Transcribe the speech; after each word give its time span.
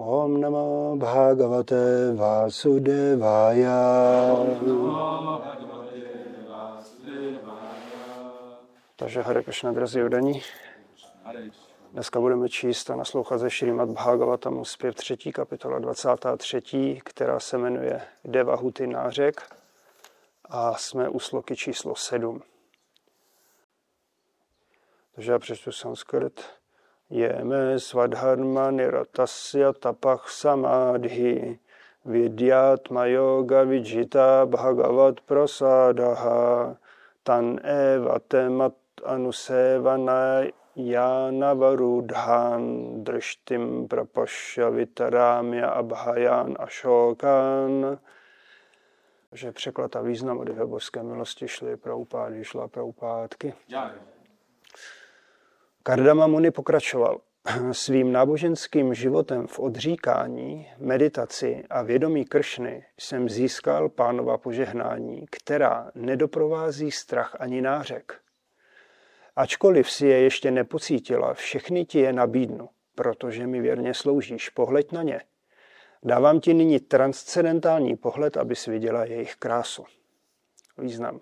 Om 0.00 0.40
Namo 0.40 0.96
Bhagavate 0.96 2.12
Vasudevaya. 2.16 3.76
Takže 8.96 9.22
Hare 9.22 9.42
Krishna, 9.42 9.72
drazí 9.72 10.02
udaní. 10.02 10.42
Dneska 11.92 12.20
budeme 12.20 12.48
číst 12.48 12.90
a 12.90 12.96
naslouchat 12.96 13.40
ze 13.40 13.50
Šrimat 13.50 13.88
Bhagavatamu 13.88 14.64
zpěv 14.64 14.94
3. 14.94 15.16
kapitola 15.16 15.78
23., 15.78 17.00
která 17.04 17.40
se 17.40 17.58
jmenuje 17.58 18.00
Devahuty 18.24 18.86
nářek 18.86 19.56
a 20.44 20.74
jsme 20.74 21.08
u 21.08 21.18
sloky 21.18 21.56
číslo 21.56 21.94
7. 21.94 22.42
Takže 25.14 25.32
já 25.32 25.38
přečtu 25.38 25.72
sanskrt. 25.72 26.59
Jeme 27.10 27.78
svadharma 27.78 28.70
niratasya 28.70 29.72
tapach 29.72 30.30
samadhi 30.30 31.58
vidyatma 32.06 33.06
yoga 33.10 33.64
vijita 33.66 34.46
bhagavat 34.46 35.20
prasadaha 35.26 36.76
tan 37.24 37.58
eva 37.66 38.18
temat 38.28 38.74
anusevana 39.02 40.46
Janavarudhan 40.76 42.62
drštim 43.02 43.88
prapasya 43.90 44.70
vitarámya 44.70 45.66
abhayan 45.66 46.54
ashokan. 46.58 47.98
že 49.32 49.52
překlad 49.52 49.96
a 49.96 50.00
význam 50.00 50.38
od 50.38 50.48
božské 50.50 51.02
milosti 51.02 51.48
šly 51.48 51.76
pro 51.76 51.98
upády, 51.98 52.44
šla 52.44 52.68
pro 52.68 52.86
upádky. 52.86 53.54
Kardama 55.82 56.26
Muni 56.26 56.50
pokračoval. 56.50 57.20
Svým 57.72 58.12
náboženským 58.12 58.94
životem 58.94 59.46
v 59.46 59.58
odříkání, 59.58 60.68
meditaci 60.78 61.64
a 61.70 61.82
vědomí 61.82 62.24
Kršny 62.24 62.84
jsem 62.98 63.28
získal 63.28 63.88
pánova 63.88 64.38
požehnání, 64.38 65.26
která 65.30 65.90
nedoprovází 65.94 66.90
strach 66.90 67.36
ani 67.38 67.60
nářek. 67.60 68.20
Ačkoliv 69.36 69.90
si 69.90 70.06
je 70.06 70.18
ještě 70.18 70.50
nepocítila, 70.50 71.34
všechny 71.34 71.84
ti 71.84 71.98
je 71.98 72.12
nabídnu, 72.12 72.68
protože 72.94 73.46
mi 73.46 73.60
věrně 73.60 73.94
sloužíš. 73.94 74.48
Pohleď 74.48 74.92
na 74.92 75.02
ně. 75.02 75.20
Dávám 76.02 76.40
ti 76.40 76.54
nyní 76.54 76.80
transcendentální 76.80 77.96
pohled, 77.96 78.36
abys 78.36 78.66
viděla 78.66 79.04
jejich 79.04 79.34
krásu. 79.34 79.84
Význam. 80.78 81.20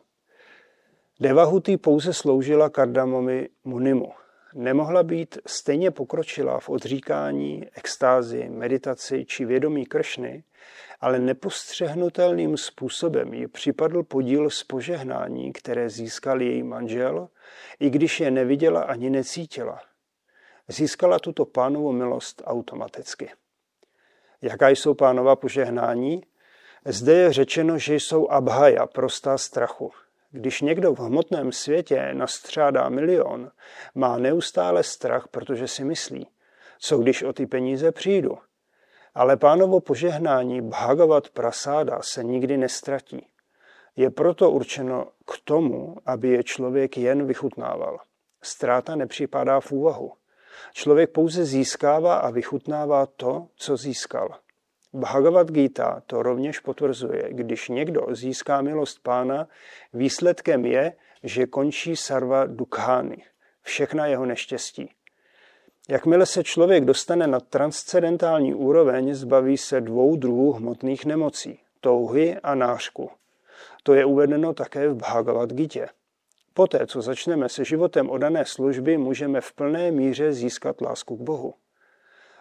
Devahuti 1.20 1.76
pouze 1.76 2.12
sloužila 2.12 2.70
kardamomi 2.70 3.48
Munimu. 3.64 4.12
Nemohla 4.58 5.02
být 5.02 5.38
stejně 5.46 5.90
pokročilá 5.90 6.60
v 6.60 6.68
odříkání, 6.68 7.66
extázi, 7.74 8.48
meditaci 8.48 9.24
či 9.24 9.44
vědomí 9.44 9.86
Kršny, 9.86 10.44
ale 11.00 11.18
nepostřehnutelným 11.18 12.56
způsobem 12.56 13.34
ji 13.34 13.48
připadl 13.48 14.02
podíl 14.02 14.50
z 14.50 14.64
požehnání, 14.64 15.52
které 15.52 15.90
získal 15.90 16.42
její 16.42 16.62
manžel, 16.62 17.28
i 17.80 17.90
když 17.90 18.20
je 18.20 18.30
neviděla 18.30 18.82
ani 18.82 19.10
necítila. 19.10 19.80
Získala 20.68 21.18
tuto 21.18 21.44
pánovu 21.44 21.92
milost 21.92 22.42
automaticky. 22.44 23.30
Jaká 24.42 24.68
jsou 24.68 24.94
pánova 24.94 25.36
požehnání? 25.36 26.22
Zde 26.84 27.12
je 27.12 27.32
řečeno, 27.32 27.78
že 27.78 27.94
jsou 27.94 28.28
abhaja, 28.28 28.86
prostá 28.86 29.38
strachu. 29.38 29.92
Když 30.30 30.60
někdo 30.60 30.94
v 30.94 30.98
hmotném 30.98 31.52
světě 31.52 32.10
nastřádá 32.12 32.88
milion, 32.88 33.50
má 33.94 34.18
neustále 34.18 34.82
strach, 34.82 35.28
protože 35.28 35.68
si 35.68 35.84
myslí, 35.84 36.28
co 36.78 36.98
když 36.98 37.22
o 37.22 37.32
ty 37.32 37.46
peníze 37.46 37.92
přijdu. 37.92 38.38
Ale 39.14 39.36
pánovo 39.36 39.80
požehnání 39.80 40.60
Bhagavat 40.62 41.28
Prasáda 41.28 42.02
se 42.02 42.24
nikdy 42.24 42.56
nestratí. 42.56 43.26
Je 43.96 44.10
proto 44.10 44.50
určeno 44.50 45.06
k 45.26 45.38
tomu, 45.44 45.96
aby 46.06 46.28
je 46.28 46.44
člověk 46.44 46.98
jen 46.98 47.26
vychutnával. 47.26 47.98
Ztráta 48.42 48.96
nepřipadá 48.96 49.60
v 49.60 49.72
úvahu. 49.72 50.12
Člověk 50.72 51.10
pouze 51.10 51.44
získává 51.44 52.16
a 52.16 52.30
vychutnává 52.30 53.06
to, 53.06 53.46
co 53.56 53.76
získal. 53.76 54.28
Bhagavad 54.92 55.50
Gita 55.50 56.02
to 56.06 56.22
rovněž 56.22 56.58
potvrzuje. 56.58 57.28
Když 57.28 57.68
někdo 57.68 58.06
získá 58.10 58.62
milost 58.62 59.02
pána, 59.02 59.48
výsledkem 59.92 60.64
je, 60.64 60.92
že 61.22 61.46
končí 61.46 61.96
sarva 61.96 62.46
dukhány, 62.46 63.22
všechna 63.62 64.06
jeho 64.06 64.26
neštěstí. 64.26 64.90
Jakmile 65.88 66.26
se 66.26 66.44
člověk 66.44 66.84
dostane 66.84 67.26
na 67.26 67.40
transcendentální 67.40 68.54
úroveň, 68.54 69.14
zbaví 69.14 69.56
se 69.56 69.80
dvou 69.80 70.16
druhů 70.16 70.52
hmotných 70.52 71.06
nemocí, 71.06 71.60
touhy 71.80 72.36
a 72.42 72.54
nářku. 72.54 73.10
To 73.82 73.94
je 73.94 74.04
uvedeno 74.04 74.54
také 74.54 74.88
v 74.88 74.94
Bhagavad 74.94 75.52
Gita. 75.52 75.86
Poté, 76.54 76.86
co 76.86 77.02
začneme 77.02 77.48
se 77.48 77.64
životem 77.64 78.10
odané 78.10 78.44
služby, 78.44 78.98
můžeme 78.98 79.40
v 79.40 79.52
plné 79.52 79.90
míře 79.90 80.32
získat 80.32 80.80
lásku 80.80 81.16
k 81.16 81.20
Bohu. 81.20 81.54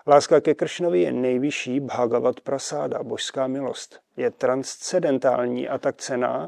Láska 0.07 0.41
ke 0.41 0.55
Kršnovi 0.55 1.01
je 1.01 1.11
nejvyšší 1.11 1.79
Bhagavat 1.79 2.39
prasáda, 2.39 3.03
božská 3.03 3.47
milost. 3.47 3.99
Je 4.17 4.31
transcendentální 4.31 5.67
a 5.67 5.77
tak 5.77 5.97
cená, 5.97 6.47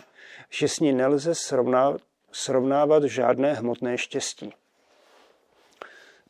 že 0.49 0.67
s 0.67 0.79
ní 0.79 0.93
nelze 0.93 1.35
srovnávat, 1.35 2.01
srovnávat 2.31 3.03
žádné 3.03 3.53
hmotné 3.53 3.97
štěstí. 3.97 4.53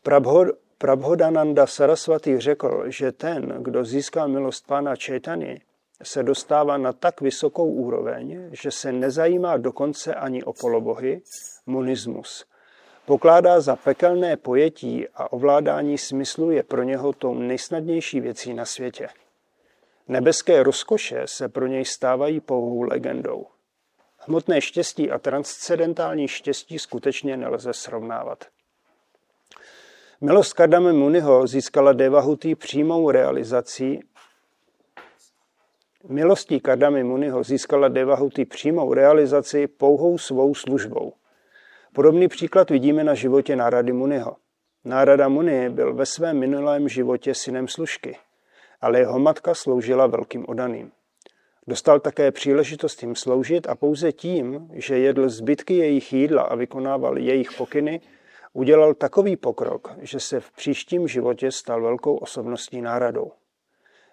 Prabhod, 0.03 0.47
Prabhodananda 0.78 1.68
Saraswati 1.68 2.39
řekl, 2.39 2.84
že 2.88 3.12
ten, 3.12 3.57
kdo 3.59 3.85
získá 3.85 4.28
milost 4.28 4.68
pána 4.68 4.95
Čejtany, 4.95 5.62
se 6.03 6.23
dostává 6.23 6.78
na 6.78 6.94
tak 6.94 7.22
vysokou 7.22 7.72
úroveň, 7.72 8.50
že 8.51 8.72
se 8.72 8.91
nezajímá 8.91 9.57
dokonce 9.57 10.16
ani 10.16 10.44
o 10.44 10.53
polobohy, 10.53 11.22
monismus. 11.66 12.45
Pokládá 13.09 13.62
za 13.62 13.75
pekelné 13.75 14.38
pojetí 14.38 15.08
a 15.16 15.34
ovládání 15.34 15.97
smyslu 15.97 16.52
je 16.52 16.64
pro 16.64 16.84
něho 16.84 17.14
tou 17.14 17.34
nejsnadnější 17.34 18.20
věcí 18.20 18.53
na 18.53 18.66
světě. 18.66 19.08
Nebeské 20.08 20.64
rozkoše 20.64 21.22
se 21.25 21.50
pro 21.50 21.68
něj 21.68 21.86
stávají 21.86 22.40
pouhou 22.40 22.81
legendou. 22.81 23.46
Hmotné 24.18 24.62
štěstí 24.62 25.12
a 25.12 25.19
transcendentální 25.19 26.28
štěstí 26.28 26.80
skutečně 26.80 27.38
nelze 27.38 27.74
srovnávat. 27.74 28.46
Milost 30.22 30.53
Kardame 30.53 30.94
Muniho 30.94 31.48
získala 31.48 31.94
Devahuti 31.94 32.56
přímou 32.56 33.12
realizací 33.12 34.00
Milostí 36.08 36.59
Kardamy 36.59 37.03
Muniho 37.03 37.44
získala 37.44 37.88
Devahuti 37.88 38.46
přímou 38.46 38.94
realizaci 38.94 39.68
pouhou 39.68 40.18
svou 40.18 40.56
službou. 40.56 41.14
Podobný 41.94 42.27
příklad 42.27 42.69
vidíme 42.69 43.03
na 43.03 43.13
životě 43.13 43.55
Nárady 43.55 43.94
Muniho. 43.94 44.35
Nárada 44.85 45.27
Muni 45.27 45.69
byl 45.69 45.94
ve 45.94 46.05
svém 46.05 46.39
minulém 46.39 46.89
životě 46.89 47.35
synem 47.35 47.67
služky, 47.67 48.17
ale 48.81 49.00
jeho 49.00 49.19
matka 49.19 49.55
sloužila 49.55 50.07
velkým 50.07 50.45
odaným. 50.47 50.91
Dostal 51.67 52.00
také 52.00 52.31
příležitost 52.31 53.03
jim 53.03 53.16
sloužit 53.16 53.69
a 53.69 53.75
pouze 53.75 54.11
tím, 54.11 54.69
že 54.73 54.97
jedl 54.97 55.29
zbytky 55.29 55.73
jejich 55.73 56.13
jídla 56.13 56.41
a 56.41 56.55
vykonával 56.55 57.17
jejich 57.17 57.51
pokyny, 57.51 58.01
udělal 58.53 58.94
takový 58.94 59.35
pokrok, 59.35 59.94
že 60.01 60.19
se 60.19 60.39
v 60.39 60.51
příštím 60.51 61.07
životě 61.07 61.51
stal 61.51 61.81
velkou 61.81 62.16
osobností 62.16 62.81
náradou. 62.81 63.31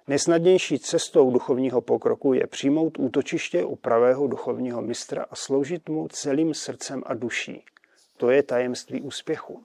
Nejsnadnější 0.08 0.78
cestou 0.78 1.30
duchovního 1.30 1.80
pokroku 1.80 2.32
je 2.32 2.46
přijmout 2.46 2.98
útočiště 2.98 3.64
u 3.64 3.76
pravého 3.76 4.26
duchovního 4.26 4.82
mistra 4.82 5.26
a 5.30 5.36
sloužit 5.36 5.88
mu 5.88 6.08
celým 6.08 6.54
srdcem 6.54 7.02
a 7.06 7.14
duší. 7.14 7.64
To 8.16 8.30
je 8.30 8.42
tajemství 8.42 9.00
úspěchu. 9.00 9.62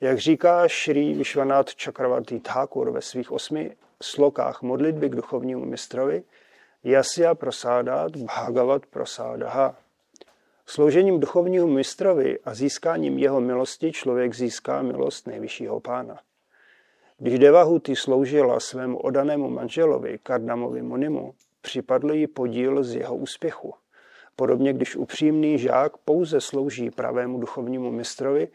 Jak 0.00 0.18
říká 0.18 0.68
Šri 0.68 1.14
Vishwanath 1.14 1.82
Chakravarti 1.82 2.40
Thakur 2.40 2.90
ve 2.90 3.02
svých 3.02 3.32
osmi 3.32 3.76
slokách 4.02 4.62
modlitby 4.62 5.08
k 5.08 5.16
duchovnímu 5.16 5.64
mistrovi, 5.64 6.22
Jasya 6.84 7.34
prosádat 7.34 8.16
bhagavat 8.16 8.86
prosádaha. 8.86 9.76
Sloužením 10.66 11.20
duchovního 11.20 11.66
mistrovi 11.66 12.38
a 12.44 12.54
získáním 12.54 13.18
jeho 13.18 13.40
milosti 13.40 13.92
člověk 13.92 14.34
získá 14.34 14.82
milost 14.82 15.26
nejvyššího 15.26 15.80
pána. 15.80 16.20
Když 17.18 17.38
Devahuti 17.38 17.96
sloužila 17.96 18.60
svému 18.60 18.98
odanému 18.98 19.50
manželovi, 19.50 20.18
Kardamovi 20.22 20.82
Munimu, 20.82 21.34
připadl 21.60 22.12
jí 22.12 22.26
podíl 22.26 22.84
z 22.84 22.94
jeho 22.94 23.16
úspěchu. 23.16 23.74
Podobně, 24.36 24.72
když 24.72 24.96
upřímný 24.96 25.58
žák 25.58 25.96
pouze 25.96 26.40
slouží 26.40 26.90
pravému 26.90 27.38
duchovnímu 27.38 27.90
mistrovi, 27.90 28.48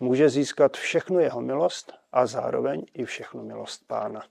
může 0.00 0.28
získat 0.28 0.76
všechnu 0.76 1.20
jeho 1.20 1.40
milost 1.40 1.92
a 2.12 2.26
zároveň 2.26 2.84
i 2.94 3.04
všechnu 3.04 3.42
milost 3.42 3.86
pána. 3.86 4.22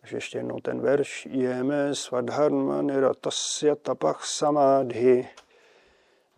Takže 0.00 0.16
ještě 0.16 0.38
jednou 0.38 0.60
ten 0.60 0.80
verš. 0.80 1.28
Jeme 1.30 1.94
svadharma 1.94 2.82
niratasya 2.82 3.74
tapach 3.74 4.24
samadhi 4.24 5.28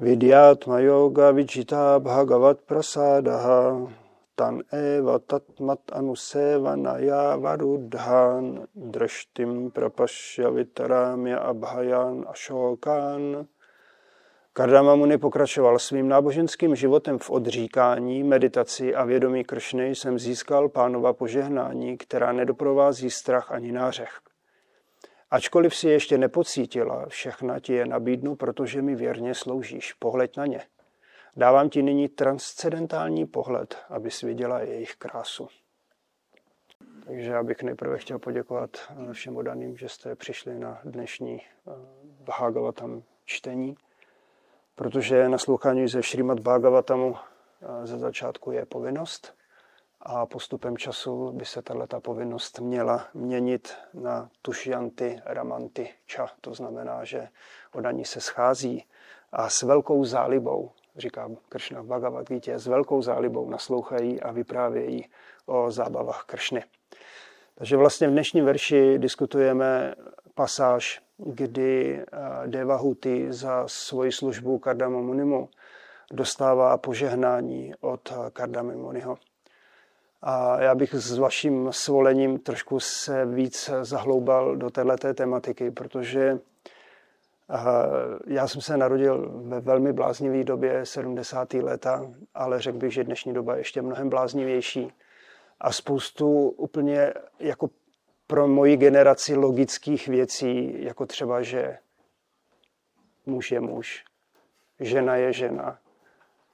vidyatma 0.01 0.79
yoga 0.81 1.31
vichita 1.31 2.01
bhagavat 2.01 2.61
prasadaha 2.61 3.93
tan 4.43 4.63
eva 4.73 5.19
tatmat 5.19 5.81
anusevanaya 5.93 7.37
varudhan 7.37 8.67
drashtim 8.75 9.71
prapashya 9.71 10.51
vitaramya 10.51 11.39
abhayan 11.39 12.27
ashokan. 12.27 13.47
Kardama 14.53 14.95
Muni 14.97 15.19
pokračoval 15.19 15.79
svým 15.79 16.09
náboženským 16.09 16.77
životem 16.77 17.19
v 17.19 17.31
odříkání, 17.31 18.23
meditaci 18.25 18.95
a 18.95 19.05
vědomí 19.05 19.45
Kršny 19.45 19.95
jsem 19.95 20.19
získal 20.19 20.69
pánova 20.69 21.13
požehnání, 21.13 21.97
která 21.99 22.33
nedoprovází 22.33 23.11
strach 23.11 23.53
ani 23.53 23.73
nářech. 23.73 24.21
Ačkoliv 25.31 25.77
si 25.77 25.89
ještě 25.89 26.19
nepocítila, 26.19 27.07
všechna 27.09 27.61
ti 27.61 27.73
je 27.73 27.87
nabídnu, 27.87 28.35
protože 28.37 28.83
mi 28.83 28.95
věrně 28.95 29.35
sloužíš. 29.35 29.93
Pohled 29.93 30.37
na 30.37 30.47
ně. 30.47 30.61
Dávám 31.37 31.71
ti 31.71 31.83
nyní 31.83 32.09
transcendentální 32.09 33.27
pohled, 33.27 33.79
abys 33.89 34.21
viděla 34.21 34.61
jejich 34.61 34.97
krásu. 34.97 35.49
Takže 37.07 37.31
já 37.31 37.43
bych 37.43 37.63
nejprve 37.63 37.99
chtěl 37.99 38.19
poděkovat 38.19 38.71
eh, 39.11 39.13
všem 39.13 39.37
odaným, 39.37 39.77
že 39.77 39.89
jste 39.89 40.15
přišli 40.17 40.59
na 40.59 40.81
dnešní 40.85 41.41
eh, 41.41 41.71
Bhagavatam 42.05 43.03
čtení, 43.25 43.75
protože 44.75 45.29
naslouchání 45.29 45.89
ze 45.89 46.03
Šrýmat 46.03 46.41
Bhagavatamu 46.41 47.17
eh, 47.17 47.87
ze 47.87 47.99
začátku 47.99 48.53
je 48.53 48.67
povinnost 48.67 49.35
a 50.01 50.27
postupem 50.27 50.77
času 50.77 51.33
by 51.33 51.45
se 51.45 51.63
tato 51.63 52.01
povinnost 52.01 52.61
měla 52.61 53.07
měnit 53.15 53.75
na 53.95 54.31
tušianty, 54.43 55.21
ramanty, 55.25 55.89
ča. 56.07 56.29
To 56.41 56.55
znamená, 56.55 57.05
že 57.05 57.29
odaní 57.73 58.05
se 58.05 58.21
schází 58.21 58.85
a 59.33 59.49
s 59.49 59.63
velkou 59.63 60.05
zálibou 60.05 60.71
říká 60.97 61.31
Kršna 61.49 61.83
v 61.83 61.87
Bhagavad 61.87 62.29
Gita, 62.29 62.59
s 62.59 62.67
velkou 62.67 63.03
zálibou 63.03 63.51
naslouchají 63.51 64.21
a 64.21 64.33
vyprávějí 64.33 65.09
o 65.47 65.71
zábavách 65.71 66.25
Kršny. 66.25 66.65
Takže 67.55 67.77
vlastně 67.77 68.09
v 68.09 68.11
dnešním 68.11 68.45
verši 68.45 68.99
diskutujeme 68.99 69.95
pasáž, 70.35 71.01
kdy 71.19 72.01
eh, 72.01 72.07
Devahuti 72.47 73.33
za 73.33 73.65
svoji 73.67 74.13
službu 74.13 74.59
Kardama 74.59 75.01
Munimu 75.01 75.49
dostává 76.13 76.79
požehnání 76.79 77.75
od 77.81 78.13
eh, 78.13 78.31
Kardama 78.31 78.73
Muniho. 78.73 79.19
A 80.23 80.63
já 80.63 80.75
bych 80.75 80.95
s 80.95 81.19
vaším 81.19 81.69
svolením 81.71 82.39
trošku 82.39 82.81
se 82.81 83.27
víc 83.27 83.71
zahloubal 83.83 84.57
do 84.57 84.71
této 84.71 85.15
tematiky, 85.15 85.71
protože 85.71 86.39
já 88.27 88.49
jsem 88.49 88.61
se 88.61 88.77
narodil 88.77 89.43
ve 89.45 89.61
velmi 89.61 89.93
bláznivé 89.93 90.45
době 90.45 90.87
70. 90.87 91.55
leta, 91.55 92.11
ale 92.35 92.61
řekl 92.61 92.79
bych, 92.79 92.93
že 92.93 93.05
dnešní 93.05 93.35
doba 93.35 93.55
je 93.55 93.61
ještě 93.61 93.83
mnohem 93.83 94.09
bláznivější. 94.09 94.93
A 95.61 95.73
spoustu 95.73 96.49
úplně 96.49 97.15
jako 97.39 97.71
pro 98.27 98.49
moji 98.49 98.77
generaci 98.77 99.37
logických 99.37 100.09
věcí, 100.09 100.85
jako 100.85 101.07
třeba, 101.07 101.43
že 101.43 101.79
muž 103.27 103.53
je 103.53 103.61
muž, 103.61 104.05
žena 104.81 105.17
je 105.17 105.33
žena. 105.33 105.79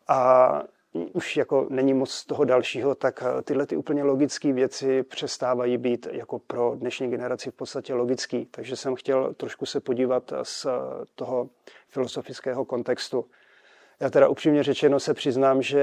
A 0.08 0.62
už 1.06 1.36
jako 1.36 1.66
není 1.70 1.94
moc 1.94 2.24
toho 2.24 2.44
dalšího, 2.44 2.94
tak 2.94 3.22
eh, 3.22 3.42
tyhle 3.42 3.66
ty 3.66 3.76
úplně 3.76 4.02
logické 4.02 4.52
věci 4.52 5.02
přestávají 5.02 5.78
být 5.78 6.08
jako 6.10 6.38
pro 6.38 6.74
dnešní 6.76 7.10
generaci 7.10 7.50
v 7.50 7.54
podstatě 7.54 7.94
logický. 7.94 8.46
Takže 8.50 8.76
jsem 8.76 8.94
chtěl 8.94 9.34
trošku 9.34 9.66
se 9.66 9.80
podívat 9.80 10.32
z 10.42 10.66
eh, 10.66 10.70
toho 11.14 11.48
filozofického 11.88 12.64
kontextu. 12.64 13.24
Já 14.00 14.10
teda 14.10 14.28
upřímně 14.28 14.62
řečeno 14.62 15.00
se 15.00 15.14
přiznám, 15.14 15.62
že 15.62 15.80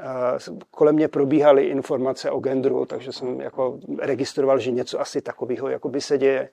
eh, 0.00 0.04
kolem 0.70 0.94
mě 0.94 1.08
probíhaly 1.08 1.64
informace 1.64 2.30
o 2.30 2.40
genderu, 2.40 2.86
takže 2.86 3.12
jsem 3.12 3.40
jako 3.40 3.78
registroval, 3.98 4.58
že 4.58 4.70
něco 4.70 5.00
asi 5.00 5.20
takového 5.20 5.68
by 5.88 6.00
se 6.00 6.18
děje, 6.18 6.48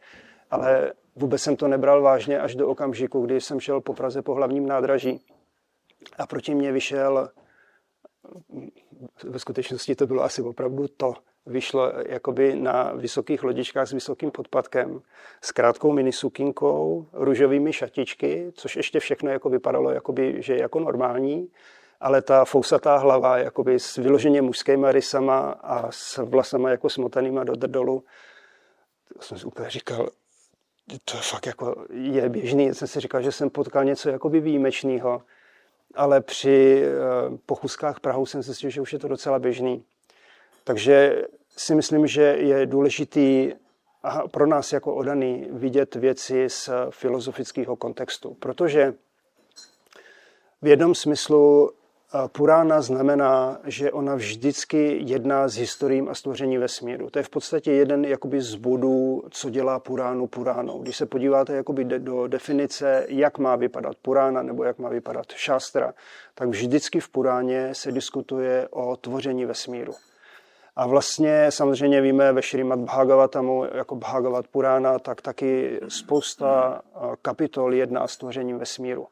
ale 0.51 0.93
vůbec 1.15 1.41
jsem 1.41 1.55
to 1.55 1.67
nebral 1.67 2.01
vážně 2.01 2.39
až 2.39 2.55
do 2.55 2.67
okamžiku, 2.67 3.25
kdy 3.25 3.41
jsem 3.41 3.59
šel 3.59 3.81
po 3.81 3.93
Praze 3.93 4.21
po 4.21 4.33
hlavním 4.33 4.67
nádraží 4.67 5.21
a 6.17 6.27
proti 6.27 6.55
mě 6.55 6.71
vyšel 6.71 7.29
ve 9.23 9.39
skutečnosti 9.39 9.95
to 9.95 10.07
bylo 10.07 10.23
asi 10.23 10.41
opravdu 10.41 10.87
to. 10.87 11.13
Vyšlo 11.45 11.91
jakoby 12.07 12.55
na 12.55 12.91
vysokých 12.93 13.43
lodičkách 13.43 13.87
s 13.87 13.91
vysokým 13.91 14.31
podpadkem, 14.31 15.01
s 15.41 15.51
krátkou 15.51 15.91
minisukinkou, 15.91 17.07
růžovými 17.13 17.73
šatičky, 17.73 18.51
což 18.55 18.75
ještě 18.75 18.99
všechno 18.99 19.31
jako 19.31 19.49
vypadalo, 19.49 19.91
jakoby, 19.91 20.35
že 20.41 20.53
je 20.53 20.61
jako 20.61 20.79
normální, 20.79 21.49
ale 21.99 22.21
ta 22.21 22.45
fousatá 22.45 22.97
hlava 22.97 23.37
jakoby 23.37 23.79
s 23.79 23.97
vyloženě 23.97 24.41
mužskýma 24.41 24.91
rysama 24.91 25.39
a 25.51 25.91
s 25.91 26.17
vlasama 26.17 26.69
jako 26.69 26.89
smotanýma 26.89 27.43
do 27.43 27.55
drdolu. 27.55 28.03
To 29.17 29.21
jsem 29.21 29.37
si 29.37 29.45
úplně 29.45 29.69
říkal, 29.69 30.09
to 31.05 31.17
fakt 31.17 31.47
jako 31.47 31.85
je 31.89 32.29
běžný. 32.29 32.65
Já 32.65 32.73
jsem 32.73 32.87
si 32.87 32.99
říkal, 32.99 33.21
že 33.21 33.31
jsem 33.31 33.49
potkal 33.49 33.83
něco 33.83 34.09
jakoby 34.09 34.39
výjimečného 34.39 35.21
ale 35.95 36.21
při 36.21 36.83
eh, 36.83 36.91
pochůzkách 37.45 37.99
Prahu 37.99 38.25
jsem 38.25 38.43
si 38.43 38.71
že 38.71 38.81
už 38.81 38.93
je 38.93 38.99
to 38.99 39.07
docela 39.07 39.39
běžný. 39.39 39.83
Takže 40.63 41.25
si 41.57 41.75
myslím, 41.75 42.07
že 42.07 42.21
je 42.21 42.65
důležitý 42.65 43.53
pro 44.31 44.47
nás 44.47 44.73
jako 44.73 44.95
odaný 44.95 45.47
vidět 45.51 45.95
věci 45.95 46.49
z 46.49 46.69
filozofického 46.89 47.75
kontextu, 47.75 48.33
protože 48.33 48.93
v 50.61 50.67
jednom 50.67 50.95
smyslu 50.95 51.71
Purána 52.31 52.81
znamená, 52.81 53.59
že 53.63 53.91
ona 53.91 54.15
vždycky 54.15 54.99
jedná 55.01 55.47
s 55.47 55.55
historiím 55.55 56.09
a 56.09 56.15
stvoření 56.15 56.57
vesmíru. 56.57 57.09
To 57.09 57.19
je 57.19 57.23
v 57.23 57.29
podstatě 57.29 57.71
jeden 57.71 58.05
jakoby 58.05 58.41
z 58.41 58.55
bodů, 58.55 59.23
co 59.29 59.49
dělá 59.49 59.79
Puránu 59.79 60.27
Puránou. 60.27 60.79
Když 60.79 60.97
se 60.97 61.05
podíváte 61.05 61.53
jakoby 61.53 61.83
do 61.83 62.27
definice, 62.27 63.05
jak 63.07 63.37
má 63.37 63.55
vypadat 63.55 63.95
Purána 64.01 64.43
nebo 64.43 64.63
jak 64.63 64.79
má 64.79 64.89
vypadat 64.89 65.25
Šástra, 65.31 65.93
tak 66.35 66.49
vždycky 66.49 66.99
v 66.99 67.09
Puráně 67.09 67.69
se 67.75 67.91
diskutuje 67.91 68.67
o 68.71 68.95
tvoření 68.95 69.45
vesmíru. 69.45 69.93
A 70.75 70.87
vlastně 70.87 71.45
samozřejmě 71.49 72.01
víme 72.01 72.33
ve 72.33 72.41
Šrimat 72.41 72.79
Bhagavatamu, 72.79 73.65
jako 73.73 73.95
Bhagavat 73.95 74.47
Purána, 74.47 74.99
tak 74.99 75.21
taky 75.21 75.79
spousta 75.87 76.81
kapitol 77.21 77.73
jedná 77.73 78.07
s 78.07 78.17
tvořením 78.17 78.57
vesmíru. 78.57 79.07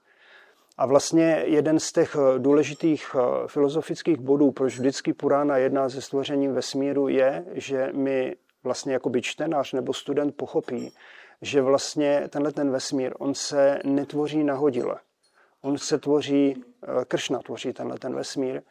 A 0.80 0.86
vlastně 0.86 1.44
jeden 1.46 1.80
z 1.80 1.92
těch 1.92 2.16
eh, 2.16 2.40
důležitých 2.40 3.16
eh, 3.16 3.48
filozofických 3.48 4.18
bodů, 4.18 4.52
proč 4.52 4.74
vždycky 4.80 5.14
Purána 5.14 5.58
jedná 5.58 5.90
se 5.90 6.02
stvořením 6.02 6.54
vesmíru, 6.54 7.08
je, 7.08 7.46
že 7.52 7.90
my 7.94 8.36
vlastně 8.64 8.94
jako 8.94 9.10
by 9.10 9.22
čtenář 9.22 9.74
nebo 9.74 9.94
student 9.94 10.36
pochopí, 10.36 10.92
že 11.42 11.62
vlastně 11.62 12.24
tenhle 12.30 12.52
ten 12.52 12.72
vesmír, 12.72 13.14
on 13.20 13.34
se 13.34 13.80
netvoří 13.84 14.44
nahodile. 14.44 14.96
On 15.62 15.78
se 15.78 15.98
tvoří, 15.98 16.64
eh, 16.84 17.06
Kršna 17.06 17.40
tvoří 17.40 17.74
tenhle 17.74 18.00
ten 18.00 18.16
vesmír. 18.16 18.62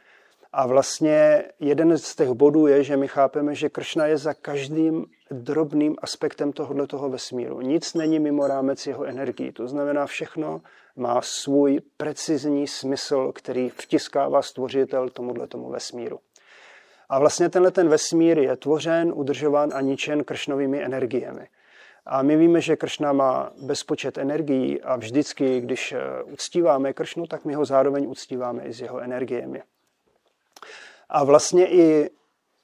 A 0.53 0.67
vlastně 0.67 1.45
jeden 1.61 1.99
z 1.99 2.17
těch 2.17 2.29
bodů 2.29 2.67
je, 2.67 2.85
že 2.85 2.97
my 2.97 3.09
chápeme, 3.09 3.55
že 3.55 3.69
Kršna 3.69 4.07
je 4.07 4.19
za 4.19 4.35
každým 4.35 5.07
drobným 5.31 5.97
aspektem 6.03 6.53
tohoto 6.53 7.09
vesmíru. 7.09 7.61
Nic 7.61 7.95
není 7.95 8.19
mimo 8.19 8.47
rámec 8.47 8.87
jeho 8.87 9.05
energii. 9.05 9.53
To 9.53 9.69
znamená, 9.69 10.07
všechno 10.07 10.61
má 10.99 11.21
svůj 11.23 11.81
precizní 11.97 12.67
smysl, 12.67 13.33
který 13.33 13.69
vtiskává 13.69 14.43
stvořitel 14.43 15.09
tomuhle 15.09 15.47
tomu 15.47 15.71
vesmíru. 15.71 16.21
A 17.09 17.19
vlastně 17.19 17.49
tenhle 17.49 17.71
ten 17.71 17.89
vesmír 17.89 18.39
je 18.39 18.57
tvořen, 18.57 19.13
udržován 19.15 19.71
a 19.75 19.81
ničen 19.81 20.25
kršnovými 20.25 20.85
energiemi. 20.85 21.49
A 22.07 22.23
my 22.23 22.37
víme, 22.37 22.61
že 22.61 22.77
Kršna 22.77 23.13
má 23.13 23.53
bezpočet 23.63 24.19
energií 24.19 24.83
a 24.83 24.97
vždycky, 24.97 25.61
když 25.61 25.93
eh, 25.93 26.23
uctíváme 26.23 26.93
Kršnu, 26.93 27.27
tak 27.27 27.45
my 27.45 27.55
ho 27.55 27.65
zároveň 27.65 28.07
uctíváme 28.09 28.63
i 28.65 28.73
s 28.73 28.81
jeho 28.81 28.99
energiemi. 28.99 29.63
A 31.09 31.25
vlastně 31.25 31.67
i 31.67 32.11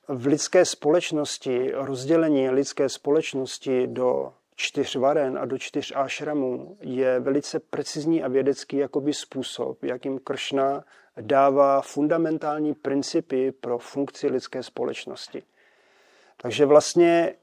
v 0.09 0.27
lidské 0.27 0.65
společnosti, 0.65 1.71
rozdělení 1.75 2.51
lidské 2.51 2.89
společnosti 2.89 3.87
do 3.87 4.33
čtyř 4.57 4.97
varen 4.97 5.39
a 5.39 5.45
do 5.45 5.59
čtyř 5.59 5.93
ášramů 5.97 6.77
je 6.81 7.21
velice 7.21 7.61
precizní 7.61 8.23
a 8.23 8.29
vědecký 8.29 8.77
jakoby 8.77 9.13
způsob, 9.13 9.85
jakým 9.85 10.19
Kršna 10.19 10.85
dává 11.21 11.81
fundamentální 11.81 12.75
principy 12.75 13.53
pro 13.53 13.79
funkci 13.79 14.29
lidské 14.29 14.63
společnosti. 14.63 15.43
Takže 16.37 16.67
vlastně, 16.67 17.35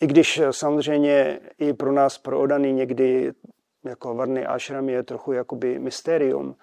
i 0.00 0.06
když 0.06 0.40
samozřejmě 0.50 1.40
i 1.58 1.72
pro 1.72 1.92
nás, 1.92 2.18
pro 2.18 2.40
odaný 2.40 2.72
někdy 2.72 3.32
jako 3.84 4.14
varny 4.14 4.46
ášram 4.46 4.88
je 4.88 5.02
trochu 5.02 5.32
jakoby 5.32 5.78
mysterium, 5.78 6.56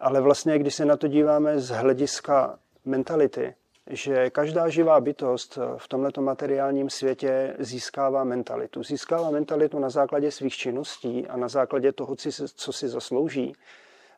ale 0.00 0.20
vlastně, 0.20 0.58
když 0.58 0.74
se 0.74 0.84
na 0.84 0.96
to 0.96 1.08
díváme 1.08 1.60
z 1.60 1.68
hlediska 1.68 2.58
mentality, 2.84 3.54
že 3.90 4.30
každá 4.30 4.68
živá 4.68 5.00
bytost 5.00 5.58
v 5.76 5.88
tomto 5.88 6.22
materiálním 6.22 6.90
světě 6.90 7.56
získává 7.58 8.24
mentalitu. 8.24 8.82
Získává 8.82 9.30
mentalitu 9.30 9.78
na 9.78 9.90
základě 9.90 10.30
svých 10.30 10.54
činností 10.54 11.26
a 11.26 11.36
na 11.36 11.48
základě 11.48 11.92
toho, 11.92 12.16
co 12.56 12.72
si 12.72 12.88
zaslouží. 12.88 13.54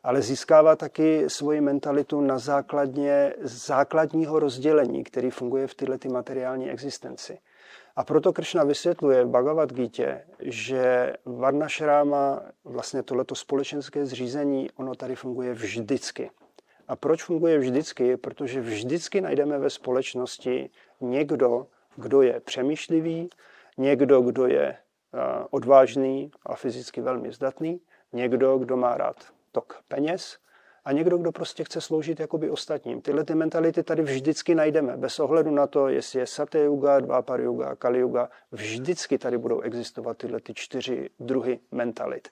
ale 0.05 0.21
získává 0.21 0.75
taky 0.75 1.29
svoji 1.29 1.61
mentalitu 1.61 2.21
na 2.21 2.39
základně 2.39 3.33
základního 3.41 4.39
rozdělení, 4.39 5.03
který 5.03 5.29
funguje 5.29 5.67
v 5.67 5.73
této 5.75 6.09
materiální 6.09 6.69
existenci. 6.69 7.37
A 7.95 8.03
proto 8.03 8.33
Kršna 8.33 8.63
vysvětluje 8.63 9.25
v 9.25 9.27
Bhagavad 9.27 9.73
Gita, 9.73 10.03
že 10.39 11.13
Varna 11.25 11.67
Šráma, 11.67 12.41
vlastně 12.63 13.03
tohleto 13.03 13.35
společenské 13.35 14.05
zřízení, 14.05 14.69
ono 14.75 14.95
tady 14.95 15.15
funguje 15.15 15.53
vždycky. 15.53 16.29
A 16.87 16.95
proč 16.95 17.23
funguje 17.23 17.57
vždycky? 17.57 18.17
Protože 18.17 18.61
vždycky 18.61 19.21
najdeme 19.21 19.57
ve 19.59 19.69
společnosti 19.69 20.69
někdo, 21.01 21.67
kdo 21.95 22.21
je 22.21 22.39
přemýšlivý, 22.39 23.29
někdo, 23.77 24.21
kdo 24.21 24.47
je 24.47 24.77
odvážný 25.49 26.31
a 26.45 26.55
fyzicky 26.55 27.01
velmi 27.01 27.31
zdatný, 27.31 27.81
někdo, 28.13 28.57
kdo 28.57 28.77
má 28.77 28.97
rád 28.97 29.15
tok 29.51 29.81
peněz 29.87 30.37
a 30.85 30.91
někdo, 30.91 31.17
kdo 31.17 31.31
prostě 31.31 31.63
chce 31.63 31.81
sloužit 31.81 32.19
jakoby 32.19 32.49
ostatním. 32.49 33.01
Tyhle 33.01 33.23
ty 33.23 33.35
mentality 33.35 33.83
tady 33.83 34.01
vždycky 34.01 34.55
najdeme, 34.55 34.97
bez 34.97 35.19
ohledu 35.19 35.51
na 35.51 35.67
to, 35.67 35.87
jestli 35.87 36.19
je 36.19 36.27
Satya 36.27 36.63
Yuga, 36.63 36.99
Dvapar 36.99 37.41
Yuga, 37.41 37.75
Kali 37.75 37.99
Yuga, 37.99 38.29
vždycky 38.51 39.17
tady 39.17 39.37
budou 39.37 39.61
existovat 39.61 40.17
tyhle 40.17 40.39
ty 40.39 40.53
čtyři 40.53 41.09
druhy 41.19 41.59
mentalit. 41.71 42.27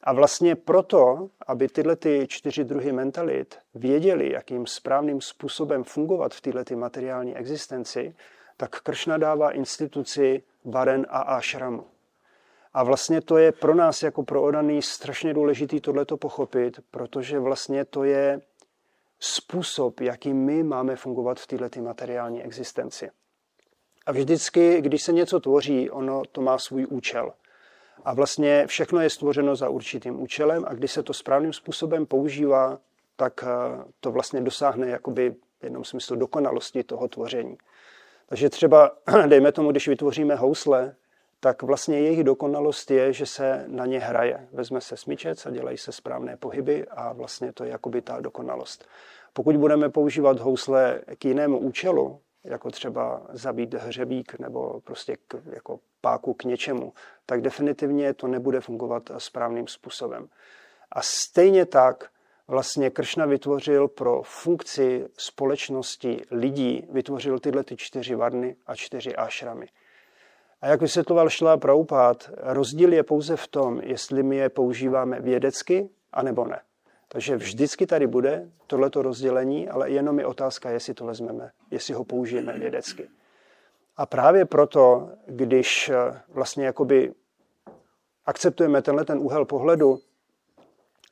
A 0.00 0.12
vlastně 0.12 0.56
proto, 0.56 1.30
aby 1.46 1.68
tyhle 1.68 1.96
ty 1.96 2.26
čtyři 2.28 2.64
druhy 2.64 2.92
mentalit 2.92 3.58
věděli, 3.74 4.32
jakým 4.32 4.66
správným 4.66 5.20
způsobem 5.20 5.84
fungovat 5.84 6.34
v 6.34 6.40
této 6.40 6.76
materiální 6.76 7.36
existenci, 7.36 8.14
tak 8.56 8.80
Kršna 8.80 9.18
dává 9.18 9.50
instituci 9.50 10.42
Varen 10.64 11.06
a 11.08 11.20
Ashramu. 11.20 11.84
A 12.74 12.82
vlastně 12.82 13.20
to 13.20 13.38
je 13.38 13.52
pro 13.52 13.74
nás 13.74 14.02
jako 14.02 14.22
pro 14.22 14.42
odaný 14.42 14.82
strašně 14.82 15.34
důležitý 15.34 15.80
tohleto 15.80 16.16
pochopit, 16.16 16.80
protože 16.90 17.38
vlastně 17.38 17.84
to 17.84 18.04
je 18.04 18.40
způsob, 19.20 20.00
jaký 20.00 20.34
my 20.34 20.62
máme 20.62 20.96
fungovat 20.96 21.40
v 21.40 21.46
této 21.46 21.80
materiální 21.80 22.42
existenci. 22.42 23.10
A 24.06 24.12
vždycky, 24.12 24.80
když 24.80 25.02
se 25.02 25.12
něco 25.12 25.40
tvoří, 25.40 25.90
ono 25.90 26.22
to 26.32 26.40
má 26.40 26.58
svůj 26.58 26.86
účel. 26.90 27.32
A 28.04 28.14
vlastně 28.14 28.66
všechno 28.66 29.00
je 29.00 29.10
stvořeno 29.10 29.56
za 29.56 29.68
určitým 29.68 30.22
účelem 30.22 30.64
a 30.68 30.74
když 30.74 30.92
se 30.92 31.02
to 31.02 31.12
správným 31.12 31.52
způsobem 31.52 32.06
používá, 32.06 32.78
tak 33.16 33.44
eh, 33.46 33.84
to 34.00 34.12
vlastně 34.12 34.40
dosáhne 34.40 34.88
jakoby 34.88 35.34
v 35.60 35.64
jednom 35.64 35.84
smyslu 35.84 36.16
dokonalosti 36.16 36.84
toho 36.84 37.08
tvoření. 37.08 37.58
Takže 38.26 38.50
třeba, 38.50 38.90
dejme 39.26 39.52
tomu, 39.52 39.70
když 39.70 39.88
vytvoříme 39.88 40.34
housle, 40.34 40.94
tak 41.40 41.62
vlastně 41.62 42.00
jejich 42.00 42.24
dokonalost 42.24 42.90
je, 42.90 43.12
že 43.12 43.26
se 43.26 43.64
na 43.66 43.86
ně 43.86 43.98
hraje. 43.98 44.48
Vezme 44.52 44.80
se 44.80 44.96
smyčec 44.96 45.46
a 45.46 45.50
dělají 45.50 45.78
se 45.78 45.92
správné 45.92 46.36
pohyby 46.36 46.86
a 46.90 47.12
vlastně 47.12 47.52
to 47.52 47.64
je 47.64 47.70
jakoby 47.70 48.02
ta 48.02 48.20
dokonalost. 48.20 48.88
Pokud 49.32 49.56
budeme 49.56 49.88
používat 49.88 50.38
housle 50.38 51.00
k 51.18 51.24
jinému 51.24 51.58
účelu, 51.58 52.20
jako 52.44 52.70
třeba 52.70 53.26
zabít 53.32 53.74
hřebík 53.74 54.38
nebo 54.38 54.80
prostě 54.80 55.16
k, 55.28 55.42
jako 55.44 55.80
páku 56.00 56.34
k 56.34 56.44
něčemu, 56.44 56.92
tak 57.26 57.40
definitivně 57.40 58.14
to 58.14 58.26
nebude 58.26 58.60
fungovat 58.60 59.10
správným 59.18 59.66
způsobem. 59.66 60.28
A 60.92 61.02
stejně 61.02 61.66
tak 61.66 62.10
vlastně 62.48 62.90
Kršna 62.90 63.26
vytvořil 63.26 63.88
pro 63.88 64.22
funkci 64.22 65.08
společnosti 65.18 66.22
lidí, 66.30 66.86
vytvořil 66.90 67.38
tyhle 67.38 67.64
ty 67.64 67.76
čtyři 67.76 68.14
varny 68.14 68.56
a 68.66 68.74
čtyři 68.74 69.16
ášramy. 69.16 69.68
A 70.60 70.66
jak 70.66 70.80
vysvětloval 70.80 71.30
Šla 71.30 71.56
Praupát, 71.56 72.30
rozdíl 72.36 72.92
je 72.92 73.02
pouze 73.02 73.36
v 73.36 73.48
tom, 73.48 73.80
jestli 73.80 74.22
my 74.22 74.36
je 74.36 74.48
používáme 74.48 75.20
vědecky, 75.20 75.88
anebo 76.12 76.44
ne. 76.44 76.60
Takže 77.08 77.36
vždycky 77.36 77.86
tady 77.86 78.06
bude 78.06 78.48
tohleto 78.66 79.02
rozdělení, 79.02 79.68
ale 79.68 79.90
jenom 79.90 80.18
je 80.18 80.26
otázka, 80.26 80.70
jestli 80.70 80.94
to 80.94 81.06
vezmeme, 81.06 81.50
jestli 81.70 81.94
ho 81.94 82.04
použijeme 82.04 82.58
vědecky. 82.58 83.08
A 83.96 84.06
právě 84.06 84.44
proto, 84.44 85.10
když 85.26 85.88
eh, 85.88 86.20
vlastně 86.28 86.66
jakoby 86.66 87.12
akceptujeme 88.26 88.82
tenhle 88.82 89.04
ten 89.04 89.18
úhel 89.18 89.44
pohledu, 89.44 89.98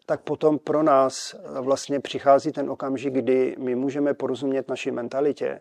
tak 0.06 0.20
potom 0.20 0.58
pro 0.58 0.82
nás 0.82 1.34
eh, 1.34 1.60
vlastně 1.60 2.00
přichází 2.00 2.52
ten 2.52 2.70
okamžik, 2.70 3.14
kdy 3.14 3.56
my 3.58 3.74
můžeme 3.74 4.14
porozumět 4.14 4.68
naší 4.68 4.90
mentalitě 4.90 5.60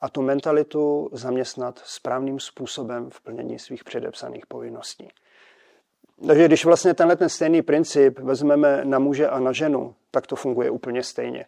a 0.00 0.08
tu 0.08 0.22
mentalitu 0.22 1.10
zaměstnat 1.12 1.78
správným 1.84 2.40
způsobem 2.40 3.10
v 3.10 3.20
plnění 3.20 3.58
svých 3.58 3.84
předepsaných 3.84 4.46
povinností. 4.46 5.08
Takže 6.26 6.44
když 6.44 6.64
vlastně 6.64 6.94
tenhle 6.94 7.16
ten 7.16 7.28
stejný 7.28 7.62
princip 7.62 8.18
vezmeme 8.18 8.84
na 8.84 8.98
muže 8.98 9.28
a 9.28 9.38
na 9.38 9.52
ženu, 9.52 9.94
tak 10.10 10.26
to 10.26 10.36
funguje 10.36 10.70
úplně 10.70 11.02
stejně. 11.02 11.46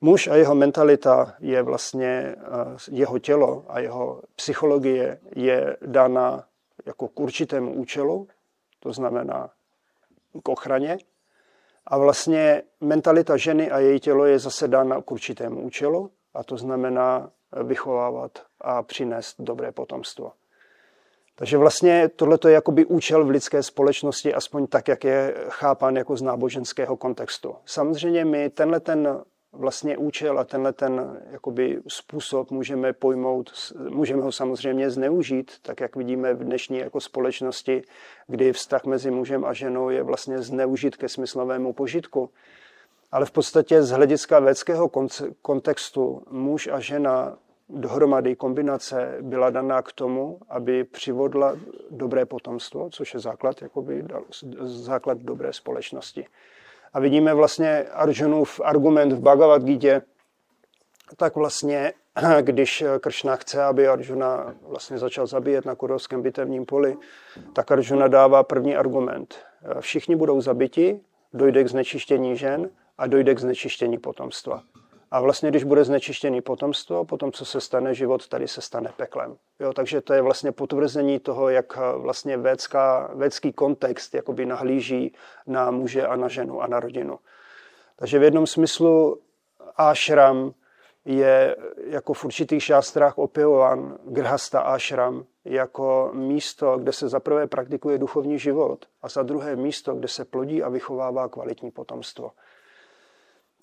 Muž 0.00 0.28
a 0.28 0.36
jeho 0.36 0.54
mentalita 0.54 1.34
je 1.40 1.62
vlastně 1.62 2.06
eh, 2.08 2.36
jeho 2.90 3.18
tělo 3.18 3.64
a 3.68 3.80
jeho 3.80 4.22
psychologie 4.36 5.20
je 5.36 5.76
dána 5.86 6.44
jako 6.86 7.08
k 7.08 7.20
určitému 7.20 7.74
účelu, 7.74 8.28
to 8.80 8.92
znamená 8.92 9.50
k 10.42 10.48
ochraně. 10.48 10.98
A 11.86 11.98
vlastně 11.98 12.62
mentalita 12.80 13.36
ženy 13.36 13.70
a 13.70 13.78
její 13.78 14.00
tělo 14.00 14.24
je 14.24 14.38
zase 14.38 14.68
dána 14.68 15.02
k 15.02 15.10
určitému 15.10 15.60
účelu, 15.60 16.10
a 16.34 16.44
to 16.44 16.56
znamená 16.56 17.30
vychovávat 17.62 18.42
a 18.60 18.82
přinést 18.82 19.34
dobré 19.38 19.72
potomstvo. 19.72 20.32
Takže 21.34 21.56
vlastně 21.56 22.10
tohle 22.16 22.38
je 22.46 22.52
jakoby 22.52 22.84
účel 22.84 23.24
v 23.24 23.30
lidské 23.30 23.62
společnosti, 23.62 24.34
aspoň 24.34 24.66
tak, 24.66 24.88
jak 24.88 25.04
je 25.04 25.34
chápán 25.48 25.96
jako 25.96 26.16
z 26.16 26.22
náboženského 26.22 26.96
kontextu. 26.96 27.54
Samozřejmě 27.64 28.24
my 28.24 28.50
tenhle 28.50 28.80
ten 28.80 29.22
vlastně 29.52 29.96
účel 29.96 30.38
a 30.38 30.44
tenhle 30.44 30.72
ten 30.72 31.22
jakoby 31.30 31.80
způsob 31.88 32.50
můžeme 32.50 32.92
pojmout, 32.92 33.50
můžeme 33.88 34.22
ho 34.22 34.32
samozřejmě 34.32 34.90
zneužít, 34.90 35.52
tak 35.62 35.80
jak 35.80 35.96
vidíme 35.96 36.34
v 36.34 36.44
dnešní 36.44 36.78
jako 36.78 37.00
společnosti, 37.00 37.82
kdy 38.26 38.52
vztah 38.52 38.84
mezi 38.84 39.10
mužem 39.10 39.44
a 39.44 39.52
ženou 39.52 39.90
je 39.90 40.02
vlastně 40.02 40.42
zneužit 40.42 40.96
ke 40.96 41.08
smyslovému 41.08 41.72
požitku. 41.72 42.30
Ale 43.10 43.26
v 43.26 43.30
podstatě 43.30 43.82
z 43.82 43.90
hlediska 43.90 44.38
vědeckého 44.38 44.90
kontextu 45.42 46.22
muž 46.30 46.68
a 46.72 46.80
žena 46.80 47.38
dohromady 47.68 48.36
kombinace 48.36 49.18
byla 49.20 49.50
daná 49.50 49.82
k 49.82 49.92
tomu, 49.92 50.38
aby 50.48 50.84
přivodla 50.84 51.56
dobré 51.90 52.26
potomstvo, 52.26 52.90
což 52.90 53.14
je 53.14 53.20
základ, 53.20 53.62
jakoby, 53.62 54.04
základ 54.62 55.18
dobré 55.18 55.52
společnosti. 55.52 56.26
A 56.92 57.00
vidíme 57.00 57.34
vlastně 57.34 57.84
Arjunův 57.92 58.60
argument 58.64 59.12
v 59.12 59.20
Bhagavad 59.20 59.62
Gita, 59.62 60.00
tak 61.16 61.36
vlastně, 61.36 61.92
když 62.40 62.84
Kršna 63.00 63.36
chce, 63.36 63.62
aby 63.62 63.88
Arjuna 63.88 64.54
vlastně 64.62 64.98
začal 64.98 65.26
zabíjet 65.26 65.64
na 65.64 65.74
kurovském 65.74 66.22
bitevním 66.22 66.66
poli, 66.66 66.96
tak 67.52 67.70
Arjuna 67.70 68.08
dává 68.08 68.42
první 68.42 68.76
argument. 68.76 69.34
Všichni 69.80 70.16
budou 70.16 70.40
zabiti, 70.40 71.00
dojde 71.34 71.64
k 71.64 71.68
znečištění 71.68 72.36
žen 72.36 72.70
a 72.98 73.06
dojde 73.06 73.34
k 73.34 73.40
znečištění 73.40 73.98
potomstva. 73.98 74.62
A 75.12 75.20
vlastně, 75.20 75.50
když 75.50 75.64
bude 75.64 75.84
znečištěný 75.84 76.40
potomstvo, 76.40 77.04
potom, 77.04 77.32
co 77.32 77.44
se 77.44 77.60
stane, 77.60 77.94
život 77.94 78.28
tady 78.28 78.48
se 78.48 78.60
stane 78.60 78.92
peklem. 78.96 79.36
Jo, 79.60 79.72
takže 79.72 80.00
to 80.00 80.12
je 80.12 80.22
vlastně 80.22 80.52
potvrzení 80.52 81.18
toho, 81.18 81.48
jak 81.48 81.76
vlastně 81.96 82.36
védská, 82.36 83.10
védský 83.14 83.52
kontext 83.52 84.14
jakoby 84.14 84.46
nahlíží 84.46 85.14
na 85.46 85.70
muže 85.70 86.06
a 86.06 86.16
na 86.16 86.28
ženu 86.28 86.62
a 86.62 86.66
na 86.66 86.80
rodinu. 86.80 87.18
Takže 87.96 88.18
v 88.18 88.22
jednom 88.22 88.46
smyslu 88.46 89.20
ashram 89.76 90.54
je 91.04 91.56
jako 91.76 92.12
v 92.14 92.24
určitých 92.24 92.62
šástrách 92.62 93.18
opěvovan 93.18 93.98
grhasta 94.04 94.60
ashram 94.60 95.24
jako 95.44 96.10
místo, 96.14 96.78
kde 96.78 96.92
se 96.92 97.08
zaprvé 97.08 97.46
praktikuje 97.46 97.98
duchovní 97.98 98.38
život 98.38 98.86
a 99.02 99.08
za 99.08 99.22
druhé 99.22 99.56
místo, 99.56 99.94
kde 99.94 100.08
se 100.08 100.24
plodí 100.24 100.62
a 100.62 100.68
vychovává 100.68 101.28
kvalitní 101.28 101.70
potomstvo. 101.70 102.30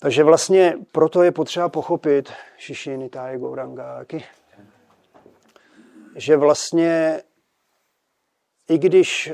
Takže 0.02 0.24
vlastně 0.24 0.78
proto 0.92 1.22
je 1.22 1.32
potřeba 1.32 1.68
pochopit, 1.68 2.32
Šišiny 2.56 3.08
Táje 3.08 3.38
Gourangáky, 3.38 4.24
že 6.16 6.36
vlastně 6.36 7.22
i 8.68 8.78
když, 8.78 9.32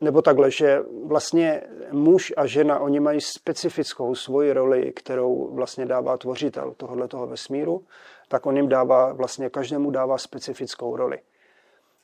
nebo 0.00 0.22
takhle, 0.22 0.50
že 0.50 0.80
vlastně 1.04 1.62
muž 1.92 2.32
a 2.36 2.46
žena, 2.46 2.78
oni 2.78 3.00
mají 3.00 3.20
specifickou 3.20 4.14
svoji 4.14 4.52
roli, 4.52 4.92
kterou 4.92 5.54
vlastně 5.54 5.86
dává 5.86 6.16
tvořitel 6.16 6.74
tohoto 6.74 7.26
vesmíru, 7.26 7.86
tak 8.28 8.46
on 8.46 8.56
jim 8.56 8.68
dává, 8.68 9.12
vlastně 9.12 9.50
každému 9.50 9.90
dává 9.90 10.18
specifickou 10.18 10.96
roli. 10.96 11.18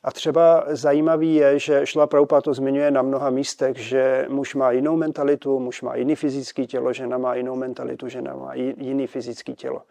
A 0.04 0.11
třeba 0.11 0.64
zajímavý 0.68 1.34
je, 1.34 1.58
že 1.58 1.87
Šla 1.87 2.06
Prabhupada 2.06 2.40
to 2.40 2.54
zmiňuje 2.54 2.90
na 2.90 3.02
mnoha 3.02 3.30
místech, 3.30 3.76
že 3.76 4.26
muž 4.28 4.54
má 4.54 4.70
jinou 4.70 4.96
mentalitu, 4.96 5.58
muž 5.58 5.82
má 5.82 5.96
jiný 5.96 6.16
fyzický 6.16 6.66
tělo, 6.66 6.92
žena 6.92 7.18
má 7.18 7.34
jinou 7.34 7.56
mentalitu, 7.56 8.08
žena 8.08 8.37
má 8.37 8.54
jiný 8.54 9.06
fyzický 9.06 9.54
tělo. 9.54 9.82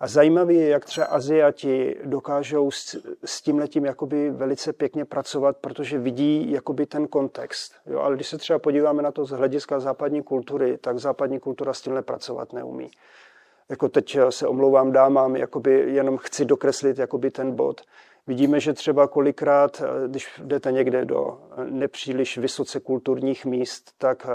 A 0.00 0.06
zajímavé 0.06 0.52
je, 0.52 0.68
jak 0.68 0.84
třeba 0.84 1.06
Aziati 1.06 1.96
dokážou 2.04 2.70
s, 2.70 2.96
s 3.24 3.42
tím 3.42 3.58
letím 3.58 3.84
jakoby 3.84 4.30
velice 4.30 4.72
pěkně 4.72 5.04
pracovat, 5.04 5.56
protože 5.56 5.98
vidí 5.98 6.50
jakoby 6.50 6.86
ten 6.86 7.06
kontext. 7.06 7.72
Jo, 7.86 7.98
ale 7.98 8.14
když 8.14 8.28
se 8.28 8.38
třeba 8.38 8.58
podíváme 8.58 9.02
na 9.02 9.10
to 9.10 9.24
z 9.24 9.30
hlediska 9.30 9.80
západní 9.80 10.22
kultury, 10.22 10.78
tak 10.78 10.98
západní 10.98 11.40
kultura 11.40 11.72
s 11.72 11.80
tímhle 11.80 12.02
pracovat 12.02 12.52
neumí. 12.52 12.90
Jako 13.68 13.88
teď 13.88 14.18
se 14.30 14.46
omlouvám 14.46 14.92
dámám, 14.92 15.36
jakoby 15.36 15.84
jenom 15.86 16.18
chci 16.18 16.44
dokreslit 16.44 16.98
jakoby 16.98 17.30
ten 17.30 17.52
bod. 17.52 17.80
Vidíme, 18.26 18.60
že 18.60 18.72
třeba 18.72 19.08
kolikrát, 19.08 19.82
když 20.06 20.40
jdete 20.44 20.72
někde 20.72 21.04
do 21.04 21.40
nepříliš 21.64 22.38
vysoce 22.38 22.80
kulturních 22.80 23.46
míst, 23.46 23.90
tak 23.98 24.26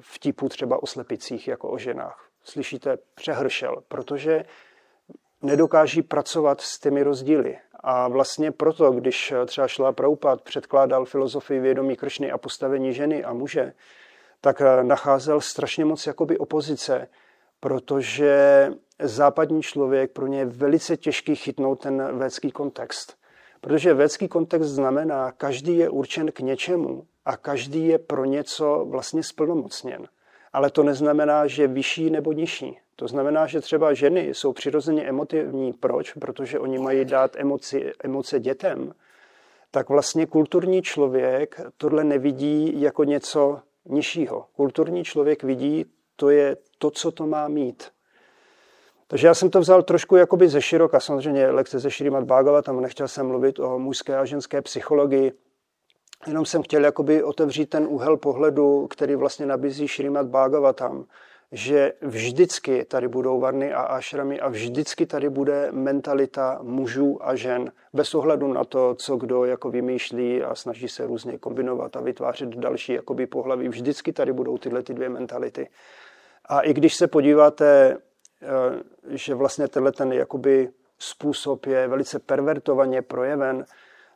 vtipu 0.00 0.48
třeba 0.48 0.82
o 0.82 0.86
slepicích 0.86 1.48
jako 1.48 1.70
o 1.70 1.78
ženách. 1.78 2.28
Slyšíte 2.44 2.98
přehršel, 3.14 3.82
protože 3.88 4.44
nedokáží 5.42 6.02
pracovat 6.02 6.60
s 6.60 6.78
těmi 6.78 7.02
rozdíly. 7.02 7.58
A 7.80 8.08
vlastně 8.08 8.52
proto, 8.52 8.90
když 8.90 9.34
třeba 9.46 9.68
šla 9.68 9.92
Prabhupád 9.92 10.42
předkládal 10.42 11.04
filozofii 11.04 11.60
vědomí 11.60 11.96
Kršny 11.96 12.30
a 12.32 12.38
postavení 12.38 12.92
ženy 12.92 13.24
a 13.24 13.32
muže, 13.32 13.72
tak 14.40 14.62
nacházel 14.82 15.40
strašně 15.40 15.84
moc 15.84 16.06
jakoby 16.06 16.38
opozice, 16.38 17.08
protože 17.60 18.68
západní 18.98 19.62
člověk 19.62 20.12
pro 20.12 20.26
ně 20.26 20.38
je 20.38 20.44
velice 20.44 20.96
těžký 20.96 21.34
chytnout 21.34 21.80
ten 21.80 22.18
védský 22.18 22.50
kontext. 22.50 23.21
Protože 23.64 23.94
védský 23.94 24.28
kontext 24.28 24.70
znamená, 24.70 25.32
každý 25.32 25.76
je 25.76 25.90
určen 25.90 26.32
k 26.32 26.40
něčemu 26.40 27.06
a 27.24 27.36
každý 27.36 27.86
je 27.86 27.98
pro 27.98 28.24
něco 28.24 28.86
vlastně 28.88 29.22
splnomocněn. 29.22 30.08
Ale 30.52 30.70
to 30.70 30.82
neznamená, 30.82 31.46
že 31.46 31.66
vyšší 31.66 32.10
nebo 32.10 32.32
nižší. 32.32 32.78
To 32.96 33.08
znamená, 33.08 33.46
že 33.46 33.60
třeba 33.60 33.94
ženy 33.94 34.28
jsou 34.28 34.52
přirozeně 34.52 35.02
emotivní. 35.02 35.72
Proč? 35.72 36.12
Protože 36.12 36.58
oni 36.58 36.78
mají 36.78 37.04
dát 37.04 37.36
emoci, 37.36 37.92
emoce 38.04 38.40
dětem. 38.40 38.94
Tak 39.70 39.88
vlastně 39.88 40.26
kulturní 40.26 40.82
člověk 40.82 41.60
tohle 41.76 42.04
nevidí 42.04 42.80
jako 42.80 43.04
něco 43.04 43.60
nižšího. 43.88 44.46
Kulturní 44.56 45.04
člověk 45.04 45.42
vidí, 45.42 45.84
to 46.16 46.30
je 46.30 46.56
to, 46.78 46.90
co 46.90 47.12
to 47.12 47.26
má 47.26 47.48
mít. 47.48 47.90
Takže 49.12 49.26
já 49.26 49.34
jsem 49.34 49.50
to 49.50 49.60
vzal 49.60 49.82
trošku 49.82 50.16
jakoby 50.16 50.48
ze 50.48 50.62
široka, 50.62 51.00
samozřejmě 51.00 51.46
lekce 51.50 51.78
ze 51.78 51.90
Šrimat 51.90 52.24
Bhagava, 52.24 52.62
tam 52.62 52.80
nechtěl 52.80 53.08
jsem 53.08 53.26
mluvit 53.26 53.58
o 53.58 53.78
mužské 53.78 54.16
a 54.16 54.24
ženské 54.24 54.62
psychologii, 54.62 55.32
jenom 56.26 56.44
jsem 56.44 56.62
chtěl 56.62 56.84
jakoby 56.84 57.22
otevřít 57.22 57.66
ten 57.70 57.86
úhel 57.88 58.16
pohledu, 58.16 58.86
který 58.86 59.14
vlastně 59.14 59.46
nabízí 59.46 59.88
Šrimat 59.88 60.26
tam 60.74 61.04
že 61.52 61.92
vždycky 62.02 62.84
tady 62.84 63.08
budou 63.08 63.40
varny 63.40 63.72
a 63.72 63.82
ašramy 63.82 64.40
a 64.40 64.48
vždycky 64.48 65.06
tady 65.06 65.30
bude 65.30 65.68
mentalita 65.72 66.58
mužů 66.62 67.18
a 67.28 67.36
žen, 67.36 67.72
bez 67.92 68.14
ohledu 68.14 68.52
na 68.52 68.64
to, 68.64 68.94
co 68.94 69.16
kdo 69.16 69.44
jako 69.44 69.70
vymýšlí 69.70 70.42
a 70.42 70.54
snaží 70.54 70.88
se 70.88 71.06
různě 71.06 71.38
kombinovat 71.38 71.96
a 71.96 72.00
vytvářet 72.00 72.48
další 72.48 72.92
jakoby 72.92 73.26
pohlaví. 73.26 73.68
Vždycky 73.68 74.12
tady 74.12 74.32
budou 74.32 74.58
tyhle 74.58 74.82
ty 74.82 74.94
dvě 74.94 75.08
mentality. 75.08 75.68
A 76.44 76.60
i 76.60 76.74
když 76.74 76.94
se 76.94 77.06
podíváte, 77.06 77.98
že 79.08 79.34
vlastně 79.34 79.68
tenhle 79.68 79.92
ten 79.92 80.12
jakoby 80.12 80.68
způsob 80.98 81.66
je 81.66 81.88
velice 81.88 82.18
pervertovaně 82.18 83.02
projeven, 83.02 83.64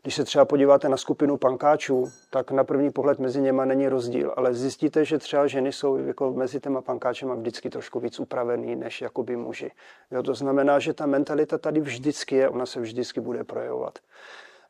když 0.02 0.14
se 0.14 0.24
třeba 0.24 0.44
podíváte 0.44 0.88
na 0.88 0.96
skupinu 0.96 1.36
pankáčů, 1.36 2.12
tak 2.30 2.50
na 2.50 2.64
první 2.64 2.90
pohled 2.90 3.18
mezi 3.18 3.40
něma 3.40 3.64
není 3.64 3.88
rozdíl, 3.88 4.34
ale 4.36 4.54
zjistíte, 4.54 5.04
že 5.04 5.18
třeba 5.18 5.46
ženy 5.46 5.72
jsou 5.72 5.96
jako 5.96 6.32
mezi 6.32 6.60
těma 6.60 6.82
pankáčema 6.82 7.34
vždycky 7.34 7.70
trošku 7.70 8.00
víc 8.00 8.20
upravený 8.20 8.76
než 8.76 9.00
jakoby 9.00 9.36
muži. 9.36 9.70
Jo, 10.10 10.22
to 10.22 10.34
znamená, 10.34 10.78
že 10.78 10.92
ta 10.92 11.06
mentalita 11.06 11.58
tady 11.58 11.80
vždycky 11.80 12.36
je, 12.36 12.48
ona 12.48 12.66
se 12.66 12.80
vždycky 12.80 13.20
bude 13.20 13.44
projevovat. 13.44 13.98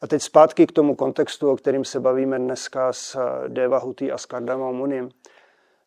A 0.01 0.07
teď 0.07 0.23
zpátky 0.23 0.67
k 0.67 0.73
tomu 0.73 0.95
kontextu, 0.95 1.51
o 1.51 1.57
kterým 1.57 1.85
se 1.85 2.01
bavíme 2.01 2.39
dneska 2.39 2.93
s 2.93 3.19
Deva 3.49 3.79
Huty 3.79 4.13
a 4.13 4.19
s 4.19 4.27
Kardama 4.27 4.71
Munim, 4.71 5.09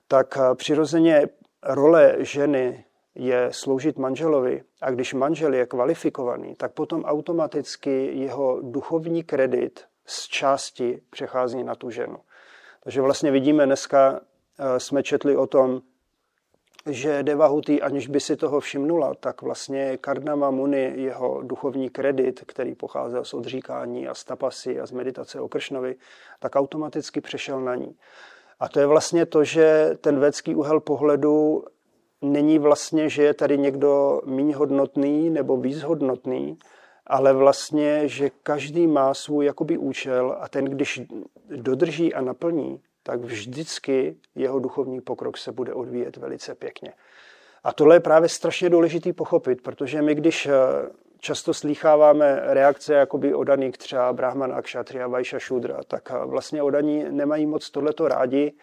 tak 0.07 0.37
přirozeně 0.55 1.27
role 1.63 2.15
ženy 2.19 2.85
je 3.19 3.49
sloužit 3.51 3.97
manželovi 3.97 4.63
a 4.81 4.91
když 4.91 5.13
manžel 5.13 5.53
je 5.53 5.65
kvalifikovaný, 5.65 6.55
tak 6.55 6.71
potom 6.71 7.03
automaticky 7.03 8.11
jeho 8.13 8.59
duchovní 8.61 9.23
kredit 9.23 9.85
z 10.05 10.27
části 10.27 11.01
přechází 11.09 11.63
na 11.63 11.75
tu 11.75 11.89
ženu. 11.89 12.17
Takže 12.83 13.01
vlastně 13.01 13.31
vidíme 13.31 13.65
dneska, 13.65 14.19
eh, 14.59 14.79
jsme 14.79 15.03
četli 15.03 15.37
o 15.37 15.47
tom, 15.47 15.81
že 16.85 17.23
Devahuti, 17.23 17.81
aniž 17.81 18.07
by 18.07 18.19
si 18.19 18.35
toho 18.35 18.59
všimnula, 18.59 19.13
tak 19.13 19.41
vlastně 19.41 19.97
Kardama 19.97 20.51
Muni, 20.51 20.93
jeho 20.95 21.41
duchovní 21.41 21.89
kredit, 21.89 22.43
který 22.47 22.75
pocházel 22.75 23.25
z 23.25 23.33
odříkání 23.33 24.07
a 24.07 24.13
z 24.13 24.23
tapasy 24.23 24.79
a 24.79 24.85
z 24.85 24.91
meditace 24.91 25.41
o 25.41 25.47
Kršnovi, 25.47 25.95
tak 26.39 26.55
automaticky 26.55 27.21
přešel 27.21 27.61
na 27.61 27.75
ní. 27.75 27.95
A 28.59 28.69
to 28.69 28.79
je 28.79 28.85
vlastně 28.85 29.25
to, 29.25 29.43
že 29.43 29.97
ten 30.01 30.19
védský 30.19 30.55
úhel 30.55 30.79
pohledu 30.79 31.63
není 32.21 32.59
vlastně, 32.59 33.09
že 33.09 33.23
je 33.23 33.33
tady 33.33 33.57
někdo 33.57 34.21
méně 34.25 34.55
hodnotný 34.55 35.29
nebo 35.29 35.57
víc 35.57 35.81
hodnotný, 35.81 36.57
ale 37.07 37.33
vlastně, 37.33 38.07
že 38.07 38.29
každý 38.43 38.87
má 38.87 39.13
svůj 39.13 39.45
jakoby 39.45 39.77
účel 39.77 40.37
a 40.39 40.49
ten, 40.49 40.65
když 40.65 41.01
dodrží 41.55 42.13
a 42.13 42.21
naplní, 42.21 42.81
tak 43.03 43.19
vždycky 43.19 44.17
jeho 44.35 44.59
duchovní 44.59 45.01
pokrok 45.01 45.37
se 45.37 45.51
bude 45.51 45.73
odvíjet 45.73 46.17
velice 46.17 46.55
pěkně. 46.55 46.93
A 47.63 47.73
tohle 47.73 47.95
je 47.95 47.99
právě 47.99 48.29
strašně 48.29 48.69
důležitý 48.69 49.13
pochopit, 49.13 49.61
protože 49.61 50.01
my, 50.01 50.15
když 50.15 50.45
eh, 50.45 50.51
často 51.19 51.53
slýcháváme 51.53 52.41
reakce 52.43 52.93
jakoby 52.93 53.33
odaných 53.33 53.77
třeba 53.77 54.13
Brahmana, 54.13 54.61
Kshatriya, 54.61 55.07
Vaisha, 55.07 55.39
Shudra, 55.39 55.79
tak 55.87 56.11
eh, 56.11 56.25
vlastně 56.25 56.63
odaní 56.63 57.05
nemají 57.09 57.45
moc 57.45 57.69
tohleto 57.69 58.07
rádi, 58.07 58.53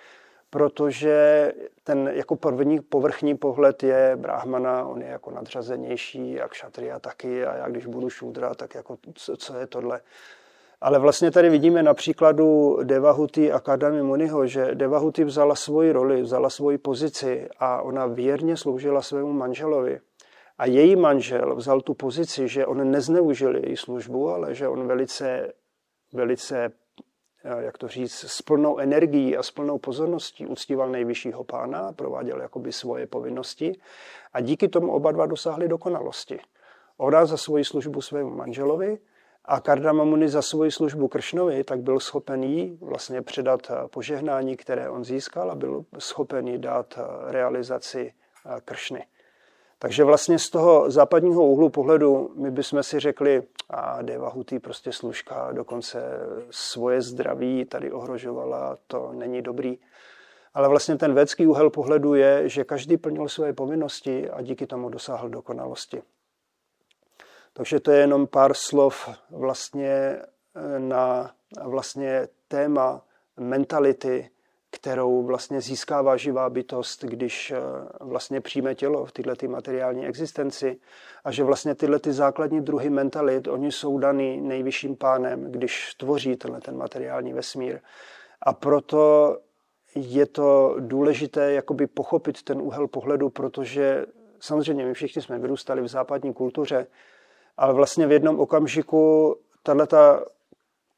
protože 0.57 1.53
ten 1.85 2.11
jako 2.13 2.37
první 2.37 2.81
povrchní 2.81 3.37
pohled 3.37 3.83
je 3.83 4.13
brahmana, 4.17 4.85
on 4.87 5.03
je 5.03 5.09
jako 5.09 5.31
nadřazenější, 5.31 6.33
jak 6.33 6.55
šatria 6.55 6.99
taky, 6.99 7.47
a 7.47 7.57
já 7.57 7.69
když 7.69 7.87
budu 7.87 8.11
šudra, 8.11 8.55
tak 8.55 8.75
jako 8.75 8.99
co, 9.15 9.37
co 9.37 9.57
je 9.57 9.67
tohle. 9.67 10.01
Ale 10.81 10.99
vlastně 10.99 11.31
tady 11.31 11.51
vidíme 11.51 11.83
na 11.83 11.95
příkladu 11.95 12.79
Devahuti 12.83 13.53
a 13.53 13.61
Kadami 13.61 14.03
Muniho, 14.03 14.47
že 14.47 14.75
Devahuti 14.75 15.25
vzala 15.25 15.55
svoji 15.55 15.93
roli, 15.93 16.23
vzala 16.23 16.51
svoji 16.51 16.79
pozici 16.79 17.49
a 17.59 17.83
ona 17.83 18.07
věrně 18.07 18.57
sloužila 18.57 19.03
svému 19.03 19.33
manželovi. 19.33 20.01
A 20.59 20.67
její 20.67 20.97
manžel 20.97 21.57
vzal 21.57 21.81
tu 21.81 21.95
pozici, 21.95 22.49
že 22.49 22.67
on 22.67 22.91
nezneužil 22.91 23.57
její 23.57 23.77
službu, 23.77 24.31
ale 24.31 24.55
že 24.55 24.69
on 24.69 24.87
velice, 24.87 25.53
velice 26.13 26.73
jak 27.59 27.79
to 27.79 27.89
říct, 27.89 28.25
s 28.29 28.43
plnou 28.43 28.79
energií 28.79 29.37
a 29.37 29.43
s 29.43 29.51
plnou 29.51 29.79
pozorností 29.79 30.47
uctíval 30.47 30.89
nejvyššího 30.89 31.45
pána, 31.45 31.93
prováděl 31.93 32.41
jakoby 32.41 32.73
svoje 32.73 33.07
povinnosti 33.07 33.79
a 34.33 34.41
díky 34.41 34.69
tomu 34.69 34.93
oba 34.93 35.13
dva 35.13 35.27
dosáhli 35.27 35.69
dokonalosti. 35.69 36.41
Ona 36.97 37.27
za 37.27 37.37
svoji 37.37 37.65
službu 37.65 38.01
svému 38.01 38.31
manželovi 38.31 38.99
a 39.45 39.61
Kardamamuni 39.61 40.29
za 40.29 40.43
svoji 40.43 40.71
službu 40.71 41.09
Kršnovi, 41.09 41.65
tak 41.65 41.81
byl 41.81 42.01
schopen 42.01 42.43
jí 42.43 42.79
vlastně 42.81 43.23
předat 43.23 43.61
eh, 43.71 43.89
požehnání, 43.89 44.57
které 44.57 44.91
on 44.91 45.05
získal 45.05 45.51
a 45.51 45.55
byl 45.55 45.85
schopen 45.99 46.49
jí 46.49 46.59
dát 46.59 46.99
eh, 46.99 47.33
realizaci 47.33 48.13
Kršny. 48.65 49.07
Takže 49.79 50.05
vlastně 50.05 50.39
z 50.39 50.51
toho 50.51 50.91
západního 50.91 51.47
úhlu 51.47 51.69
pohledu 51.69 52.31
my 52.35 52.51
bychom 52.51 52.83
si 52.83 53.01
řekli, 53.01 53.43
a 53.71 54.03
Devahutý 54.03 54.59
prostě 54.59 54.93
služka 54.93 55.53
dokonce 55.53 56.03
svoje 56.51 57.03
zdraví 57.03 57.65
tady 57.65 57.93
ohrožovala, 57.93 58.79
to 58.87 59.13
není 59.13 59.43
dobrý. 59.43 59.79
Ale 60.55 60.69
vlastně 60.69 60.97
ten 60.97 61.15
védský 61.15 61.47
úhel 61.47 61.71
pohledu 61.71 62.15
je, 62.15 62.49
že 62.49 62.65
každý 62.65 62.97
plnil 62.97 63.29
své 63.29 63.53
povinnosti 63.53 64.31
a 64.31 64.43
díky 64.43 64.67
tomu 64.67 64.89
dosáhl 64.89 65.29
dokonalosti. 65.29 66.03
Takže 67.53 67.81
to 67.81 67.91
je 67.91 67.99
jenom 67.99 68.27
pár 68.27 68.55
slov 68.55 69.09
vlastně 69.31 69.89
eh, 69.89 70.79
na 70.79 71.31
vlastně 71.65 72.29
téma 72.49 73.03
mentality 73.37 74.31
kterou 74.77 75.23
vlastně 75.23 75.61
získává 75.61 76.17
živá 76.17 76.51
bytost, 76.51 77.05
když 77.05 77.51
eh, 77.51 77.61
vlastně 78.01 78.41
přijme 78.41 78.75
tělo 78.75 79.07
v 79.07 79.13
tyhle 79.13 79.37
ty 79.37 79.49
materiální 79.49 80.07
existenci 80.07 80.77
a 81.25 81.31
že 81.31 81.45
vlastně 81.45 81.75
tyhle 81.75 81.99
ty 81.99 82.13
základní 82.13 82.61
druhy 82.61 82.91
mentalit, 82.91 83.49
oni 83.49 83.73
jsou 83.73 83.99
daný 83.99 84.41
nejvyšším 84.41 84.97
pánem, 84.97 85.53
když 85.53 85.95
tvoří 85.95 86.37
tenhle 86.37 86.61
ten 86.61 86.77
materiální 86.77 87.33
vesmír. 87.33 87.81
A 88.43 88.53
proto 88.53 89.37
je 89.95 90.27
to 90.27 90.77
důležité 90.79 91.53
jakoby 91.53 91.87
pochopit 91.87 92.43
ten 92.43 92.61
úhel 92.63 92.89
pohledu, 92.89 93.31
protože 93.31 94.07
samozřejmě 94.41 94.87
my 94.87 94.95
všichni 94.95 95.23
jsme 95.23 95.39
vyrůstali 95.39 95.83
v 95.83 95.89
západní 95.89 96.35
kultuře, 96.35 96.87
ale 97.57 97.75
vlastně 97.75 98.07
v 98.07 98.13
jednom 98.13 98.41
okamžiku 98.41 99.37
tato, 99.63 100.27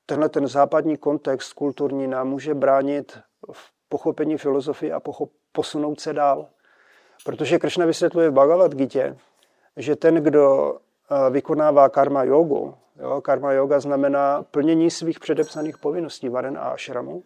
tenhle 0.07 0.29
ten 0.29 0.47
západní 0.47 0.97
kontext 0.97 1.53
kulturní 1.53 2.07
nám 2.07 2.29
může 2.29 2.55
bránit 2.55 3.19
v 3.53 3.71
pochopení 3.89 4.39
filozofie 4.39 4.93
a 4.93 5.01
pochop, 5.01 5.31
posunout 5.53 6.01
se 6.01 6.13
dál. 6.13 6.49
Protože 7.25 7.59
Kršna 7.59 7.87
vysvětluje 7.87 8.31
v 8.31 8.33
Bhagavad 8.33 8.75
Gita, 8.75 9.17
že 9.77 9.97
ten, 9.97 10.15
kdo 10.15 10.75
eh, 11.11 11.31
vykonává 11.31 11.89
karma 11.89 12.25
jogu, 12.25 12.75
jo, 13.01 13.21
karma 13.21 13.53
yoga 13.53 13.81
znamená 13.81 14.43
plnění 14.43 14.91
svých 14.91 15.21
předepsaných 15.21 15.79
povinností 15.79 16.29
varen 16.29 16.59
a 16.59 16.61
ashramu, 16.61 17.25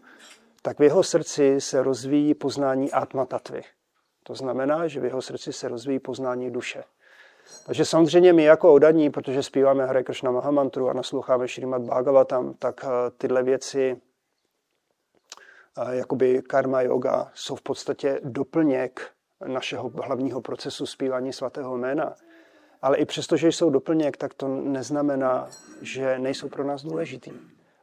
tak 0.62 0.79
v 0.79 0.83
jeho 0.83 1.03
srdci 1.03 1.61
se 1.61 1.83
rozvíjí 1.83 2.35
poznání 2.35 2.92
atma 2.92 3.25
tatvy. 3.25 3.62
To 4.22 4.35
znamená, 4.35 4.88
že 4.88 5.01
v 5.01 5.05
jeho 5.05 5.22
srdci 5.22 5.53
se 5.53 5.68
rozvíjí 5.68 5.98
poznání 5.98 6.51
duše. 6.51 6.85
Takže 7.66 7.85
samozřejmě 7.85 8.33
my 8.33 8.44
jako 8.44 8.72
odaní, 8.72 9.11
protože 9.11 9.42
zpíváme 9.42 9.87
Hare 9.87 10.03
Krishna 10.03 10.31
Mahamantru 10.31 10.88
a 10.88 10.92
nasloucháme 10.92 11.48
Šrimad 11.48 11.83
Bhagavatam, 11.83 12.55
tak 12.55 12.85
eh, 12.85 13.11
tyhle 13.18 13.42
věci, 13.42 14.01
jakoby 15.90 16.42
karma 16.42 16.82
yoga, 16.82 17.30
jsou 17.35 17.56
v 17.56 17.62
podstatě 17.62 18.20
doplněk 18.24 19.11
našeho 19.46 19.88
hlavního 19.88 20.40
procesu 20.40 20.87
zpívání 20.87 21.32
svatého 21.32 21.76
jména. 21.76 22.14
Ale 22.82 22.96
i 22.96 23.04
přesto, 23.04 23.37
že 23.37 23.48
jsou 23.48 23.70
doplněk, 23.70 24.16
tak 24.16 24.35
to 24.35 24.48
neznamená, 24.48 25.48
že 25.80 26.18
nejsou 26.18 26.48
pro 26.48 26.64
nás 26.64 26.82
důležitý. 26.82 27.32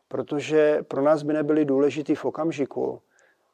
Protože 0.08 0.84
pro 0.88 1.02
nás 1.02 1.23
by 1.23 1.34
nebyly 1.34 1.65
důležitý 1.65 2.15
v 2.15 2.25
okamžiku, 2.25 3.02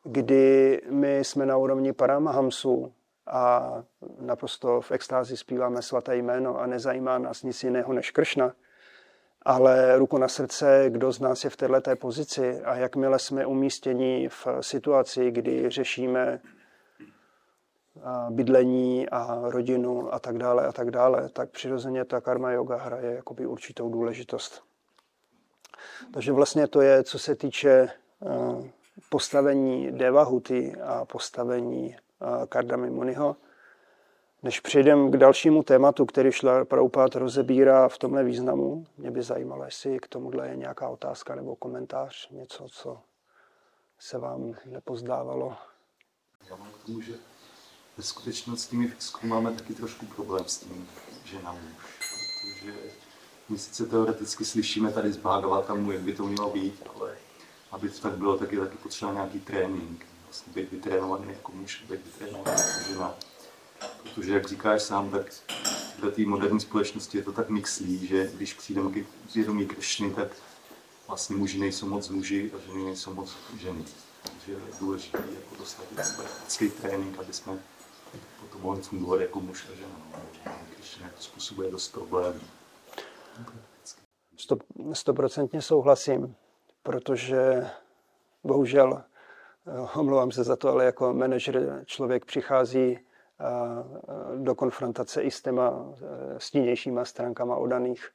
kdy 0.04 0.82
my 0.90 1.20
jsme 1.20 1.46
na 1.46 1.58
úrovni 1.58 1.94
Paramahamsu 1.94 2.94
a 3.28 3.74
naprosto 4.20 4.82
v 4.82 4.92
extázi 4.92 5.38
zpíváme 5.38 5.82
svaté 5.82 6.18
jméno 6.18 6.60
a 6.60 6.66
nezajímá 6.66 7.18
nás 7.18 7.44
nic 7.44 7.64
jiného 7.64 7.94
než 7.94 8.12
Kršna. 8.12 8.54
Ale 9.46 9.98
ruku 9.98 10.18
na 10.18 10.28
srdce, 10.28 10.86
kdo 10.90 11.12
z 11.12 11.20
nás 11.20 11.44
je 11.44 11.50
v 11.50 11.58
této 11.58 11.96
pozici 11.96 12.62
a 12.64 12.76
jakmile 12.76 13.20
jsme 13.20 13.46
umístěni 13.46 14.30
v 14.30 14.48
situaci, 14.62 15.32
kdy 15.32 15.70
řešíme 15.70 16.42
bydlení 18.30 19.10
a 19.10 19.42
rodinu 19.44 20.14
a 20.14 20.20
tak 20.20 20.38
dále 20.38 20.68
a 20.68 20.72
tak 20.72 20.92
dále, 20.92 21.30
tak 21.30 21.50
přirozeně 21.50 22.06
ta 22.06 22.22
karma 22.22 22.52
yoga 22.52 22.78
hraje 22.78 23.16
jakoby 23.16 23.46
určitou 23.46 23.90
důležitost. 23.90 24.64
Takže 26.14 26.32
vlastně 26.32 26.68
to 26.68 26.82
je, 26.82 27.04
co 27.04 27.20
se 27.20 27.36
týče 27.36 27.90
postavení 29.10 29.92
Devahuty 29.92 30.76
a 30.84 31.06
postavení 31.06 31.96
Kardamy 32.50 32.90
Muniho. 32.90 33.36
Než 34.46 34.60
přejdem 34.60 35.12
k 35.12 35.18
dalšímu 35.18 35.64
tématu, 35.64 36.06
který 36.06 36.32
šla 36.32 36.66
Prabhupád 36.66 37.16
rozebírá 37.16 37.88
v 37.88 37.98
tomhle 37.98 38.24
významu, 38.24 38.86
mě 38.98 39.12
by 39.12 39.24
zajímalo, 39.24 39.64
jestli 39.64 40.00
k 40.00 40.08
tomuhle 40.08 40.48
je 40.48 40.56
nějaká 40.56 40.90
otázka 40.90 41.36
nebo 41.36 41.56
komentář, 41.56 42.30
něco, 42.30 42.68
co 42.70 42.98
se 44.00 44.18
vám 44.18 44.54
nepozdávalo. 44.66 45.58
Já 46.50 46.56
mám 46.56 46.68
k 46.72 46.86
tomu, 46.86 47.02
že 47.02 47.14
ve 47.98 48.04
skutečnosti 48.04 48.78
my 48.78 48.94
máme 49.24 49.52
taky 49.52 49.74
trošku 49.74 50.06
problém 50.06 50.46
s 50.48 50.58
tím, 50.58 50.90
že 51.24 51.42
na 51.44 51.52
muž, 51.52 52.00
protože 52.42 52.74
my 53.50 53.58
sice 53.58 53.86
teoreticky 53.86 54.46
slyšíme 54.46 54.92
tady 54.92 55.12
z 55.12 55.18
Bhagavatamu, 55.18 55.92
jak 55.92 56.02
by 56.02 56.14
to 56.14 56.24
mělo 56.24 56.50
být, 56.50 56.84
ale 56.96 57.18
aby 57.72 57.90
to 57.90 58.00
tak 58.00 58.18
bylo, 58.18 58.38
tak 58.38 58.52
je 58.52 58.60
taky 58.60 58.78
potřeba 58.78 59.14
nějaký 59.14 59.40
trénink. 59.40 60.06
Vlastně 60.24 60.54
být 60.54 60.72
vytrénovaný 60.72 61.26
jako 61.28 61.52
muž, 61.52 61.86
být 61.90 62.06
vytrénovaný 62.06 62.62
jako 62.62 62.94
žena. 62.94 63.16
Protože, 64.04 64.34
jak 64.34 64.48
říkáš 64.48 64.82
sám, 64.82 65.10
tak 65.10 65.32
v 65.98 66.12
té 66.12 66.22
moderní 66.22 66.60
společnosti 66.60 67.18
je 67.18 67.24
to 67.24 67.32
tak 67.32 67.50
mixlí, 67.50 68.08
že 68.08 68.32
když 68.34 68.54
přijdeme 68.54 68.92
k 68.92 69.06
vědomí 69.36 69.66
Kršny, 69.68 70.12
tak 70.12 70.28
vlastně 71.08 71.36
muži 71.36 71.60
nejsou 71.60 71.88
moc 71.88 72.10
muži 72.10 72.52
a 72.56 72.68
ženy 72.68 72.84
nejsou 72.84 73.14
moc 73.14 73.38
ženy. 73.60 73.84
Takže 74.24 74.52
je 74.52 74.58
důležité 74.80 75.18
jako 75.18 75.56
dostat 75.60 75.86
praktický 76.16 76.70
trénink, 76.70 77.20
aby 77.20 77.34
jsme 77.34 77.60
potom 78.42 78.62
mohli 78.62 78.82
fungovat 78.82 79.22
jako 79.22 79.40
muž 79.40 79.66
a 79.74 79.76
žena. 79.76 80.02
No. 80.46 80.52
Kršna 80.78 81.10
to 81.10 81.22
způsobuje 81.22 81.72
dost 81.72 81.92
problémů. 81.92 82.40
Stoprocentně 84.94 85.62
souhlasím 85.62 86.36
protože 86.86 87.68
bohužel, 88.44 89.04
eh, 89.68 90.00
omlouvám 90.00 90.32
se 90.32 90.44
za 90.44 90.56
to, 90.56 90.70
ale 90.70 90.86
jako 90.86 91.14
manažer 91.14 91.84
člověk 91.86 92.26
přichází 92.26 93.00
do 94.36 94.56
konfrontace 94.56 95.22
i 95.22 95.32
s 95.32 95.42
těma 95.42 95.94
eh, 95.94 96.06
stínějšíma 96.38 97.06
stránkama 97.06 97.56
odaných. 97.56 98.10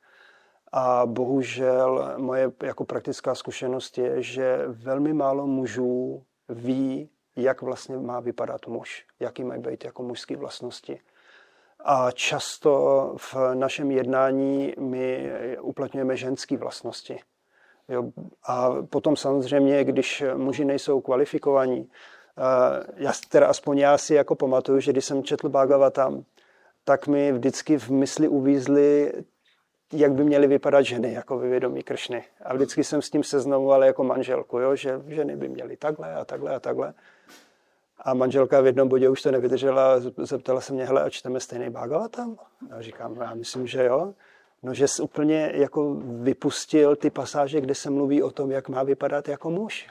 A 0.72 1.06
bohužel 1.06 2.14
moje 2.16 2.52
jako 2.62 2.84
praktická 2.84 3.34
zkušenost 3.34 3.98
je, 3.98 4.22
že 4.22 4.64
velmi 4.66 5.12
málo 5.12 5.46
mužů 5.46 6.22
ví, 6.48 7.10
jak 7.36 7.62
vlastně 7.62 7.96
má 7.96 8.20
vypadat 8.20 8.66
muž, 8.66 9.06
jaký 9.20 9.44
mají 9.44 9.60
být 9.60 9.84
jako 9.84 10.02
mužské 10.02 10.36
vlastnosti. 10.36 11.00
A 11.84 12.10
často 12.10 13.14
v 13.16 13.36
našem 13.54 13.90
jednání 13.90 14.74
my 14.78 15.32
uplatňujeme 15.60 16.16
ženské 16.16 16.56
vlastnosti. 16.56 17.20
Jo. 17.88 18.04
A 18.46 18.70
potom 18.90 19.16
samozřejmě, 19.16 19.84
když 19.84 20.24
muži 20.36 20.64
nejsou 20.64 21.00
kvalifikovaní, 21.00 21.90
já 22.96 23.12
teda 23.28 23.46
aspoň 23.46 23.78
já 23.78 23.98
si 23.98 24.14
jako 24.14 24.34
pamatuju, 24.34 24.80
že 24.80 24.92
když 24.92 25.04
jsem 25.04 25.22
četl 25.22 25.48
Bhagavatam, 25.48 26.24
tak 26.84 27.06
mi 27.06 27.32
vždycky 27.32 27.78
v 27.78 27.90
mysli 27.90 28.28
uvízly, 28.28 29.12
jak 29.92 30.12
by 30.12 30.24
měly 30.24 30.46
vypadat 30.46 30.82
ženy 30.82 31.12
jako 31.12 31.38
vyvědomí 31.38 31.82
Kršny. 31.82 32.24
A 32.44 32.54
vždycky 32.54 32.84
jsem 32.84 33.02
s 33.02 33.10
tím 33.10 33.24
seznamoval 33.24 33.84
jako 33.84 34.04
manželku, 34.04 34.58
jo, 34.58 34.76
že 34.76 35.02
ženy 35.06 35.36
by 35.36 35.48
měly 35.48 35.76
takhle 35.76 36.14
a 36.14 36.24
takhle 36.24 36.54
a 36.54 36.60
takhle. 36.60 36.94
A 37.98 38.14
manželka 38.14 38.60
v 38.60 38.66
jednom 38.66 38.88
bodě 38.88 39.08
už 39.08 39.22
to 39.22 39.30
nevydržela 39.30 39.94
a 39.94 40.00
zeptala 40.18 40.60
se 40.60 40.72
mě, 40.72 40.84
hele, 40.84 41.02
a 41.02 41.10
čteme 41.10 41.40
stejný 41.40 41.70
Bhagavatam? 41.70 42.38
A 42.70 42.82
říkám, 42.82 43.16
já 43.20 43.34
myslím, 43.34 43.66
že 43.66 43.84
jo. 43.84 44.14
No, 44.62 44.74
že 44.74 44.88
jsi 44.88 45.02
úplně 45.02 45.52
jako 45.54 45.94
vypustil 46.00 46.96
ty 46.96 47.10
pasáže, 47.10 47.60
kde 47.60 47.74
se 47.74 47.90
mluví 47.90 48.22
o 48.22 48.30
tom, 48.30 48.50
jak 48.50 48.68
má 48.68 48.82
vypadat 48.82 49.28
jako 49.28 49.50
muž. 49.50 49.88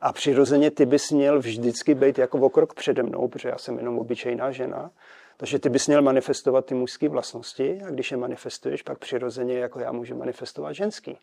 A 0.00 0.12
přirozeně 0.12 0.70
ty 0.70 0.86
bys 0.86 1.10
měl 1.10 1.38
vždycky 1.38 1.94
být 1.94 2.18
jako 2.18 2.38
o 2.38 2.48
krok 2.48 2.74
přede 2.74 3.02
mnou, 3.02 3.28
protože 3.28 3.48
já 3.48 3.58
jsem 3.58 3.78
jenom 3.78 3.98
obyčejná 3.98 4.50
žena. 4.50 4.90
Takže 5.36 5.58
ty 5.58 5.68
bys 5.68 5.86
měl 5.86 6.02
manifestovat 6.02 6.66
ty 6.66 6.74
mužské 6.74 7.08
vlastnosti 7.08 7.80
a 7.86 7.90
když 7.90 8.10
je 8.10 8.16
manifestuješ, 8.16 8.82
pak 8.82 8.98
přirozeně 8.98 9.58
jako 9.58 9.80
já 9.80 9.92
můžu 9.92 10.16
manifestovat 10.16 10.74
ženský. 10.74 11.18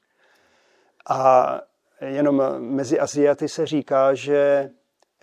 A 1.10 1.62
jenom 2.02 2.44
mezi 2.58 3.00
Aziaty 3.00 3.50
se 3.50 3.66
říká, 3.66 4.14
že 4.14 4.70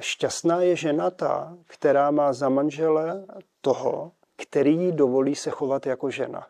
šťastná 0.00 0.62
je 0.62 0.76
žena 0.76 1.10
ta, 1.10 1.56
která 1.66 2.10
má 2.10 2.32
za 2.32 2.48
manžele 2.48 3.26
toho, 3.60 4.12
který 4.36 4.76
jí 4.76 4.92
dovolí 4.92 5.34
se 5.34 5.50
chovat 5.50 5.86
jako 5.86 6.10
žena 6.10 6.46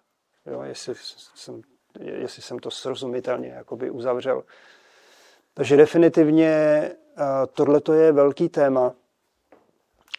jo, 0.51 0.63
jestli, 0.63 0.95
jsem, 1.35 1.63
jestli 2.01 2.43
jsem 2.43 2.59
to 2.59 2.71
srozumitelně 2.71 3.65
uzavřel. 3.91 4.45
Takže 5.59 5.77
definitivně 5.77 6.53
tohle 7.53 7.81
je 7.93 8.13
velký 8.13 8.49
téma 8.49 8.93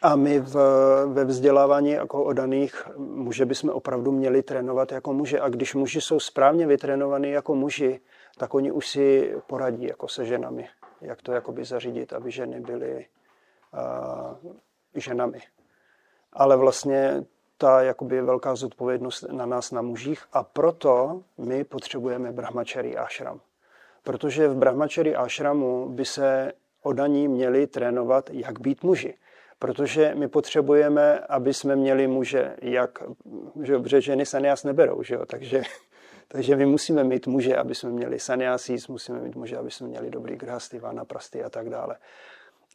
a 0.02 0.16
my 0.16 0.40
v, 0.40 0.54
ve 1.06 1.24
vzdělávání 1.24 1.90
jako 1.90 2.24
odaných 2.24 2.88
muže 2.96 3.46
bychom 3.46 3.70
opravdu 3.70 4.12
měli 4.12 4.42
trénovat 4.42 4.92
jako 4.92 5.12
muže. 5.12 5.40
A 5.40 5.48
když 5.48 5.74
muži 5.74 6.00
jsou 6.00 6.20
správně 6.20 6.66
vytrénovaní 6.66 7.30
jako 7.30 7.54
muži, 7.54 8.00
tak 8.38 8.54
oni 8.54 8.72
už 8.72 8.88
si 8.88 9.34
poradí 9.46 9.84
jako 9.86 10.08
se 10.08 10.24
ženami, 10.24 10.68
jak 11.00 11.22
to 11.22 11.32
jakoby 11.32 11.64
zařídit, 11.64 12.12
aby 12.12 12.30
ženy 12.30 12.60
byly 12.60 13.06
uh, 13.72 14.52
ženami. 14.94 15.40
Ale 16.32 16.56
vlastně 16.56 17.24
ta 17.58 17.82
jakoby 17.82 18.22
velká 18.22 18.54
zodpovědnost 18.54 19.24
na 19.32 19.46
nás, 19.46 19.72
na 19.72 19.82
mužích 19.82 20.24
a 20.32 20.42
proto 20.42 21.22
my 21.38 21.64
potřebujeme 21.64 22.32
brahmačary 22.32 22.96
ashram. 22.96 23.40
Protože 24.02 24.48
v 24.48 24.56
brahmačary 24.56 25.16
ashramu 25.16 25.88
by 25.88 26.04
se 26.04 26.52
odaní 26.82 27.28
měli 27.28 27.66
trénovat, 27.66 28.30
jak 28.32 28.60
být 28.60 28.82
muži. 28.82 29.14
Protože 29.58 30.14
my 30.14 30.28
potřebujeme, 30.28 31.18
aby 31.18 31.54
jsme 31.54 31.76
měli 31.76 32.06
muže, 32.06 32.56
jak, 32.62 33.02
že 33.62 33.72
dobře, 33.72 34.00
ženy 34.00 34.26
sanias 34.26 34.64
neberou, 34.64 35.02
že 35.02 35.14
jo? 35.14 35.26
Takže, 35.26 35.62
takže 36.28 36.56
my 36.56 36.66
musíme 36.66 37.04
mít 37.04 37.26
muže, 37.26 37.56
aby 37.56 37.74
jsme 37.74 37.90
měli 37.90 38.18
saniasís, 38.18 38.88
musíme 38.88 39.20
mít 39.20 39.36
muže, 39.36 39.56
aby 39.56 39.70
jsme 39.70 39.88
měli 39.88 40.10
dobrý 40.10 40.36
grhasty, 40.36 40.78
vana, 40.78 41.04
prasty 41.04 41.44
a 41.44 41.50
tak 41.50 41.70
dále. 41.70 41.96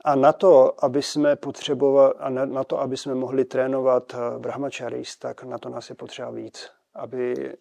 A 0.04 0.16
na 0.16 0.34
to, 0.34 0.86
aby 0.86 1.02
jsme 1.02 1.36
potřebovali, 1.36 2.14
a 2.20 2.30
na, 2.30 2.46
na 2.46 2.64
to, 2.64 2.82
aby 2.82 2.98
jsme 2.98 3.16
mohli 3.16 3.46
trénovat 3.46 4.14
eh, 4.14 4.40
brahmacharis, 4.40 5.18
tak 5.18 5.44
na 5.44 5.58
to 5.58 5.70
nás 5.70 5.90
je 5.90 5.96
potřeba 5.96 6.32
víc. 6.32 6.70
Aby 6.94 7.54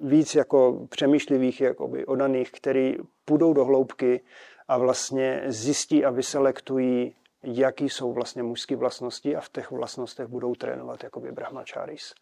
víc 0.00 0.34
jako 0.34 0.86
přemýšlivých, 0.90 1.60
jakoby 1.60 2.06
odaných, 2.06 2.52
který 2.52 2.96
půjdou 3.24 3.52
do 3.52 3.64
hloubky 3.64 4.20
a 4.68 4.78
vlastně 4.78 5.42
zjistí 5.46 6.04
a 6.04 6.10
vyselektují, 6.10 7.14
jaký 7.42 7.88
jsou 7.88 8.12
vlastně 8.12 8.42
mužské 8.42 8.76
vlastnosti 8.76 9.36
a 9.36 9.40
v 9.40 9.48
těch 9.48 9.70
vlastnostech 9.70 10.26
budou 10.26 10.54
trénovat 10.54 11.04
jakoby 11.04 11.32
brahmacharis. 11.32 12.14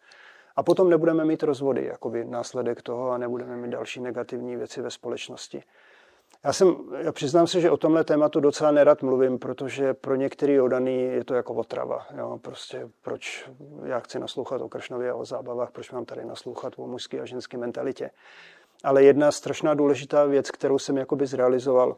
A 0.55 0.63
potom 0.63 0.89
nebudeme 0.89 1.25
mít 1.25 1.43
rozvody, 1.43 1.85
jakoby 1.85 2.25
následek 2.25 2.81
toho 2.81 3.11
a 3.11 3.17
nebudeme 3.17 3.57
mít 3.57 3.71
další 3.71 3.99
negativní 3.99 4.55
věci 4.55 4.81
ve 4.81 4.91
společnosti. 4.91 5.63
Já, 6.43 6.53
jsem, 6.53 6.75
já 6.97 7.11
přiznám 7.11 7.47
se, 7.47 7.61
že 7.61 7.71
o 7.71 7.77
tomhle 7.77 8.03
tématu 8.03 8.39
docela 8.39 8.71
nerad 8.71 9.03
mluvím, 9.03 9.39
protože 9.39 9.93
pro 9.93 10.15
některý 10.15 10.59
odaný 10.59 11.01
je 11.01 11.23
to 11.23 11.33
jako 11.33 11.53
otrava. 11.53 12.07
Jo? 12.17 12.39
Prostě 12.41 12.89
proč 13.01 13.49
já 13.83 13.99
chci 13.99 14.19
naslouchat 14.19 14.61
o 14.61 14.69
Kršnově 14.69 15.11
a 15.11 15.15
o 15.15 15.25
zábavách, 15.25 15.71
proč 15.71 15.91
mám 15.91 16.05
tady 16.05 16.25
naslouchat 16.25 16.73
o 16.77 16.87
mužské 16.87 17.19
a 17.19 17.25
ženské 17.25 17.57
mentalitě. 17.57 18.11
Ale 18.83 19.03
jedna 19.03 19.31
strašná 19.31 19.73
důležitá 19.73 20.25
věc, 20.25 20.51
kterou 20.51 20.79
jsem 20.79 20.97
jakoby 20.97 21.27
zrealizoval, 21.27 21.97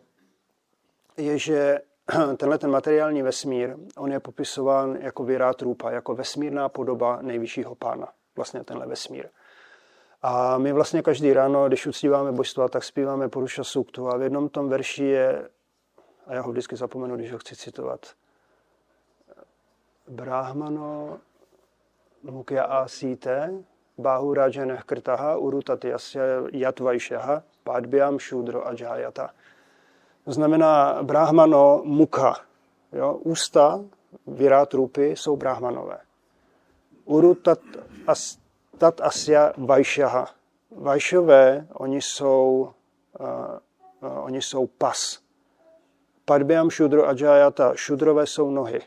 je, 1.17 1.37
že 1.37 1.79
tenhle 2.37 2.57
ten 2.57 2.71
materiální 2.71 3.21
vesmír, 3.21 3.75
on 3.97 4.11
je 4.11 4.19
popisován 4.19 4.95
jako 4.95 5.23
virát 5.23 5.61
rupa, 5.61 5.91
jako 5.91 6.15
vesmírná 6.15 6.69
podoba 6.69 7.21
nejvyššího 7.21 7.75
pána. 7.75 8.07
Vlastně 8.35 8.63
tenhle 8.63 8.87
vesmír. 8.87 9.25
A 10.23 10.57
my 10.57 10.73
vlastně 10.73 11.01
každý 11.01 11.33
ráno, 11.33 11.67
když 11.67 11.87
uctíváme 11.87 12.31
božstva, 12.31 12.67
tak 12.67 12.83
zpíváme 12.83 13.29
Poruša 13.29 13.63
Suktu 13.63 14.09
a 14.09 14.17
v 14.17 14.21
jednom 14.21 14.49
tom 14.49 14.69
verši 14.69 15.03
je, 15.03 15.49
a 16.27 16.33
já 16.33 16.41
ho 16.41 16.51
vždycky 16.51 16.75
zapomenu, 16.75 17.15
když 17.15 17.31
ho 17.31 17.37
chci 17.37 17.55
citovat, 17.55 18.05
Brahmano 20.07 21.19
mukya 22.23 22.63
asite 22.63 23.63
bahu 23.97 24.33
rajaneh 24.33 24.83
krtaha 24.83 25.37
urutat 25.37 25.85
yatvajšaha 26.51 27.43
padbyam 27.63 28.19
shudro 28.19 28.67
ajayata. 28.67 29.29
To 30.25 30.31
znamená 30.31 31.03
brahmano 31.03 31.81
mukha. 31.83 32.35
Jo? 32.91 33.13
Ústa, 33.13 33.79
virát 34.27 34.73
rupy 34.73 35.11
jsou 35.11 35.35
brahmanové. 35.35 35.97
Urutat 37.05 37.59
as, 38.07 38.37
tat 38.77 39.01
asya 39.01 39.53
vajšaha. 39.57 40.27
Vajšové, 40.71 41.67
oni 41.73 42.01
jsou, 42.01 42.73
uh, 43.19 43.27
uh, 44.09 44.25
oni 44.25 44.41
jsou 44.41 44.67
pas. 44.67 45.19
Padbyam 46.25 46.69
šudro 46.69 47.07
ajayata. 47.07 47.71
Šudrové 47.75 48.27
jsou 48.27 48.51
nohy. 48.51 48.81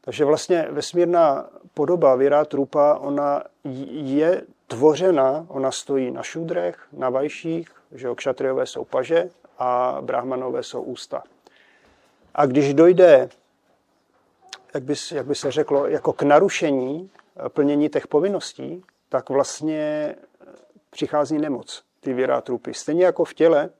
Takže 0.00 0.24
vlastně 0.24 0.68
vesmírná 0.70 1.48
podoba 1.74 2.14
Virát 2.14 2.54
Rupa, 2.54 2.94
ona 2.94 3.42
je 3.90 4.42
tvořena, 4.66 5.46
ona 5.48 5.70
stojí 5.70 6.10
na 6.10 6.22
šudrech, 6.22 6.88
na 6.92 7.10
vajších, 7.10 7.68
že 7.92 8.08
kšatriové 8.14 8.66
jsou 8.66 8.84
paže 8.84 9.30
a 9.58 9.98
brahmanové 10.00 10.62
jsou 10.62 10.82
ústa. 10.82 11.22
A 12.34 12.46
když 12.46 12.74
dojde, 12.74 13.28
jak 14.74 14.82
by, 14.82 14.94
jak 15.12 15.26
by 15.26 15.34
se 15.34 15.50
řeklo, 15.50 15.86
jako 15.86 16.12
k 16.12 16.22
narušení 16.22 17.10
plnění 17.48 17.88
těch 17.88 18.06
povinností, 18.06 18.84
tak 19.08 19.30
vlastně 19.30 20.14
přichází 20.90 21.38
nemoc, 21.38 21.82
ty 22.00 22.14
virátrupy. 22.14 22.74
Stejně 22.74 23.04
jako 23.04 23.24
v 23.24 23.34
těle, 23.34 23.70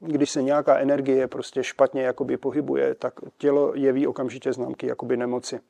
když 0.00 0.30
se 0.30 0.42
nějaká 0.42 0.78
energie 0.78 1.28
prostě 1.28 1.64
špatně 1.64 2.02
jakoby 2.02 2.36
pohybuje, 2.36 2.94
tak 2.94 3.14
tělo 3.38 3.72
jeví 3.74 4.06
okamžitě 4.06 4.52
známky 4.52 4.86
jakoby 4.86 5.16
nemoci. 5.16 5.60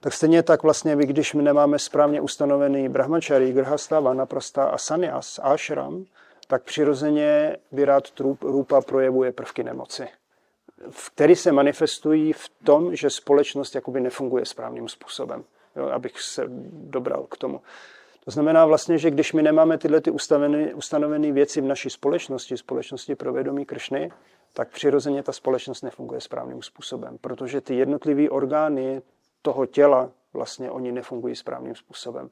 Tak 0.00 0.12
stejně 0.12 0.42
tak 0.42 0.62
vlastně 0.62 0.96
vy, 0.96 1.06
když 1.06 1.34
my 1.34 1.42
nemáme 1.42 1.78
správně 1.78 2.20
ustanovený 2.20 2.88
brahmachari, 2.88 3.52
grhastava, 3.52 4.14
naprostá 4.14 4.64
a 4.64 4.78
sanyas, 4.78 5.40
ashram, 5.42 6.04
tak 6.46 6.62
přirozeně 6.62 7.56
virát 7.72 8.10
trup, 8.10 8.42
rupa 8.42 8.80
projevuje 8.80 9.32
prvky 9.32 9.64
nemoci, 9.64 10.08
které 11.14 11.36
se 11.36 11.52
manifestují 11.52 12.32
v 12.32 12.48
tom, 12.64 12.96
že 12.96 13.10
společnost 13.10 13.74
jakoby 13.74 14.00
nefunguje 14.00 14.46
správným 14.46 14.88
způsobem. 14.88 15.44
Jo, 15.76 15.88
abych 15.88 16.20
se 16.20 16.44
dobral 16.72 17.26
k 17.30 17.36
tomu. 17.36 17.60
To 18.24 18.30
znamená 18.30 18.66
vlastně, 18.66 18.98
že 18.98 19.10
když 19.10 19.32
my 19.32 19.42
nemáme 19.42 19.78
tyhle 19.78 20.00
ty 20.00 20.10
ustavené, 20.10 20.74
ustanovené 20.74 21.32
věci 21.32 21.60
v 21.60 21.64
naší 21.64 21.90
společnosti, 21.90 22.56
společnosti 22.56 23.14
pro 23.14 23.32
vědomí 23.32 23.66
Kršny, 23.66 24.10
tak 24.52 24.68
přirozeně 24.68 25.22
ta 25.22 25.32
společnost 25.32 25.82
nefunguje 25.82 26.20
správným 26.20 26.62
způsobem, 26.62 27.18
protože 27.20 27.60
ty 27.60 27.74
jednotlivé 27.74 28.30
orgány 28.30 29.02
toho 29.42 29.66
těla 29.66 30.10
vlastně 30.32 30.70
oni 30.70 30.92
nefungují 30.92 31.36
správným 31.36 31.74
způsobem. 31.74 32.30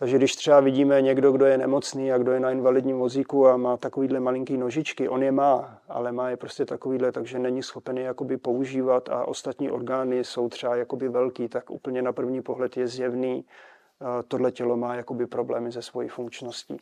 Takže 0.00 0.16
když 0.16 0.36
třeba 0.36 0.60
vidíme 0.60 1.02
někdo, 1.02 1.32
kdo 1.32 1.46
je 1.46 1.58
nemocný 1.58 2.12
a 2.12 2.18
kdo 2.18 2.32
je 2.32 2.40
na 2.40 2.50
invalidním 2.50 2.98
vozíku 2.98 3.48
a 3.48 3.56
má 3.56 3.76
takovýhle 3.76 4.20
malinký 4.20 4.56
nožičky, 4.56 5.08
on 5.08 5.22
je 5.22 5.32
má, 5.32 5.78
ale 5.88 6.12
má 6.12 6.30
je 6.30 6.36
prostě 6.36 6.64
takovýhle, 6.64 7.12
takže 7.12 7.38
není 7.38 7.62
schopen 7.62 7.98
je 7.98 8.04
jakoby 8.04 8.36
používat 8.36 9.08
a 9.08 9.24
ostatní 9.24 9.70
orgány 9.70 10.24
jsou 10.24 10.48
třeba 10.48 10.76
jakoby 10.76 11.08
velký, 11.08 11.48
tak 11.48 11.70
úplně 11.70 12.02
na 12.02 12.12
první 12.12 12.42
pohled 12.42 12.76
je 12.76 12.88
zjevný, 12.88 13.44
tohle 14.28 14.52
tělo 14.52 14.76
má 14.76 14.94
jakoby 14.94 15.26
problémy 15.26 15.72
se 15.72 15.82
svojí 15.82 16.08
funkčností. 16.08 16.76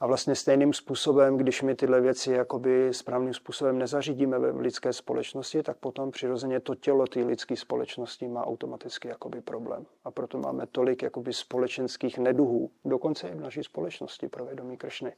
A 0.00 0.06
vlastně 0.06 0.34
stejným 0.34 0.72
způsobem, 0.72 1.36
když 1.36 1.62
my 1.62 1.74
tyhle 1.74 2.00
věci 2.00 2.32
jakoby 2.32 2.94
správným 2.94 3.34
způsobem 3.34 3.78
nezařídíme 3.78 4.38
ve 4.38 4.50
lidské 4.50 4.92
společnosti, 4.92 5.62
tak 5.62 5.76
potom 5.76 6.10
přirozeně 6.10 6.60
to 6.60 6.74
tělo 6.74 7.06
té 7.06 7.20
lidské 7.20 7.56
společnosti 7.56 8.28
má 8.28 8.46
automaticky 8.46 9.08
jakoby 9.08 9.40
problém. 9.40 9.86
A 10.04 10.10
proto 10.10 10.38
máme 10.38 10.66
tolik 10.66 11.02
jakoby 11.02 11.32
společenských 11.32 12.18
neduhů, 12.18 12.70
dokonce 12.84 13.28
i 13.28 13.34
v 13.34 13.40
naší 13.40 13.62
společnosti 13.62 14.28
pro 14.28 14.44
vědomí 14.44 14.76
Kršny. 14.76 15.12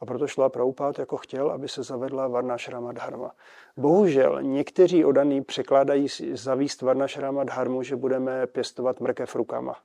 A 0.00 0.06
proto 0.06 0.26
šla 0.26 0.48
Prabhupád 0.48 0.98
jako 0.98 1.16
chtěl, 1.16 1.50
aby 1.50 1.68
se 1.68 1.82
zavedla 1.82 2.28
Varnašrama 2.28 2.92
Dharma. 2.92 3.32
Bohužel 3.76 4.42
někteří 4.42 5.04
odaní 5.04 5.42
překládají 5.42 6.06
zavíst 6.32 6.82
Varnašrama 6.82 7.44
Dharmu, 7.44 7.82
že 7.82 7.96
budeme 7.96 8.46
pěstovat 8.46 9.00
mrkev 9.00 9.36
rukama 9.36 9.76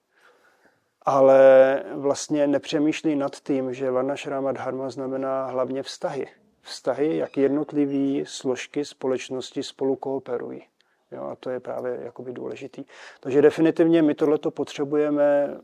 ale 1.10 1.84
vlastně 1.94 2.48
nepřemýšlí 2.48 3.16
nad 3.16 3.36
tím, 3.36 3.74
že 3.74 3.92
Varnašrama 3.92 4.52
Dharma 4.52 4.90
znamená 4.90 5.46
hlavně 5.46 5.84
vztahy. 5.84 6.28
Vztahy, 6.62 7.18
jak 7.18 7.38
jednotlivé 7.38 8.26
složky 8.26 8.86
společnosti 8.86 9.64
spolu 9.64 9.96
kooperují. 9.96 10.64
Jo, 11.12 11.24
a 11.24 11.36
to 11.36 11.50
je 11.50 11.60
právě 11.60 12.00
jakoby 12.04 12.34
důležitý. 12.34 12.86
Takže 13.20 13.42
definitivně 13.42 14.02
my 14.02 14.16
tohleto 14.16 14.52
potřebujeme 14.52 15.58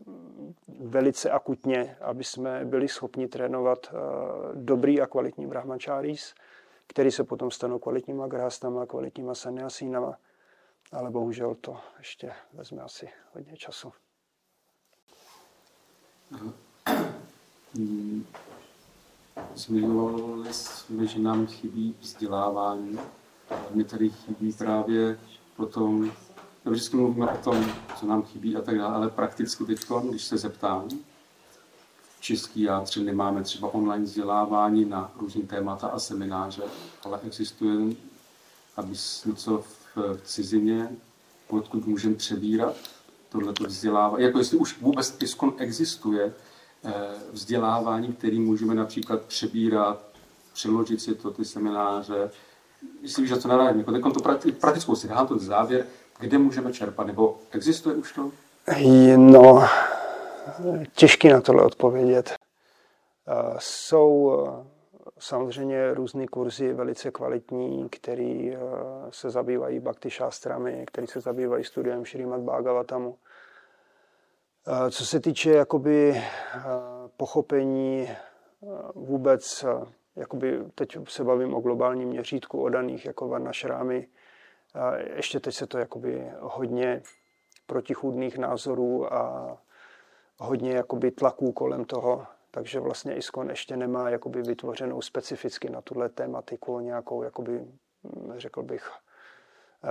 velice 0.80 1.30
akutně, 1.30 1.98
aby 2.02 2.24
jsme 2.24 2.66
byli 2.66 2.88
schopni 2.88 3.28
trénovat 3.28 3.94
uh, 3.94 4.00
dobrý 4.54 5.02
a 5.02 5.08
kvalitní 5.08 5.48
brahmačáris, 5.48 6.34
který 6.88 7.12
se 7.12 7.24
potom 7.24 7.52
stanou 7.52 7.80
kvalitníma 7.80 8.28
grhástama, 8.28 8.86
kvalitníma 8.86 9.36
sanyasínama. 9.36 10.18
Ale 10.92 11.12
bohužel 11.12 11.56
to 11.56 11.78
ještě 11.98 12.32
vezme 12.54 12.82
asi 12.82 13.10
hodně 13.34 13.58
času. 13.58 13.92
Zmiňovali 19.56 20.54
jsme, 20.54 21.08
že 21.08 21.20
nám 21.20 21.48
chybí 21.48 21.96
vzdělávání. 22.02 23.00
Mně 23.72 23.84
tady 23.84 24.10
chybí 24.10 24.54
právě 24.54 25.20
potom, 25.56 26.12
já 26.66 26.72
vždycky 26.72 26.98
mluvíme 26.98 27.32
o 27.32 27.38
tom, 27.38 27.72
co 28.00 28.06
nám 28.06 28.24
chybí 28.24 28.56
a 28.56 28.62
tak 28.62 28.78
dále, 28.78 28.96
ale 28.96 29.10
prakticky 29.10 29.66
teď, 29.66 29.80
když 30.10 30.24
se 30.24 30.38
zeptám, 30.38 30.90
český 32.20 32.62
jádře 32.62 33.00
nemáme 33.00 33.44
třeba 33.44 33.74
online 33.74 34.06
vzdělávání 34.06 34.86
na 34.86 35.12
různé 35.20 35.42
témata 35.42 35.88
a 35.88 36.00
semináře, 36.00 36.64
ale 37.04 37.20
existuje, 37.26 37.96
aby 38.78 38.94
něco 39.26 39.64
v 39.96 40.22
cizině, 40.24 40.90
odkud 41.48 41.88
můžeme 41.88 42.16
přebírat, 42.16 42.76
tohleto 43.40 43.64
vzdělávání, 43.64 44.24
jako 44.24 44.38
jestli 44.38 44.58
už 44.58 44.82
vůbec 44.82 45.18
ISKON 45.20 45.54
existuje 45.58 46.34
eh, 46.86 46.92
vzdělávání, 47.32 48.14
který 48.14 48.40
můžeme 48.40 48.76
například 48.76 49.22
přebírat, 49.22 50.02
přeložit 50.54 51.02
si 51.02 51.16
to, 51.16 51.32
ty 51.32 51.46
semináře. 51.46 52.32
Jestli 53.02 53.24
víš, 53.24 53.38
co 53.38 53.48
narážím, 53.48 53.86
jako 53.94 54.12
to 54.12 54.20
praktickou 54.60 54.96
si 54.96 55.08
dám 55.08 55.28
to 55.28 55.38
závěr, 55.38 55.86
kde 56.20 56.38
můžeme 56.38 56.74
čerpat, 56.74 57.08
nebo 57.08 57.40
existuje 57.52 57.96
už 57.96 58.14
to? 58.14 58.32
No, 59.18 59.64
těžký 60.96 61.30
na 61.30 61.42
tohle 61.42 61.64
odpovědět. 61.64 62.36
Eh, 63.28 63.56
jsou 63.60 64.44
eh, 64.48 64.75
samozřejmě 65.20 65.94
různé 65.94 66.28
kurzy 66.28 66.74
velice 66.74 67.12
kvalitní, 67.12 67.90
které 67.90 68.58
se 69.10 69.30
zabývají 69.30 69.80
bhakti 69.80 70.10
šástrami, 70.10 70.84
které 70.88 71.08
se 71.08 71.22
zabývají 71.22 71.64
studiem 71.64 72.06
Šrýmat 72.06 72.42
Bhagavatamu. 72.42 73.18
Eh, 74.68 74.92
co 74.92 75.06
se 75.06 75.20
týče 75.20 75.52
jakoby 75.52 76.12
eh, 76.16 76.62
pochopení 77.18 78.08
eh, 78.10 78.16
vůbec, 78.96 79.66
jakoby 80.16 80.60
teď 80.76 80.98
se 81.08 81.24
bavím 81.24 81.54
o 81.54 81.62
globálním 81.62 82.10
měřítku 82.10 82.64
o 82.64 82.70
daných 82.70 83.06
jako 83.06 83.28
Varna 83.28 83.54
Šrámy, 83.54 84.08
ještě 85.16 85.40
teď 85.40 85.56
se 85.56 85.68
to 85.68 85.78
jakoby 85.78 86.32
hodně 86.40 87.02
protichůdných 87.68 88.38
názorů 88.38 89.14
a 89.14 89.58
hodně 90.38 90.72
jakoby 90.72 91.12
tlaků 91.12 91.52
kolem 91.52 91.86
toho, 91.86 92.28
takže 92.56 92.80
vlastně 92.80 93.16
ISKON 93.16 93.50
ještě 93.50 93.78
nemá 93.78 94.10
jakoby 94.10 94.42
vytvořenou 94.42 95.02
specificky 95.02 95.70
na 95.70 95.82
tuhle 95.82 96.10
tématiku 96.10 96.80
nějakou, 96.80 97.24
jakoby, 97.24 97.60
hm, 97.60 98.34
řekl 98.38 98.64
bych, 98.64 98.92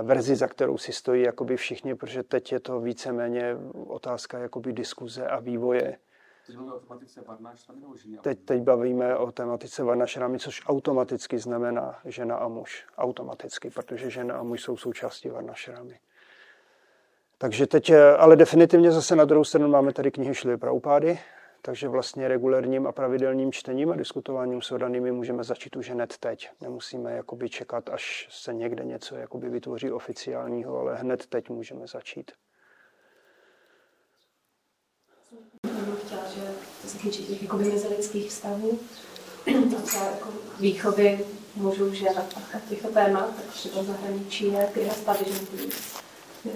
verzi, 0.01 0.35
za 0.35 0.47
kterou 0.47 0.77
si 0.77 0.93
stojí 0.93 1.23
jakoby 1.23 1.57
všichni, 1.57 1.95
protože 1.95 2.23
teď 2.23 2.51
je 2.51 2.59
to 2.59 2.79
víceméně 2.79 3.55
otázka 3.87 4.39
jakoby 4.39 4.73
diskuze 4.73 5.27
a 5.27 5.39
vývoje. 5.39 5.97
Teď 6.47 6.57
o 6.57 6.79
tematice 6.79 7.21
Teď, 8.21 8.39
teď 8.45 8.61
bavíme 8.61 9.15
o 9.15 9.31
tematice 9.31 9.83
Varnášramy, 9.83 10.39
což 10.39 10.61
automaticky 10.65 11.39
znamená 11.39 11.99
žena 12.05 12.35
a 12.35 12.47
muž. 12.47 12.85
Automaticky, 12.97 13.69
protože 13.69 14.09
žena 14.09 14.37
a 14.37 14.43
muž 14.43 14.61
jsou 14.61 14.77
součástí 14.77 15.29
Varnášramy. 15.29 15.99
Takže 17.37 17.67
teď, 17.67 17.91
ale 18.17 18.35
definitivně 18.35 18.91
zase 18.91 19.15
na 19.15 19.25
druhou 19.25 19.43
stranu 19.43 19.67
máme 19.67 19.93
tady 19.93 20.11
knihy 20.11 20.35
Šly 20.35 20.57
Praupády, 20.57 21.19
takže 21.65 21.87
vlastně 21.87 22.27
regulérním 22.27 22.87
a 22.87 22.91
pravidelným 22.91 23.51
čtením 23.51 23.91
a 23.91 23.95
diskutováním 23.95 24.61
s 24.61 24.71
odanými 24.71 25.11
můžeme 25.11 25.43
začít 25.43 25.75
už 25.75 25.89
hned 25.89 26.17
teď. 26.19 26.49
Nemusíme 26.61 27.13
jakoby 27.13 27.49
čekat, 27.49 27.89
až 27.89 28.27
se 28.31 28.53
někde 28.53 28.85
něco 28.85 29.15
jakoby 29.15 29.49
vytvoří 29.49 29.91
oficiálního, 29.91 30.79
ale 30.79 30.95
hned 30.95 31.25
teď 31.25 31.49
můžeme 31.49 31.87
začít. 31.87 32.31
Chtěla, 36.05 36.21
že 36.35 36.53
se 36.87 36.97
týče 36.97 37.23
těch 37.23 37.41
mezilidských 37.53 38.29
vztahů, 38.29 38.79
jako 40.05 40.29
výchovy 40.59 41.25
mužů, 41.55 41.93
žen 41.93 42.17
a 42.53 42.59
těchto 42.69 42.87
témat, 42.87 43.35
tak 43.35 43.45
třeba 43.45 43.81
v 43.81 43.85
zahraničí 43.85 44.53
je 44.53 44.69
Grihasta 44.73 45.13
Vision 45.13 45.69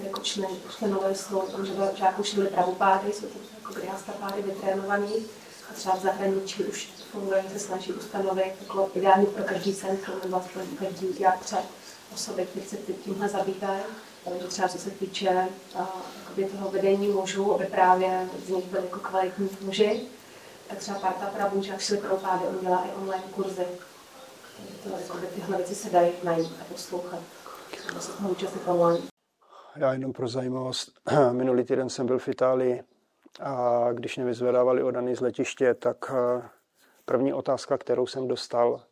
jako 0.04 0.20
člen, 0.20 0.50
členové 0.78 1.14
jsou 1.14 1.42
že 1.64 2.46
pravopády, 2.46 3.12
jsou 3.12 3.26
to 3.26 3.59
jako 3.76 4.12
pády 4.20 4.42
vytrénovaní 4.42 5.26
a 5.70 5.74
třeba 5.74 5.96
v 5.96 6.02
zahraničí 6.02 6.64
už 6.64 6.88
funguje, 7.10 7.44
se 7.52 7.58
snaží 7.58 7.92
ustanovit 7.92 8.54
jako 8.60 8.90
ideální 8.94 9.26
pro 9.26 9.44
každý 9.44 9.74
centrum 9.74 10.20
nebo 10.24 10.36
aspoň 10.36 10.62
každý 10.78 11.06
diátře 11.12 11.56
osoby, 12.14 12.46
které 12.50 12.66
se 12.66 12.76
tímhle 12.76 13.28
zabývají. 13.28 13.82
Takže 14.24 14.46
třeba 14.46 14.68
co 14.68 14.78
se 14.78 14.90
týče 14.90 15.48
uh, 16.38 16.50
toho 16.50 16.70
vedení 16.70 17.08
mužů, 17.08 17.54
aby 17.54 17.66
právě 17.66 18.28
z 18.46 18.48
nich 18.48 18.64
byli 18.64 18.84
jako 18.84 18.98
kvalitní 18.98 19.48
muži, 19.60 20.00
tak 20.68 20.78
třeba 20.78 20.98
Parta 20.98 21.26
Prabůča 21.26 21.78
šli 21.78 21.96
pro 21.96 22.16
pády, 22.16 22.44
on 22.44 22.58
dělá 22.60 22.84
i 22.84 22.90
online 23.02 23.24
kurzy. 23.34 23.66
Takže 24.82 25.26
tyhle 25.34 25.56
věci 25.56 25.74
se 25.74 25.90
dají 25.90 26.12
najít 26.24 26.52
a 26.60 26.64
poslouchat. 26.64 27.20
Se. 28.00 28.12
Já 29.76 29.92
jenom 29.92 30.12
pro 30.12 30.28
zajímavost, 30.28 30.92
minulý 31.32 31.64
týden 31.64 31.88
jsem 31.88 32.06
byl 32.06 32.18
v 32.18 32.28
Itálii 32.28 32.82
a 33.40 33.86
když 33.92 34.16
mě 34.16 34.26
vyzvedávali 34.26 34.82
odaný 34.82 35.14
z 35.14 35.20
letiště, 35.20 35.74
tak 35.74 35.96
eh, 36.10 36.48
první 37.04 37.32
otázka, 37.32 37.78
kterou 37.78 38.06
jsem 38.06 38.28
dostal, 38.28 38.82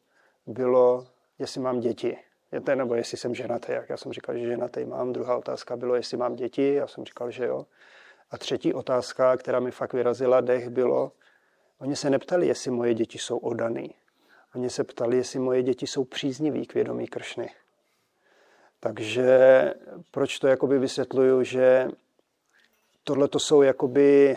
bylo, 0.47 1.07
jestli 1.39 1.61
mám 1.61 1.81
děti. 1.81 2.19
Je 2.53 2.77
nebo 2.77 2.95
jestli 2.95 3.17
jsem 3.17 3.35
ženatý. 3.35 3.73
Jak 3.73 3.89
já 3.89 3.97
jsem 3.97 4.13
říkal, 4.13 4.39
že 4.39 4.47
ženatý 4.47 4.85
mám. 4.85 5.13
Druhá 5.13 5.37
otázka 5.37 5.77
bylo, 5.77 5.95
jestli 5.95 6.17
mám 6.17 6.35
děti. 6.35 6.75
Já 6.75 6.87
jsem 6.87 7.05
říkal, 7.05 7.31
že 7.31 7.47
jo. 7.47 7.67
A 8.31 8.39
třetí 8.39 8.75
otázka, 8.75 9.37
která 9.37 9.61
mi 9.61 9.71
fakt 9.71 9.93
vyrazila 9.93 10.41
dech, 10.41 10.69
bylo, 10.69 11.13
oni 11.79 11.97
se 11.97 12.11
neptali, 12.11 12.47
jestli 12.47 12.71
moje 12.71 12.95
děti 12.95 13.19
jsou 13.19 13.39
odaný. 13.39 13.95
Oni 14.55 14.71
se 14.71 14.85
ptali, 14.85 15.17
jestli 15.17 15.39
moje 15.39 15.63
děti 15.63 15.87
jsou 15.87 16.05
přízniví 16.05 16.67
k 16.67 16.75
vědomí 16.75 17.07
kršny. 17.07 17.51
Takže 18.81 19.75
proč 20.11 20.39
to 20.39 20.47
jakoby 20.47 20.79
vysvětluju, 20.79 21.43
že 21.43 21.89
tohle 23.09 23.29
to 23.29 23.39
jsou 23.39 23.63
jakoby 23.63 24.37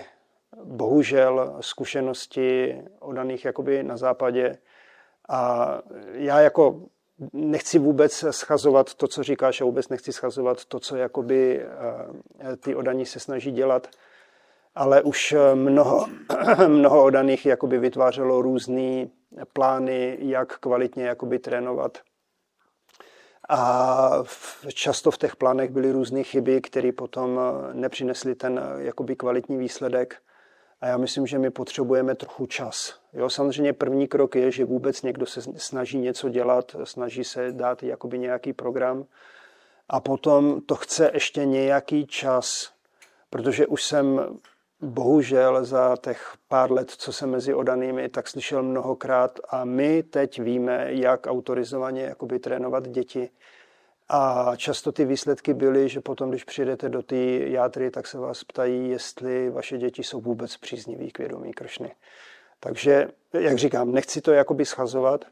bohužel 0.64 1.58
zkušenosti 1.60 2.82
odaných 3.00 3.46
jakoby 3.46 3.84
na 3.84 3.98
západě. 3.98 4.58
A 5.30 5.68
já 6.14 6.40
jako 6.40 6.82
nechci 7.34 7.80
vůbec 7.80 8.26
schazovat 8.32 8.94
to, 8.94 9.08
co 9.08 9.24
říkáš, 9.24 9.62
a 9.62 9.66
vůbec 9.66 9.90
nechci 9.90 10.14
schazovat 10.14 10.66
to, 10.66 10.80
co 10.80 10.96
jakoby 10.96 11.62
eh, 12.40 12.58
ty 12.58 12.76
odaní 12.76 13.06
se 13.06 13.20
snaží 13.20 13.52
dělat, 13.52 13.88
ale 14.76 15.02
už 15.02 15.36
mnoho, 15.54 16.08
mnoho 16.68 17.04
odaných 17.04 17.46
jakoby 17.46 17.78
vytvářelo 17.78 18.42
různé 18.42 19.08
plány, 19.54 20.18
jak 20.20 20.60
kvalitně 20.60 21.04
jakoby 21.04 21.40
trénovat. 21.40 21.98
A 23.54 24.24
často 24.74 25.12
v 25.12 25.18
těch 25.18 25.36
plánech 25.36 25.70
byly 25.70 25.92
různé 25.92 26.24
chyby, 26.24 26.62
které 26.62 26.92
potom 26.92 27.40
nepřinesly 27.74 28.36
ten 28.36 28.62
jakoby 28.78 29.16
kvalitní 29.16 29.58
výsledek. 29.58 30.16
A 30.82 30.88
já 30.88 30.98
myslím, 30.98 31.28
že 31.28 31.40
my 31.40 31.50
potřebujeme 31.50 32.16
trochu 32.16 32.46
čas. 32.46 33.00
Jo, 33.14 33.30
samozřejmě 33.30 33.74
první 33.74 34.08
krok 34.08 34.36
je, 34.36 34.52
že 34.52 34.66
vůbec 34.66 35.02
někdo 35.02 35.26
se 35.26 35.42
snaží 35.42 35.98
něco 35.98 36.30
dělat, 36.30 36.76
snaží 36.84 37.24
se 37.24 37.52
dát 37.52 37.84
jakoby 37.84 38.20
nějaký 38.20 38.54
program 38.54 39.06
a 39.90 40.00
potom 40.00 40.62
to 40.62 40.76
chce 40.76 41.12
ještě 41.14 41.46
nějaký 41.46 42.08
čas, 42.08 42.72
protože 43.30 43.68
už 43.68 43.84
jsem 43.84 44.38
bohužel 44.82 45.66
za 45.66 45.96
těch 46.02 46.34
pár 46.48 46.72
let, 46.72 46.92
co 46.92 47.14
jsem 47.14 47.30
mezi 47.30 47.54
odanými, 47.54 48.10
tak 48.10 48.28
slyšel 48.28 48.64
mnohokrát 48.64 49.40
a 49.50 49.66
my 49.66 50.04
teď 50.04 50.42
víme, 50.42 50.88
jak 50.90 51.28
autorizovaně 51.28 52.02
jakoby 52.02 52.40
trénovat 52.40 52.88
děti. 52.88 53.30
A 54.10 54.52
často 54.56 54.92
ty 54.92 55.06
výsledky 55.06 55.54
byly, 55.54 55.90
že 55.90 56.02
potom, 56.02 56.30
když 56.30 56.44
přijdete 56.44 56.90
do 56.90 57.04
té 57.04 57.16
játry, 57.50 57.92
tak 57.92 58.08
se 58.08 58.18
vás 58.18 58.44
ptají, 58.44 58.90
jestli 58.90 59.50
vaše 59.50 59.78
děti 59.78 60.04
jsou 60.04 60.22
vůbec 60.22 60.58
přízniví 60.58 61.12
k 61.12 61.20
vědomí 61.20 61.54
kršny. 61.54 61.96
Takže, 62.60 63.08
jak 63.34 63.58
říkám, 63.58 63.92
nechci 63.92 64.22
to 64.22 64.32
jakoby 64.32 64.66
schazovat. 64.66 65.26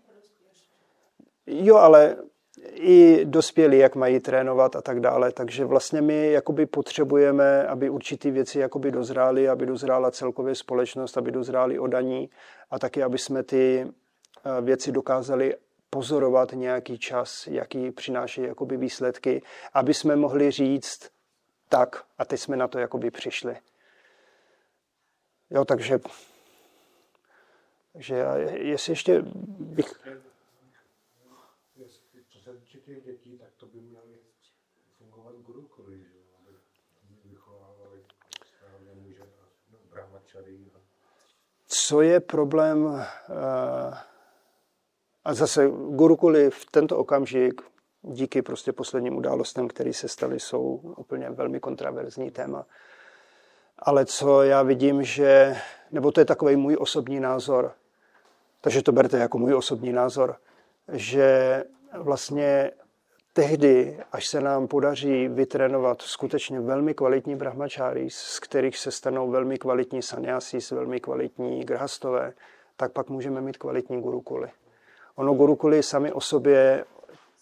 Jo, 1.48 1.76
ale 1.76 2.16
i 2.74 3.26
dospělí, 3.26 3.78
jak 3.78 3.96
mají 3.96 4.20
trénovat 4.20 4.76
a 4.76 4.82
tak 4.82 5.00
dále. 5.00 5.32
Takže 5.32 5.66
vlastně 5.66 6.02
my 6.02 6.32
jakoby 6.32 6.66
potřebujeme, 6.66 7.68
aby 7.68 7.90
určitý 7.90 8.32
věci 8.32 8.60
jakoby 8.60 8.92
dozrály, 8.92 9.50
aby 9.50 9.66
dozrála 9.66 10.12
celkově 10.12 10.56
společnost, 10.56 11.18
aby 11.18 11.32
dozrály 11.32 11.80
odaní 11.80 12.30
a 12.72 12.80
taky, 12.80 13.04
aby 13.04 13.18
jsme 13.18 13.44
ty 13.44 13.88
eh, 13.88 14.62
věci 14.62 14.92
dokázali 14.92 15.56
pozorovat 15.90 16.52
nějaký 16.54 16.98
čas, 16.98 17.48
jaký 17.48 17.92
přináší 17.92 18.42
jakoby 18.42 18.78
výsledky, 18.78 19.42
aby 19.74 19.94
jsme 19.94 20.16
mohli 20.16 20.52
říct 20.52 21.10
tak 21.70 22.06
a 22.18 22.26
teď 22.26 22.40
jsme 22.40 22.58
na 22.58 22.68
to 22.68 22.80
jakoby 22.80 23.12
přišli. 23.12 23.58
Jo, 25.50 25.66
takže, 25.66 26.00
takže 27.94 28.16
já, 28.16 28.36
jestli 28.38 28.92
ještě 28.92 29.22
bych... 29.60 29.88
Co 32.30 32.40
se 32.40 32.58
týče 32.58 32.78
těch 32.80 33.04
dětí, 33.04 33.38
tak 33.38 33.50
to 33.58 33.66
by 33.66 33.82
měly 33.82 34.20
fungovat 34.98 35.36
gurukuly, 35.36 36.00
že 36.00 36.18
aby 36.44 36.58
vychovávali 37.24 38.06
správně 38.46 38.94
muže 38.94 39.24
a 39.24 39.46
no, 39.72 39.80
brahmačary. 39.90 40.19
Co 41.68 42.02
je 42.02 42.20
problém 42.20 42.86
uh, 42.86 43.04
a 45.24 45.34
zase 45.34 45.68
gurukuly 45.90 46.50
v 46.50 46.66
tento 46.72 46.98
okamžik 46.98 47.62
díky 48.02 48.42
prostě 48.42 48.74
posledním 48.74 49.18
událostem, 49.18 49.68
které 49.68 49.94
se 49.94 50.08
staly, 50.08 50.40
jsou 50.40 50.76
úplně 50.98 51.30
velmi 51.30 51.60
kontraverzní 51.60 52.32
téma. 52.32 52.66
Ale 53.80 54.06
co 54.06 54.44
já 54.44 54.64
vidím, 54.64 55.04
že, 55.04 55.58
nebo 55.92 56.12
to 56.12 56.22
je 56.22 56.26
takový 56.26 56.56
můj 56.56 56.78
osobní 56.80 57.20
názor, 57.20 57.72
takže 58.62 58.82
to 58.82 58.92
berte 58.92 59.18
jako 59.18 59.38
můj 59.38 59.54
osobní 59.54 59.94
názor, 59.94 60.36
že 60.94 61.64
vlastně 61.98 62.72
tehdy, 63.40 63.98
až 64.12 64.28
se 64.28 64.42
nám 64.42 64.68
podaří 64.68 65.28
vytrénovat 65.28 66.02
skutečně 66.02 66.60
velmi 66.60 66.94
kvalitní 66.94 67.36
brahmačáry, 67.36 68.10
z 68.10 68.40
kterých 68.40 68.78
se 68.78 68.92
stanou 68.92 69.32
velmi 69.32 69.58
kvalitní 69.58 70.02
sanyasí, 70.02 70.58
velmi 70.72 71.00
kvalitní 71.00 71.64
grhastové, 71.64 72.34
tak 72.76 72.92
pak 72.92 73.10
můžeme 73.10 73.42
mít 73.42 73.58
kvalitní 73.58 74.02
gurukuly. 74.02 74.50
Ono 75.16 75.34
gurukuli 75.34 75.84
sami 75.84 76.12
o 76.12 76.22
sobě, 76.22 76.86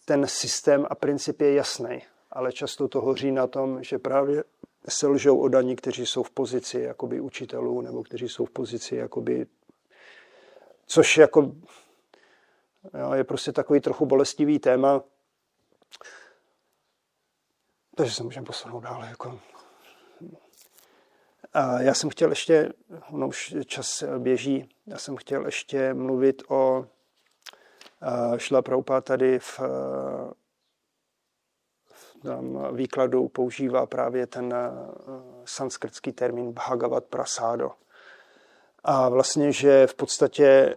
ten 0.05 0.27
systém 0.27 0.85
a 0.89 0.95
princip 0.95 1.41
je 1.41 1.53
jasný, 1.53 2.01
ale 2.31 2.51
často 2.51 2.87
to 2.87 3.01
hoří 3.01 3.31
na 3.31 3.47
tom, 3.47 3.83
že 3.83 3.99
právě 3.99 4.43
se 4.89 5.07
lžou 5.07 5.37
o 5.39 5.47
daní, 5.47 5.75
kteří 5.75 6.05
jsou 6.05 6.23
v 6.23 6.31
pozici 6.31 6.79
jakoby 6.79 7.19
učitelů 7.19 7.81
nebo 7.81 8.03
kteří 8.03 8.29
jsou 8.29 8.45
v 8.45 8.51
pozici 8.51 8.95
jakoby, 8.95 9.45
což 10.87 11.17
jako, 11.17 11.51
jo, 12.99 13.13
je 13.13 13.23
prostě 13.23 13.51
takový 13.51 13.79
trochu 13.79 14.05
bolestivý 14.05 14.59
téma. 14.59 15.03
Takže 17.97 18.13
se 18.13 18.23
můžeme 18.23 18.45
posunout 18.45 18.79
dále. 18.79 19.07
Jako. 19.09 19.39
A 21.53 21.81
já 21.81 21.93
jsem 21.93 22.09
chtěl 22.09 22.29
ještě, 22.29 22.73
ono 23.11 23.27
už 23.27 23.55
čas 23.65 24.03
běží, 24.17 24.69
já 24.85 24.97
jsem 24.97 25.15
chtěl 25.15 25.45
ještě 25.45 25.93
mluvit 25.93 26.43
o 26.47 26.85
Šla 28.37 28.61
Prabhupada 28.61 29.01
tady 29.01 29.39
v, 29.39 29.59
v 31.85 32.15
tam 32.23 32.75
výkladu 32.75 33.27
používá 33.27 33.85
právě 33.85 34.27
ten 34.27 34.53
sanskrtský 35.45 36.11
termín 36.11 36.51
Bhagavat 36.51 37.05
Prasado. 37.05 37.71
A 38.83 39.09
vlastně, 39.09 39.51
že 39.51 39.87
v 39.87 39.95
podstatě, 39.95 40.75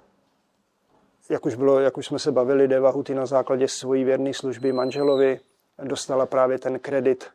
jak 1.28 1.46
už, 1.46 1.54
bylo, 1.54 1.80
jak 1.80 1.98
už 1.98 2.06
jsme 2.06 2.18
se 2.18 2.32
bavili, 2.32 2.68
Devahuti 2.68 3.14
na 3.14 3.26
základě 3.26 3.68
svojí 3.68 4.04
věrné 4.04 4.34
služby 4.34 4.72
manželovi 4.72 5.40
dostala 5.82 6.26
právě 6.26 6.58
ten 6.58 6.78
kredit 6.78 7.30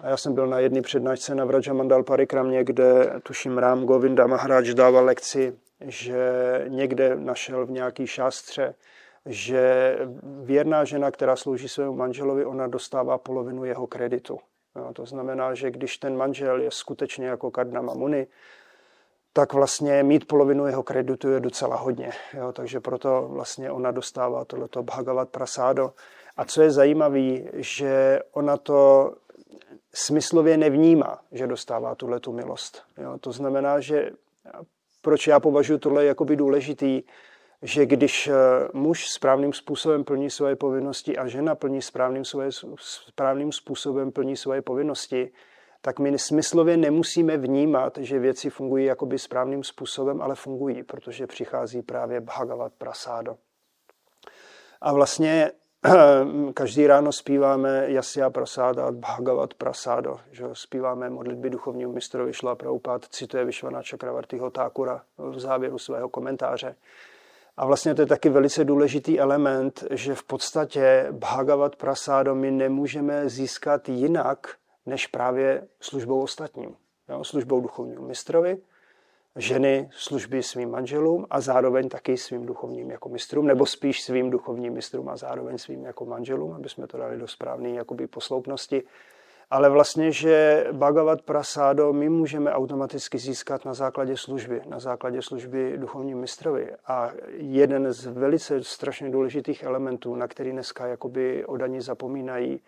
A 0.00 0.08
já 0.08 0.16
jsem 0.16 0.34
byl 0.34 0.46
na 0.46 0.58
jedné 0.58 0.82
přednášce 0.82 1.34
na 1.34 1.44
Vrajamandal 1.44 2.02
Parikramě, 2.02 2.64
kde 2.64 3.12
tuším 3.22 3.58
Rám 3.58 3.84
Govinda 3.84 4.26
Maharaj 4.26 4.74
dával 4.74 5.04
lekci, 5.04 5.58
že 5.80 6.20
někde 6.68 7.16
našel 7.16 7.66
v 7.66 7.70
nějaký 7.70 8.06
šástře, 8.06 8.74
že 9.26 9.96
věrná 10.42 10.84
žena, 10.84 11.10
která 11.10 11.36
slouží 11.36 11.68
svému 11.68 11.96
manželovi, 11.96 12.44
ona 12.44 12.66
dostává 12.66 13.18
polovinu 13.18 13.64
jeho 13.64 13.86
kreditu. 13.86 14.38
Jo, 14.76 14.90
to 14.92 15.06
znamená, 15.06 15.54
že 15.54 15.70
když 15.70 15.98
ten 15.98 16.16
manžel 16.16 16.60
je 16.60 16.70
skutečně 16.70 17.26
jako 17.26 17.50
Kardama 17.50 17.94
Muni, 17.94 18.26
tak 19.32 19.52
vlastně 19.52 20.02
mít 20.02 20.28
polovinu 20.28 20.66
jeho 20.66 20.82
kreditu 20.82 21.28
je 21.28 21.40
docela 21.40 21.76
hodně. 21.76 22.10
Jo, 22.34 22.52
takže 22.52 22.80
proto 22.80 23.28
vlastně 23.30 23.70
ona 23.70 23.90
dostává 23.90 24.44
tohleto 24.44 24.82
Bhagavat 24.82 25.28
Prasado. 25.28 25.92
A 26.36 26.44
co 26.44 26.62
je 26.62 26.70
zajímavé, 26.70 27.38
že 27.52 28.20
ona 28.32 28.56
to 28.56 29.12
smyslově 29.94 30.56
nevnímá, 30.56 31.18
že 31.32 31.46
dostává 31.46 31.94
tuhle 31.94 32.20
tu 32.20 32.32
milost. 32.32 32.82
Jo, 32.98 33.18
to 33.20 33.32
znamená, 33.32 33.80
že 33.80 34.10
proč 35.02 35.26
já 35.26 35.40
považuji 35.40 35.78
tohle 35.78 36.04
jakoby 36.04 36.36
důležitý, 36.36 37.02
že 37.62 37.86
když 37.86 38.28
eh, 38.28 38.34
muž 38.72 39.10
správným 39.10 39.52
způsobem 39.52 40.04
plní 40.04 40.30
svoje 40.30 40.56
povinnosti 40.56 41.18
a 41.18 41.26
žena 41.26 41.54
plní 41.54 41.82
správným, 41.82 42.24
svoje, 42.24 42.50
správným 43.08 43.52
způsobem 43.52 44.12
plní 44.12 44.36
svoje 44.36 44.62
povinnosti, 44.62 45.32
tak 45.80 45.98
my 45.98 46.18
smyslově 46.18 46.76
nemusíme 46.76 47.36
vnímat, 47.36 47.98
že 47.98 48.18
věci 48.18 48.50
fungují 48.50 48.84
jakoby 48.84 49.18
správným 49.18 49.64
způsobem, 49.64 50.22
ale 50.22 50.34
fungují, 50.34 50.82
protože 50.82 51.26
přichází 51.26 51.82
právě 51.82 52.20
Bhagavat 52.20 52.72
Prasado. 52.78 53.36
A 54.80 54.92
vlastně 54.92 55.52
každý 56.54 56.86
ráno 56.86 57.12
zpíváme 57.12 57.84
Jasya 57.86 58.30
Prasada 58.30 58.90
Bhagavat 58.90 59.54
Prasado, 59.54 60.16
že 60.30 60.44
zpíváme 60.52 61.10
modlitby 61.10 61.50
duchovního 61.50 61.92
mistrovi 61.92 62.32
Šla 62.32 62.54
Prabhupada, 62.54 63.06
cituje 63.10 63.44
Vyšvana 63.44 63.82
Čakravartyho 63.82 64.50
Tákura 64.50 65.02
v 65.18 65.40
závěru 65.40 65.78
svého 65.78 66.08
komentáře. 66.08 66.76
A 67.56 67.66
vlastně 67.66 67.94
to 67.94 68.02
je 68.02 68.06
taky 68.06 68.28
velice 68.28 68.64
důležitý 68.64 69.20
element, 69.20 69.84
že 69.90 70.14
v 70.14 70.22
podstatě 70.22 71.06
Bhagavat 71.10 71.76
Prasado 71.76 72.34
my 72.34 72.50
nemůžeme 72.50 73.28
získat 73.28 73.88
jinak, 73.88 74.56
než 74.86 75.06
právě 75.06 75.68
službou 75.80 76.20
ostatním. 76.20 76.76
Jo, 77.08 77.24
službou 77.24 77.60
duchovnímu 77.60 78.06
mistrovi, 78.06 78.58
ženy 79.36 79.88
služby 79.92 80.42
svým 80.42 80.70
manželům 80.70 81.26
a 81.30 81.40
zároveň 81.40 81.88
taky 81.88 82.16
svým 82.16 82.46
duchovním 82.46 82.90
jako 82.90 83.08
mistrům, 83.08 83.46
nebo 83.46 83.66
spíš 83.66 84.02
svým 84.02 84.30
duchovním 84.30 84.72
mistrům 84.72 85.08
a 85.08 85.16
zároveň 85.16 85.58
svým 85.58 85.84
jako 85.84 86.04
manželům, 86.04 86.52
aby 86.52 86.68
jsme 86.68 86.86
to 86.86 86.98
dali 86.98 87.18
do 87.18 87.28
správné 87.28 87.70
jakoby 87.70 88.06
posloupnosti. 88.06 88.82
Ale 89.50 89.70
vlastně, 89.70 90.12
že 90.12 90.66
Bhagavat 90.72 91.22
Prasado 91.22 91.92
my 91.92 92.08
můžeme 92.08 92.52
automaticky 92.52 93.18
získat 93.18 93.64
na 93.64 93.74
základě 93.74 94.16
služby, 94.16 94.62
na 94.66 94.78
základě 94.78 95.22
služby 95.22 95.74
duchovním 95.76 96.18
mistrovi. 96.18 96.70
A 96.86 97.10
jeden 97.36 97.92
z 97.92 98.06
velice 98.06 98.64
strašně 98.64 99.10
důležitých 99.10 99.62
elementů, 99.62 100.14
na 100.14 100.28
který 100.28 100.52
dneska 100.52 100.86
jakoby 100.86 101.46
odaní 101.46 101.80
zapomínají, 101.80 102.60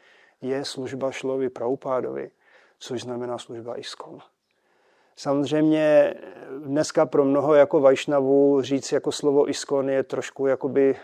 je 0.43 0.64
služba 0.64 1.11
Šlovi 1.11 1.49
Praupádovi, 1.49 2.30
což 2.78 3.03
znamená 3.03 3.38
služba 3.38 3.78
Iskon. 3.78 4.18
Samozřejmě 5.16 6.14
dneska 6.59 7.07
pro 7.07 7.24
mnoho 7.24 7.55
jako 7.55 7.80
Vajšnavů 7.80 8.62
říct 8.62 8.93
jako 8.93 9.12
slovo 9.12 9.51
Iskon 9.51 9.90
je 9.90 10.03
trošku 10.03 10.47
jakoby 10.47 10.97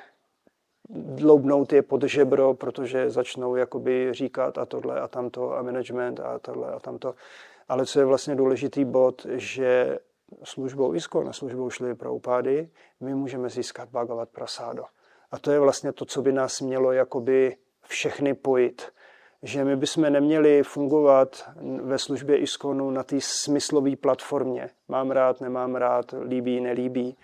dloubnout 0.90 1.72
je 1.72 1.82
pod 1.82 2.02
žebro, 2.02 2.54
protože 2.54 3.10
začnou 3.10 3.56
jakoby 3.56 4.08
říkat 4.12 4.58
a 4.58 4.66
tohle 4.66 5.00
a 5.00 5.08
tamto 5.08 5.56
a 5.56 5.62
management 5.62 6.20
a 6.20 6.38
tohle 6.38 6.72
a 6.72 6.80
tamto. 6.80 7.14
Ale 7.68 7.86
co 7.86 7.98
je 7.98 8.04
vlastně 8.04 8.34
důležitý 8.34 8.84
bod, 8.84 9.26
že 9.30 9.98
službou 10.44 10.94
Iskon 10.94 11.28
a 11.28 11.32
službou 11.32 11.70
Šlivy 11.70 11.94
Praupády 11.94 12.68
my 13.00 13.14
můžeme 13.14 13.48
získat 13.48 13.88
Bhagavat 13.88 14.28
Prasado. 14.28 14.84
A 15.30 15.38
to 15.38 15.50
je 15.50 15.60
vlastně 15.60 15.92
to, 15.92 16.04
co 16.04 16.22
by 16.22 16.32
nás 16.32 16.60
mělo 16.60 16.92
jakoby 16.92 17.56
všechny 17.88 18.34
pojit 18.34 18.92
že 19.42 19.64
my 19.64 19.76
bychom 19.76 20.12
neměli 20.12 20.62
fungovat 20.62 21.50
ve 21.82 21.98
službě 21.98 22.36
ISKONu 22.36 22.90
na 22.90 23.02
té 23.02 23.16
smyslové 23.20 23.96
platformě. 23.96 24.70
Mám 24.88 25.10
rád, 25.10 25.40
nemám 25.40 25.74
rád, 25.74 26.14
líbí, 26.22 26.60
nelíbí. 26.60 27.16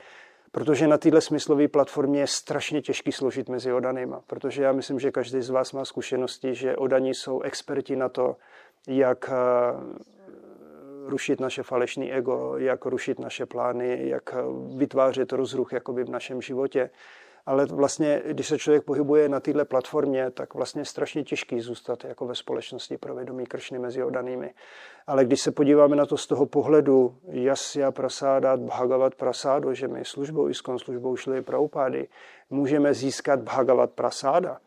Protože 0.52 0.88
na 0.88 0.98
této 0.98 1.20
smyslové 1.20 1.68
platformě 1.68 2.20
je 2.20 2.26
strašně 2.26 2.82
těžký 2.82 3.12
složit 3.12 3.48
mezi 3.48 3.72
odanýma. 3.72 4.20
Protože 4.26 4.62
já 4.62 4.72
myslím, 4.72 5.00
že 5.00 5.10
každý 5.10 5.42
z 5.42 5.50
vás 5.50 5.72
má 5.72 5.84
zkušenosti, 5.84 6.54
že 6.54 6.76
odaní 6.76 7.14
jsou 7.14 7.40
experti 7.40 7.96
na 7.96 8.08
to, 8.08 8.36
jak 8.88 9.30
eh, 9.32 9.34
rušit 11.06 11.40
naše 11.40 11.62
falešné 11.62 12.10
ego, 12.10 12.54
jak 12.56 12.86
rušit 12.86 13.18
naše 13.18 13.46
plány, 13.46 14.08
jak 14.08 14.34
vytvářet 14.76 15.32
rozruch 15.32 15.72
jakoby 15.72 16.04
v 16.04 16.10
našem 16.10 16.42
životě 16.42 16.90
ale 17.46 17.66
vlastně, 17.66 18.22
když 18.26 18.48
se 18.48 18.58
člověk 18.58 18.84
pohybuje 18.84 19.28
na 19.28 19.40
této 19.40 19.64
platformě, 19.64 20.30
tak 20.30 20.54
vlastně 20.54 20.80
je 20.80 20.84
strašně 20.84 21.24
těžký 21.24 21.60
zůstat 21.60 22.04
jako 22.04 22.26
ve 22.26 22.34
společnosti 22.34 22.98
pro 22.98 23.14
vědomí 23.14 23.46
kršny 23.46 23.78
mezi 23.78 24.02
odanými. 24.02 24.54
Ale 25.06 25.24
když 25.24 25.40
se 25.40 25.50
podíváme 25.50 25.96
na 25.96 26.06
to 26.06 26.16
z 26.16 26.26
toho 26.26 26.46
pohledu 26.46 27.16
Jasya 27.28 27.90
Prasádat, 27.90 28.60
Bhagavat 28.60 29.14
Prasádo, 29.14 29.74
že 29.74 29.88
my 29.88 30.04
službou 30.04 30.48
Iskon, 30.48 30.78
službou 30.78 31.16
šli 31.16 31.42
Praupády, 31.42 32.08
můžeme 32.50 32.94
získat 32.94 33.40
Bhagavat 33.40 33.90
Prasáda, 33.90 34.58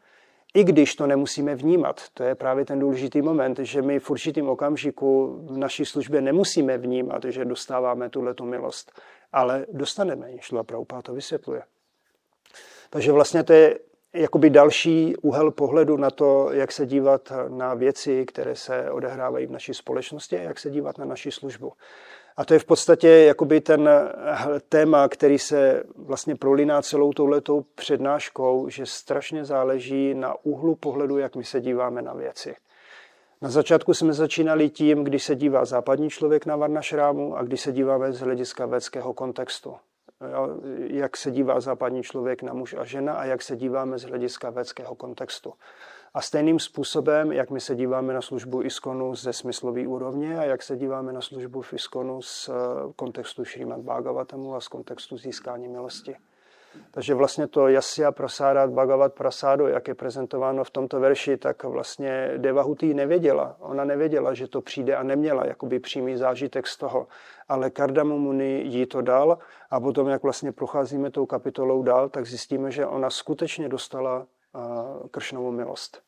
i 0.54 0.64
když 0.64 0.96
to 0.96 1.08
nemusíme 1.08 1.56
vnímat. 1.56 2.02
To 2.14 2.24
je 2.24 2.36
právě 2.36 2.66
ten 2.66 2.80
důležitý 2.80 3.22
moment, 3.22 3.60
že 3.60 3.82
my 3.82 4.00
v 4.00 4.10
určitým 4.10 4.50
okamžiku 4.50 5.40
v 5.50 5.58
naší 5.58 5.86
službě 5.86 6.22
nemusíme 6.22 6.78
vnímat, 6.78 7.26
že 7.26 7.46
dostáváme 7.46 8.10
tuhle 8.10 8.34
milost, 8.44 8.92
ale 9.34 9.66
dostaneme. 9.72 10.32
Šla 10.40 10.64
Prabhupád 10.64 11.06
to 11.06 11.14
vysvětluje. 11.14 11.64
Takže 12.90 13.12
vlastně 13.12 13.44
to 13.44 13.54
je 13.54 13.80
jakoby 14.14 14.50
další 14.50 15.16
úhel 15.16 15.52
pohledu 15.52 15.98
na 15.98 16.12
to, 16.12 16.50
jak 16.52 16.72
se 16.72 16.86
dívat 16.86 17.32
na 17.48 17.74
věci, 17.74 18.26
které 18.26 18.56
se 18.56 18.92
odehrávají 18.92 19.46
v 19.46 19.52
naší 19.52 19.74
společnosti 19.74 20.38
a 20.38 20.42
jak 20.42 20.60
se 20.60 20.70
dívat 20.70 20.98
na 20.98 21.06
naši 21.06 21.32
službu. 21.32 21.74
A 22.38 22.46
to 22.46 22.54
je 22.54 22.60
v 22.60 22.66
podstatě 22.66 23.08
jakoby 23.08 23.62
ten 23.62 23.90
téma, 24.70 25.08
který 25.08 25.40
se 25.40 25.84
vlastně 25.96 26.36
prolíná 26.36 26.82
celou 26.82 27.14
touhletou 27.14 27.66
přednáškou, 27.76 28.70
že 28.70 28.86
strašně 28.86 29.46
záleží 29.46 30.14
na 30.14 30.36
úhlu 30.44 30.76
pohledu, 30.76 31.18
jak 31.18 31.36
my 31.36 31.44
se 31.44 31.62
díváme 31.62 32.02
na 32.02 32.14
věci. 32.14 32.56
Na 33.42 33.50
začátku 33.50 33.94
jsme 33.94 34.14
začínali 34.14 34.70
tím, 34.70 35.04
když 35.04 35.24
se 35.24 35.36
dívá 35.36 35.66
západní 35.66 36.10
člověk 36.10 36.46
na 36.46 36.56
Varnašrámu 36.56 37.38
a 37.38 37.44
když 37.44 37.62
se 37.62 37.72
díváme 37.72 38.14
z 38.14 38.20
hlediska 38.20 38.66
védského 38.66 39.14
kontextu 39.14 39.76
jak 40.80 41.18
se 41.18 41.32
dívá 41.32 41.60
západní 41.60 42.04
člověk 42.04 42.44
na 42.44 42.54
muž 42.54 42.76
a 42.80 42.84
žena 42.84 43.14
a 43.14 43.26
jak 43.26 43.42
se 43.42 43.56
díváme 43.56 44.00
z 44.00 44.04
hlediska 44.04 44.50
védského 44.50 44.96
kontextu. 44.96 45.54
A 46.14 46.22
stejným 46.22 46.60
způsobem, 46.60 47.32
jak 47.32 47.50
my 47.50 47.60
se 47.60 47.76
díváme 47.76 48.14
na 48.14 48.22
službu 48.22 48.64
Iskonu 48.64 49.16
ze 49.16 49.34
smyslové 49.34 49.88
úrovně 49.88 50.40
a 50.40 50.44
jak 50.44 50.64
se 50.64 50.78
díváme 50.78 51.14
na 51.14 51.22
službu 51.22 51.62
v 51.62 51.74
Iskonu 51.74 52.22
z 52.22 52.50
eh, 52.50 52.54
kontextu 52.96 53.46
Šrímat 53.46 53.80
Bhagavatamu 53.80 54.56
a 54.56 54.62
z 54.62 54.68
kontextu 54.68 55.18
získání 55.18 55.68
milosti. 55.68 56.16
Takže 56.92 57.14
vlastně 57.14 57.48
to 57.48 57.68
Jasya 57.68 58.12
Prasádat 58.12 58.70
Bhagavat 58.70 59.14
Prasado, 59.14 59.68
jak 59.68 59.88
je 59.88 59.96
prezentováno 59.96 60.64
v 60.64 60.70
tomto 60.70 61.00
verši, 61.00 61.38
tak 61.38 61.64
vlastně 61.64 62.32
Devahuti 62.38 62.94
nevěděla. 62.94 63.56
Ona 63.60 63.86
nevěděla, 63.86 64.34
že 64.34 64.48
to 64.48 64.62
přijde 64.62 64.96
a 64.96 65.04
neměla 65.04 65.46
jakoby 65.46 65.80
přímý 65.80 66.18
zážitek 66.18 66.68
z 66.68 66.78
toho. 66.78 67.08
Ale 67.48 67.70
Kardamu 67.70 68.20
Muni 68.20 68.62
jí 68.66 68.86
to 68.86 69.02
dal 69.02 69.38
a 69.70 69.80
potom, 69.80 70.08
jak 70.08 70.24
vlastně 70.24 70.52
procházíme 70.52 71.12
tou 71.12 71.26
kapitolou 71.26 71.84
dál, 71.84 72.10
tak 72.10 72.26
zjistíme, 72.26 72.72
že 72.72 72.86
ona 72.86 73.10
skutečně 73.10 73.70
dostala 73.70 74.26
kršnovou 75.12 75.52
milost. 75.52 76.02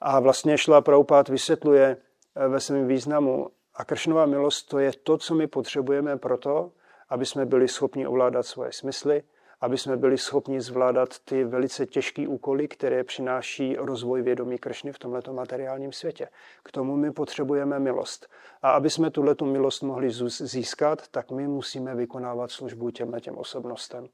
A 0.00 0.20
vlastně 0.20 0.58
šla 0.58 0.80
Praupát 0.80 1.28
vysvětluje 1.28 1.96
e, 2.34 2.48
ve 2.48 2.60
svém 2.60 2.86
významu 2.86 3.50
a 3.74 3.84
kršnová 3.84 4.26
milost 4.26 4.68
to 4.68 4.78
je 4.78 4.92
to, 4.92 5.18
co 5.18 5.34
my 5.34 5.46
potřebujeme 5.46 6.16
proto, 6.16 6.72
aby 7.08 7.26
jsme 7.26 7.46
byli 7.46 7.68
schopni 7.68 8.06
ovládat 8.06 8.42
svoje 8.42 8.72
smysly, 8.72 9.22
aby 9.60 9.78
jsme 9.78 9.96
byli 9.96 10.18
schopni 10.18 10.60
zvládat 10.60 11.18
ty 11.18 11.44
velice 11.44 11.86
těžké 11.86 12.28
úkoly, 12.28 12.68
které 12.68 13.04
přináší 13.04 13.76
rozvoj 13.76 14.22
vědomí 14.22 14.58
Kršny 14.58 14.92
v 14.92 14.98
tomto 14.98 15.32
materiálním 15.32 15.92
světě. 15.92 16.28
K 16.62 16.72
tomu 16.72 16.96
my 16.96 17.12
potřebujeme 17.12 17.78
milost. 17.78 18.28
A 18.62 18.70
aby 18.70 18.90
jsme 18.90 19.10
tuto 19.10 19.44
milost 19.44 19.82
mohli 19.82 20.10
získat, 20.28 21.08
tak 21.08 21.30
my 21.30 21.48
musíme 21.48 21.94
vykonávat 21.94 22.50
službu 22.50 22.90
těmhle 22.90 23.20
těm 23.20 23.38
osobnostem 23.38 24.08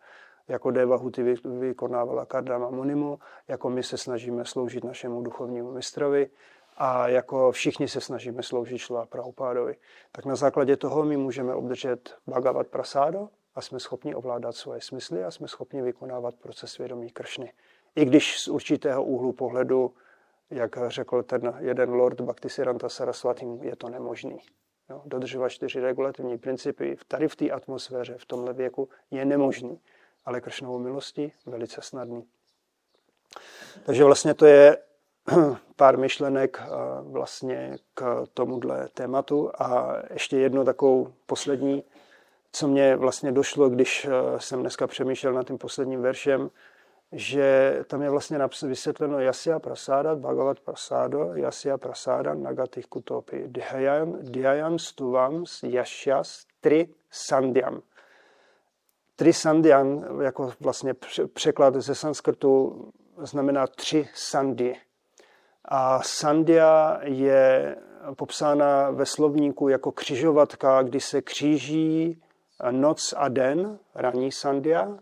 jako 0.48 0.70
Deva 0.70 0.96
Huty 0.96 1.34
vykonávala 1.44 2.26
Kardama 2.26 2.70
Munimu, 2.70 3.18
jako 3.48 3.70
my 3.70 3.82
se 3.82 3.98
snažíme 3.98 4.44
sloužit 4.44 4.84
našemu 4.84 5.22
duchovnímu 5.22 5.72
mistrovi 5.72 6.30
a 6.76 7.08
jako 7.08 7.52
všichni 7.52 7.88
se 7.88 8.00
snažíme 8.00 8.42
sloužit 8.42 8.78
Šla 8.78 9.06
Prabhupádovi. 9.06 9.76
Tak 10.12 10.24
na 10.24 10.36
základě 10.36 10.76
toho 10.76 11.04
my 11.04 11.16
můžeme 11.16 11.54
obdržet 11.54 12.14
Bhagavat 12.26 12.66
Prasado, 12.66 13.28
a 13.56 13.60
jsme 13.60 13.80
schopni 13.80 14.14
ovládat 14.14 14.56
svoje 14.56 14.80
smysly 14.80 15.24
a 15.24 15.30
jsme 15.30 15.48
schopni 15.48 15.82
vykonávat 15.82 16.34
proces 16.34 16.78
vědomí 16.78 17.10
kršny. 17.10 17.52
I 17.96 18.04
když 18.04 18.40
z 18.40 18.48
určitého 18.48 19.04
úhlu 19.04 19.32
pohledu 19.32 19.94
Jak 20.50 20.78
řekl 20.88 21.22
ten 21.22 21.54
jeden 21.58 21.90
lord 21.90 22.20
Bhaktisiranta 22.20 22.88
Saraswati, 22.88 23.46
je 23.60 23.76
to 23.76 23.88
nemožný. 23.88 24.38
Jo, 24.90 25.02
dodržovat 25.04 25.48
čtyři 25.48 25.80
regulativní 25.80 26.38
principy 26.38 26.96
tady 27.08 27.28
v 27.28 27.36
té 27.36 27.50
atmosféře, 27.50 28.16
v 28.18 28.24
tomhle 28.24 28.52
věku 28.52 28.88
je 29.10 29.24
nemožný, 29.24 29.80
ale 30.24 30.40
Kršnovou 30.40 30.78
milosti 30.78 31.32
velice 31.46 31.82
snadný. 31.82 32.26
Takže 33.86 34.04
vlastně 34.04 34.34
to 34.34 34.46
je 34.46 34.78
pár 35.76 35.98
myšlenek 35.98 36.62
eh, 36.62 36.68
vlastně 37.02 37.78
k 37.94 38.26
tomuhle 38.34 38.88
tématu 38.88 39.50
a 39.58 39.96
ještě 40.12 40.36
jedno 40.36 40.64
takovou 40.64 41.12
poslední, 41.26 41.84
co 42.56 42.68
mě 42.68 42.96
vlastně 42.96 43.32
došlo, 43.32 43.68
když 43.68 44.04
eh, 44.04 44.10
jsem 44.40 44.60
dneska 44.60 44.86
přemýšlel 44.86 45.32
nad 45.32 45.46
tím 45.46 45.58
posledním 45.58 46.02
veršem, 46.02 46.50
že 47.12 47.78
tam 47.86 48.02
je 48.02 48.10
vlastně 48.10 48.38
vysvětleno 48.62 49.18
Jasya 49.20 49.58
Prasada, 49.58 50.14
Bhagavat 50.14 50.60
Prasado, 50.60 51.30
Jasya 51.34 51.78
Prasada, 51.78 52.34
Nagatih 52.34 52.86
Kutopi, 52.86 53.44
Dhyayam 54.22 54.78
Stuvam, 54.78 55.44
Yashyas, 55.62 56.46
Tri 56.60 56.88
Sandhyam. 57.10 57.82
Tri 59.16 59.32
Sandhyam, 59.32 60.20
jako 60.20 60.52
vlastně 60.60 60.94
překlad 61.34 61.74
ze 61.74 61.94
sanskrtu, 61.94 62.84
znamená 63.18 63.66
tři 63.66 64.08
sandy. 64.14 64.76
A 65.64 66.02
sandia 66.02 67.00
je 67.02 67.76
popsána 68.16 68.90
ve 68.90 69.06
slovníku 69.06 69.68
jako 69.68 69.92
křižovatka, 69.92 70.82
kdy 70.82 71.00
se 71.00 71.22
kříží 71.22 72.22
noc 72.70 73.14
a 73.16 73.28
den, 73.28 73.78
ranní 73.94 74.32
sandia, 74.32 74.98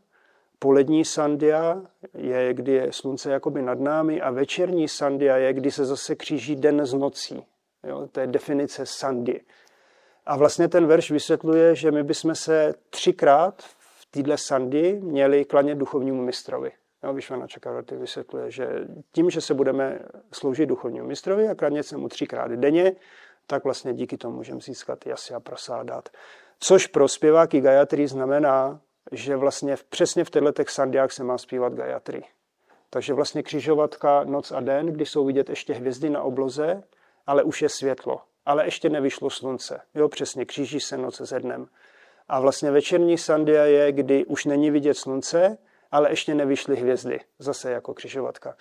polední 0.59 1.05
sandia 1.05 1.83
je, 2.15 2.55
kdy 2.55 2.73
je 2.73 2.93
slunce 2.93 3.31
jakoby 3.31 3.63
nad 3.63 3.81
námi 3.81 4.21
a 4.21 4.31
večerní 4.31 4.89
sandia 4.89 5.37
je, 5.37 5.53
kdy 5.53 5.71
se 5.71 5.85
zase 5.85 6.15
kříží 6.15 6.57
den 6.57 6.87
z 6.87 6.95
nocí. 6.95 7.47
Jo, 7.87 8.09
to 8.13 8.21
je 8.21 8.27
definice 8.27 8.87
sandy. 8.87 9.41
A 10.27 10.37
vlastně 10.37 10.69
ten 10.69 10.87
verš 10.87 11.11
vysvětluje, 11.11 11.75
že 11.75 11.91
my 11.91 12.03
bychom 12.03 12.35
se 12.35 12.75
třikrát 12.91 13.63
v 13.63 14.07
téhle 14.11 14.39
sandy 14.39 15.01
měli 15.03 15.45
klanět 15.45 15.79
duchovnímu 15.79 16.23
mistrovi. 16.23 16.73
Jo, 17.03 17.13
Vyšvana 17.13 17.47
Čakarati 17.47 17.97
vysvětluje, 17.97 18.51
že 18.51 18.69
tím, 19.13 19.31
že 19.31 19.41
se 19.41 19.55
budeme 19.55 19.99
sloužit 20.33 20.67
duchovnímu 20.67 21.07
mistrovi 21.07 21.49
a 21.49 21.55
klanět 21.55 21.87
se 21.87 21.97
mu 21.97 22.09
třikrát 22.09 22.51
denně, 22.51 22.93
tak 23.47 23.65
vlastně 23.65 23.95
díky 23.95 24.17
tomu 24.17 24.37
můžeme 24.37 24.61
získat 24.61 25.07
jasy 25.07 25.35
a 25.35 25.41
prosádat. 25.41 26.09
Což 26.61 26.87
pro 26.87 27.09
zpěváky 27.09 27.61
Gayatri 27.61 28.09
znamená, 28.09 28.81
že 29.13 29.37
vlastně 29.37 29.77
přesně 29.89 30.25
v 30.25 30.31
těchto 30.31 30.53
těch 30.53 30.71
sandiách 30.71 31.13
se 31.13 31.25
má 31.25 31.39
zpívat 31.39 31.75
Gayatri. 31.75 32.23
Takže 32.91 33.15
vlastně 33.15 33.43
křižovatka 33.43 34.25
noc 34.25 34.53
a 34.53 34.61
den, 34.61 34.87
kdy 34.87 35.07
jsou 35.07 35.25
vidět 35.25 35.49
ještě 35.49 35.75
hvězdy 35.75 36.11
na 36.11 36.23
obloze, 36.23 36.83
ale 37.27 37.43
už 37.43 37.63
je 37.63 37.69
světlo. 37.69 38.21
Ale 38.47 38.65
ještě 38.65 38.89
nevyšlo 38.89 39.31
slunce. 39.31 39.81
Jo, 39.95 40.09
přesně, 40.09 40.45
kříží 40.45 40.81
se 40.81 40.99
noc 40.99 41.21
se 41.25 41.41
dnem. 41.41 41.67
A 42.29 42.41
vlastně 42.41 42.71
večerní 42.71 43.19
sandia 43.19 43.65
je, 43.65 43.93
kdy 43.93 44.25
už 44.25 44.45
není 44.45 44.71
vidět 44.71 44.95
slunce, 44.95 45.59
ale 45.91 46.11
ještě 46.11 46.35
nevyšly 46.35 46.77
hvězdy. 46.77 47.21
Zase 47.39 47.71
jako 47.71 47.95
křižovatka. 47.95 48.57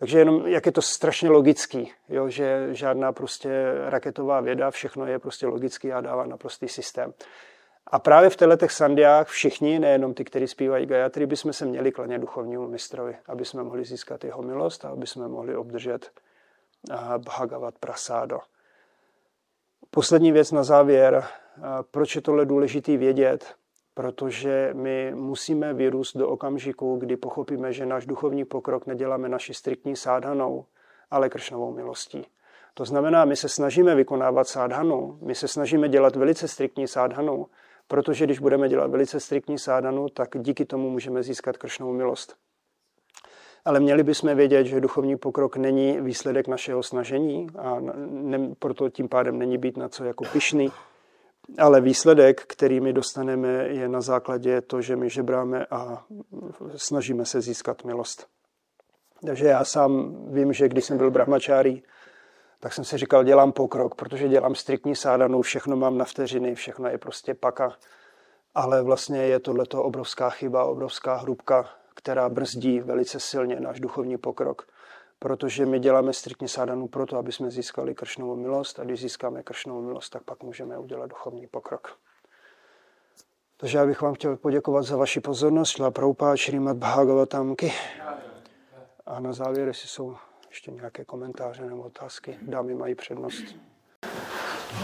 Takže 0.00 0.18
jenom, 0.18 0.46
jak 0.46 0.66
je 0.66 0.72
to 0.72 0.82
strašně 0.82 1.30
logický, 1.30 1.92
jo, 2.08 2.28
že 2.28 2.68
žádná 2.70 3.12
prostě 3.12 3.50
raketová 3.84 4.40
věda, 4.40 4.70
všechno 4.70 5.06
je 5.06 5.18
prostě 5.18 5.46
logický 5.46 5.92
a 5.92 6.00
dává 6.00 6.26
naprostý 6.26 6.68
systém. 6.68 7.14
A 7.86 7.98
právě 7.98 8.30
v 8.30 8.36
těchto 8.36 8.68
sandiách 8.68 9.28
všichni, 9.28 9.78
nejenom 9.78 10.14
ty, 10.14 10.24
kteří 10.24 10.46
zpívají 10.46 10.86
Gayatri, 10.86 11.26
bychom 11.26 11.52
se 11.52 11.66
měli 11.66 11.92
klanět 11.92 12.20
duchovnímu 12.20 12.68
mistrovi, 12.68 13.16
aby 13.26 13.44
jsme 13.44 13.62
mohli 13.62 13.84
získat 13.84 14.24
jeho 14.24 14.42
milost 14.42 14.84
a 14.84 14.88
aby 14.88 15.06
jsme 15.06 15.28
mohli 15.28 15.56
obdržet 15.56 16.10
Bhagavat 17.18 17.74
Prasado. 17.78 18.38
Poslední 19.90 20.32
věc 20.32 20.52
na 20.52 20.64
závěr. 20.64 21.24
Proč 21.90 22.14
je 22.16 22.20
tohle 22.20 22.46
důležitý 22.46 22.96
vědět? 22.96 23.54
Protože 23.94 24.70
my 24.72 25.12
musíme 25.14 25.74
vyrůst 25.74 26.16
do 26.16 26.28
okamžiku, 26.28 26.96
kdy 26.96 27.16
pochopíme, 27.16 27.72
že 27.72 27.86
náš 27.86 28.06
duchovní 28.06 28.44
pokrok 28.44 28.86
neděláme 28.86 29.28
naši 29.28 29.54
striktní 29.54 29.96
sádhanou, 29.96 30.64
ale 31.10 31.28
kršnovou 31.28 31.72
milostí. 31.74 32.26
To 32.74 32.84
znamená, 32.84 33.24
my 33.24 33.36
se 33.36 33.48
snažíme 33.48 33.94
vykonávat 33.94 34.48
sádhanu, 34.48 35.18
my 35.22 35.34
se 35.34 35.48
snažíme 35.48 35.88
dělat 35.88 36.16
velice 36.16 36.48
striktní 36.48 36.88
sádhanu, 36.88 37.46
protože 37.88 38.24
když 38.24 38.38
budeme 38.38 38.68
dělat 38.68 38.90
velice 38.90 39.20
striktní 39.20 39.58
sádanu, 39.58 40.08
tak 40.08 40.28
díky 40.38 40.64
tomu 40.64 40.90
můžeme 40.90 41.22
získat 41.22 41.56
kršnou 41.56 41.92
milost. 41.92 42.36
Ale 43.64 43.80
měli 43.80 44.02
bychom 44.02 44.36
vědět, 44.36 44.64
že 44.64 44.80
duchovní 44.80 45.16
pokrok 45.16 45.56
není 45.56 46.00
výsledek 46.00 46.48
našeho 46.48 46.82
snažení 46.82 47.46
a 47.58 47.76
ne, 48.10 48.54
proto 48.58 48.88
tím 48.88 49.08
pádem 49.08 49.38
není 49.38 49.58
být 49.58 49.76
na 49.76 49.88
co 49.88 50.04
jako 50.04 50.24
pišný, 50.32 50.72
ale 51.58 51.80
výsledek, 51.80 52.42
který 52.46 52.80
my 52.80 52.92
dostaneme, 52.92 53.48
je 53.68 53.88
na 53.88 54.00
základě 54.00 54.60
to, 54.60 54.82
že 54.82 54.96
my 54.96 55.10
žebráme 55.10 55.66
a 55.70 56.04
snažíme 56.76 57.24
se 57.24 57.40
získat 57.40 57.84
milost. 57.84 58.26
Takže 59.26 59.46
já 59.46 59.64
sám 59.64 60.16
vím, 60.32 60.52
že 60.52 60.68
když 60.68 60.84
jsem 60.84 60.98
byl 60.98 61.10
brahmačárí, 61.10 61.82
tak 62.60 62.72
jsem 62.72 62.84
si 62.84 62.98
říkal, 62.98 63.24
dělám 63.24 63.52
pokrok, 63.52 63.94
protože 63.94 64.28
dělám 64.28 64.54
striktní 64.54 64.96
sádanu, 64.96 65.42
všechno 65.42 65.76
mám 65.76 65.98
na 65.98 66.04
vteřiny, 66.04 66.54
všechno 66.54 66.88
je 66.88 66.98
prostě 66.98 67.34
paka. 67.34 67.76
Ale 68.54 68.82
vlastně 68.82 69.22
je 69.22 69.40
tohleto 69.40 69.82
obrovská 69.82 70.30
chyba, 70.30 70.64
obrovská 70.64 71.16
hrubka, 71.16 71.68
která 71.94 72.28
brzdí 72.28 72.80
velice 72.80 73.20
silně 73.20 73.60
náš 73.60 73.80
duchovní 73.80 74.18
pokrok. 74.18 74.66
Protože 75.22 75.66
my 75.66 75.80
děláme 75.80 76.12
striktní 76.12 76.48
sádanu 76.48 76.88
proto, 76.88 77.16
aby 77.16 77.32
jsme 77.32 77.50
získali 77.50 77.94
kršnovou 77.94 78.36
milost 78.36 78.80
a 78.80 78.84
když 78.84 79.00
získáme 79.00 79.42
kršnovou 79.42 79.82
milost, 79.82 80.12
tak 80.12 80.22
pak 80.22 80.42
můžeme 80.42 80.78
udělat 80.78 81.06
duchovní 81.06 81.46
pokrok. 81.46 81.98
Takže 83.56 83.78
já 83.78 83.86
bych 83.86 84.00
vám 84.00 84.14
chtěl 84.14 84.36
poděkovat 84.36 84.82
za 84.82 84.96
vaši 84.96 85.20
pozornost. 85.20 85.70
Šla 85.70 85.90
Prabhupád 85.90 86.36
Šrimad 86.36 86.76
Bhagavatamky. 86.76 87.72
A 89.06 89.20
na 89.20 89.32
závěr, 89.32 89.68
jestli 89.68 89.88
jsou 89.88 90.16
ještě 90.48 90.70
nějaké 90.70 91.04
komentáře 91.04 91.64
nebo 91.66 91.82
otázky? 91.82 92.38
Dámy 92.42 92.74
mají 92.74 92.94
přednost. 92.94 93.44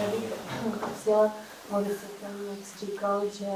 Já 0.00 0.06
bych 0.10 1.00
chtěla 1.00 1.32
tam, 2.20 2.34
jak 2.50 2.66
jsi 2.66 2.86
říkal, 2.86 3.28
že 3.28 3.46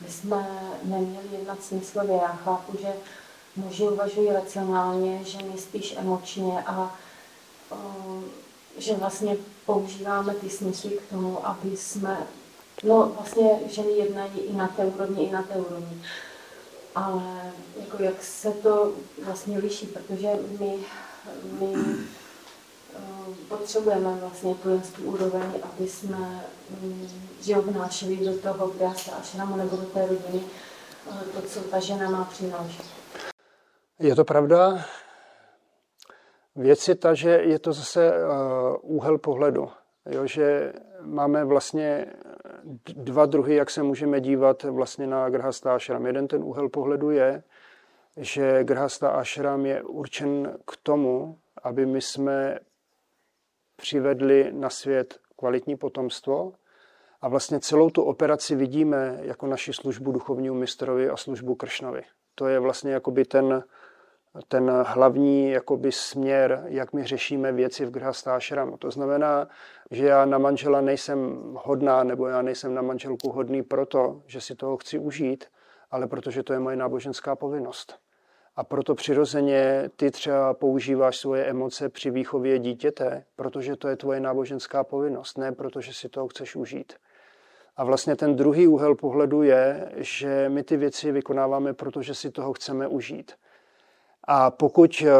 bychom 0.00 0.46
neměli 0.84 1.28
jednat 1.32 1.62
smyslově. 1.62 2.16
Já 2.16 2.28
chápu, 2.28 2.78
že 2.80 2.92
muži 3.58 3.82
uvažují 3.82 4.32
racionálně, 4.32 5.24
ženy 5.24 5.58
spíš 5.58 5.94
emočně 5.98 6.62
a 6.66 6.96
že 8.78 8.94
vlastně 8.94 9.36
používáme 9.66 10.34
ty 10.34 10.50
smysly 10.50 10.90
k 10.90 11.10
tomu, 11.10 11.46
aby 11.46 11.76
jsme, 11.76 12.26
no 12.84 13.12
vlastně 13.16 13.50
ženy 13.70 13.90
jednají 13.90 14.38
i 14.38 14.52
na 14.52 14.68
té 14.68 14.84
úrovni, 14.84 15.24
i 15.24 15.30
na 15.30 15.42
té 15.42 15.54
úrovni. 15.54 16.02
Ale 16.94 17.52
jako 17.80 18.02
jak 18.02 18.22
se 18.22 18.50
to 18.50 18.92
vlastně 19.24 19.58
liší, 19.58 19.86
protože 19.86 20.28
my 20.60 20.78
my 21.60 21.74
potřebujeme 23.48 24.14
vlastně 24.20 24.54
tu, 24.54 24.82
tu 24.96 25.02
úroveň, 25.02 25.52
aby 25.62 25.88
jsme 25.88 26.44
mm, 26.80 27.08
že 27.40 27.54
vnášeli 27.58 28.16
do 28.16 28.38
toho 28.38 28.68
krása 28.68 29.12
a 29.12 29.22
šramu 29.22 29.56
nebo 29.56 29.76
do 29.76 29.82
té 29.82 30.06
rodiny 30.06 30.40
to, 31.34 31.42
co 31.48 31.60
ta 31.60 31.80
žena 31.80 32.10
má 32.10 32.24
přinášet. 32.24 32.97
Je 34.00 34.14
to 34.14 34.24
pravda. 34.24 34.84
Věc 36.56 36.88
je 36.88 36.94
ta, 36.94 37.14
že 37.14 37.30
je 37.30 37.58
to 37.58 37.72
zase 37.72 38.12
uh, 38.12 38.76
úhel 38.82 39.18
pohledu. 39.18 39.68
Jo, 40.10 40.26
že 40.26 40.72
máme 41.00 41.44
vlastně 41.44 42.06
dva 42.84 43.26
druhy, 43.26 43.54
jak 43.54 43.70
se 43.70 43.82
můžeme 43.82 44.20
dívat 44.20 44.62
vlastně 44.62 45.06
na 45.06 45.30
Grhasta 45.30 45.74
Ashram. 45.74 46.06
Jeden 46.06 46.28
ten 46.28 46.44
úhel 46.44 46.68
pohledu 46.68 47.10
je, 47.10 47.42
že 48.16 48.64
Grhasta 48.64 49.10
Ashram 49.10 49.66
je 49.66 49.82
určen 49.82 50.58
k 50.66 50.76
tomu, 50.82 51.38
aby 51.62 51.86
my 51.86 52.00
jsme 52.00 52.58
přivedli 53.76 54.52
na 54.52 54.70
svět 54.70 55.18
kvalitní 55.36 55.76
potomstvo 55.76 56.52
a 57.20 57.28
vlastně 57.28 57.60
celou 57.60 57.90
tu 57.90 58.02
operaci 58.02 58.56
vidíme 58.56 59.18
jako 59.22 59.46
naši 59.46 59.72
službu 59.72 60.12
duchovnímu 60.12 60.54
mistrovi 60.54 61.10
a 61.10 61.16
službu 61.16 61.54
Kršnovi. 61.54 62.02
To 62.34 62.46
je 62.46 62.58
vlastně 62.58 62.92
jakoby 62.92 63.24
ten, 63.24 63.64
ten 64.48 64.70
hlavní 64.86 65.50
jakoby 65.50 65.92
směr, 65.92 66.64
jak 66.66 66.92
my 66.92 67.04
řešíme 67.04 67.52
věci 67.52 67.86
v 67.86 67.90
Grhastášramu. 67.90 68.76
To 68.76 68.90
znamená, 68.90 69.48
že 69.90 70.06
já 70.06 70.24
na 70.24 70.38
manžela 70.38 70.80
nejsem 70.80 71.38
hodná, 71.64 72.04
nebo 72.04 72.26
já 72.26 72.42
nejsem 72.42 72.74
na 72.74 72.82
manželku 72.82 73.30
hodný 73.30 73.62
proto, 73.62 74.22
že 74.26 74.40
si 74.40 74.54
toho 74.54 74.76
chci 74.76 74.98
užít, 74.98 75.44
ale 75.90 76.06
protože 76.06 76.42
to 76.42 76.52
je 76.52 76.58
moje 76.58 76.76
náboženská 76.76 77.36
povinnost. 77.36 77.98
A 78.56 78.64
proto 78.64 78.94
přirozeně 78.94 79.90
ty 79.96 80.10
třeba 80.10 80.54
používáš 80.54 81.16
svoje 81.16 81.44
emoce 81.44 81.88
při 81.88 82.10
výchově 82.10 82.58
dítěte, 82.58 83.24
protože 83.36 83.76
to 83.76 83.88
je 83.88 83.96
tvoje 83.96 84.20
náboženská 84.20 84.84
povinnost, 84.84 85.38
ne 85.38 85.52
protože 85.52 85.92
si 85.92 86.08
toho 86.08 86.28
chceš 86.28 86.56
užít. 86.56 86.92
A 87.76 87.84
vlastně 87.84 88.16
ten 88.16 88.36
druhý 88.36 88.68
úhel 88.68 88.94
pohledu 88.94 89.42
je, 89.42 89.92
že 89.96 90.48
my 90.48 90.62
ty 90.62 90.76
věci 90.76 91.12
vykonáváme, 91.12 91.74
protože 91.74 92.14
si 92.14 92.30
toho 92.30 92.52
chceme 92.52 92.88
užít. 92.88 93.32
A 94.30 94.50
pokud 94.50 95.02
eh, 95.06 95.10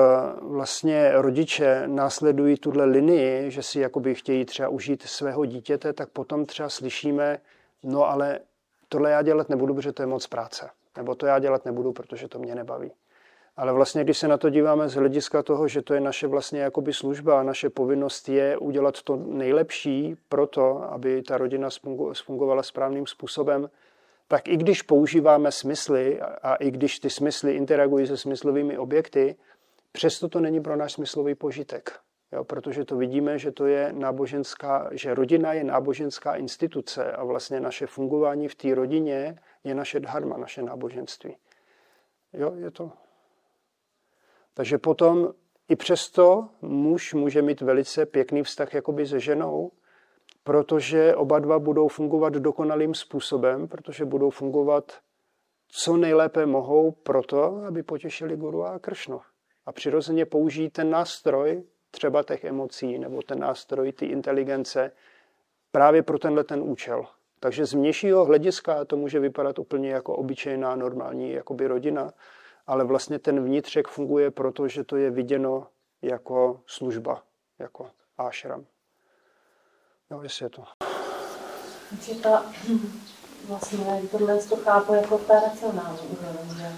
vlastně 0.41 1.13
rodiče 1.15 1.83
následují 1.87 2.57
tuhle 2.57 2.85
linii, 2.85 3.51
že 3.51 3.63
si 3.63 3.81
jakoby 3.81 4.15
chtějí 4.15 4.45
třeba 4.45 4.69
užít 4.69 5.03
svého 5.03 5.45
dítěte, 5.45 5.93
tak 5.93 6.09
potom 6.09 6.47
třeba 6.47 6.69
slyšíme, 6.69 7.39
no 7.83 8.11
ale 8.11 8.39
tohle 8.89 9.11
já 9.11 9.23
dělat 9.23 9.49
nebudu, 9.49 9.75
protože 9.75 9.93
to 9.93 10.03
je 10.03 10.07
moc 10.07 10.27
práce. 10.27 10.71
Nebo 10.97 11.15
to 11.15 11.27
já 11.27 11.39
dělat 11.39 11.65
nebudu, 11.65 11.93
protože 11.93 12.29
to 12.29 12.39
mě 12.39 12.55
nebaví. 12.55 12.93
Ale 13.57 13.73
vlastně, 13.73 14.05
když 14.05 14.19
se 14.19 14.29
na 14.29 14.37
to 14.39 14.51
díváme 14.51 14.89
z 14.89 14.95
hlediska 14.95 15.43
toho, 15.43 15.69
že 15.69 15.83
to 15.83 15.95
je 15.95 16.01
naše 16.01 16.27
vlastně 16.27 16.61
jakoby 16.61 16.93
služba 16.93 17.41
a 17.41 17.43
naše 17.43 17.71
povinnost 17.71 18.29
je 18.29 18.59
udělat 18.59 19.03
to 19.03 19.17
nejlepší 19.17 20.17
pro 20.29 20.47
to, 20.47 20.93
aby 20.93 21.23
ta 21.23 21.39
rodina 21.39 21.69
fungovala 22.25 22.63
správným 22.63 23.07
způsobem, 23.07 23.71
tak 24.29 24.49
i 24.49 24.57
když 24.57 24.83
používáme 24.83 25.53
smysly 25.53 26.21
a 26.21 26.55
i 26.55 26.71
když 26.71 26.99
ty 26.99 27.11
smysly 27.11 27.53
interagují 27.53 28.07
se 28.07 28.17
smyslovými 28.17 28.79
objekty, 28.79 29.37
přesto 29.93 30.29
to 30.29 30.41
není 30.41 30.61
pro 30.61 30.77
náš 30.77 30.93
smyslový 30.93 31.35
požitek. 31.35 32.01
Jo, 32.33 32.45
protože 32.45 32.85
to 32.85 32.97
vidíme, 32.97 33.39
že 33.39 33.53
to 33.53 33.67
je 33.67 33.93
náboženská, 33.93 34.89
že 34.93 35.15
rodina 35.15 35.53
je 35.53 35.65
náboženská 35.65 36.35
instituce 36.35 37.13
a 37.13 37.25
vlastně 37.25 37.61
naše 37.61 37.87
fungování 37.87 38.49
v 38.49 38.55
té 38.55 38.75
rodině 38.75 39.39
je 39.65 39.75
naše 39.75 40.01
dharma, 40.01 40.37
naše 40.37 40.63
náboženství. 40.63 41.37
Jo, 42.33 42.55
je 42.57 42.71
to. 42.71 42.93
Takže 44.55 44.79
potom 44.79 45.33
i 45.69 45.77
přesto 45.77 46.49
muž 46.63 47.15
může 47.15 47.43
mít 47.43 47.61
velice 47.61 48.07
pěkný 48.07 48.43
vztah 48.43 48.75
jakoby 48.75 49.07
se 49.07 49.21
ženou, 49.21 49.71
protože 50.49 51.15
oba 51.15 51.39
dva 51.39 51.59
budou 51.59 51.89
fungovat 51.89 52.33
dokonalým 52.33 52.95
způsobem, 52.95 53.69
protože 53.69 54.05
budou 54.05 54.31
fungovat 54.31 54.93
co 55.69 55.97
nejlépe 55.97 56.47
mohou 56.47 56.91
proto, 56.91 57.63
aby 57.67 57.83
potěšili 57.83 58.37
Guru 58.37 58.65
a 58.65 58.79
Kršno. 58.79 59.21
A 59.67 59.73
přirozeně 59.73 60.27
použijí 60.27 60.71
ten 60.71 60.91
nástroj 60.91 61.63
třeba 61.91 62.23
těch 62.23 62.45
emocí 62.45 62.99
nebo 62.99 63.23
ten 63.23 63.39
nástroj 63.39 63.93
ty 63.93 64.07
inteligence 64.07 64.93
právě 65.73 66.03
pro 66.03 66.19
tenhle 66.19 66.45
ten 66.45 66.63
účel. 66.63 67.05
Takže 67.41 67.67
z 67.67 67.73
vnějšího 67.75 68.25
hlediska 68.25 68.85
to 68.85 68.97
může 68.97 69.21
vypadat 69.21 69.59
úplně 69.59 69.91
jako 69.91 70.17
obyčejná 70.17 70.77
normální 70.77 71.33
jakoby 71.33 71.67
rodina, 71.67 72.13
ale 72.67 72.85
vlastně 72.85 73.19
ten 73.19 73.45
vnitřek 73.45 73.89
funguje 73.89 74.31
proto, 74.31 74.69
že 74.69 74.85
to 74.85 74.97
je 74.97 75.11
viděno 75.11 75.67
jako 76.03 76.61
služba, 76.67 77.23
jako 77.59 77.91
ášram. 78.19 78.67
No, 80.11 80.23
jestli 80.23 80.47
je 80.47 80.51
to. 80.51 80.65
Takže 81.91 82.15
ta, 82.15 82.45
vlastně 83.45 84.03
tohle 84.11 84.39
to 84.39 84.57
chápu 84.57 84.95
jako 84.95 85.19
ta 85.19 85.41
racionální 85.41 85.99
úroveň, 85.99 86.57
že, 86.57 86.73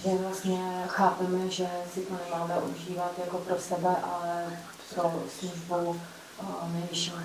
že 0.00 0.16
vlastně 0.16 0.84
chápeme, 0.86 1.50
že 1.50 1.68
si 1.92 2.00
to 2.00 2.14
nemáme 2.24 2.58
užívat 2.58 3.18
jako 3.18 3.38
pro 3.38 3.58
sebe, 3.58 3.96
ale 4.02 4.58
pro 4.94 5.12
službu 5.28 6.00
nejvyššímu 6.72 7.16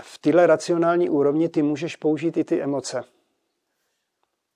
V 0.00 0.18
téhle 0.18 0.46
racionální 0.46 1.10
úrovni 1.10 1.48
ty 1.48 1.62
můžeš 1.62 1.96
použít 1.96 2.36
i 2.36 2.44
ty 2.44 2.62
emoce. 2.62 3.04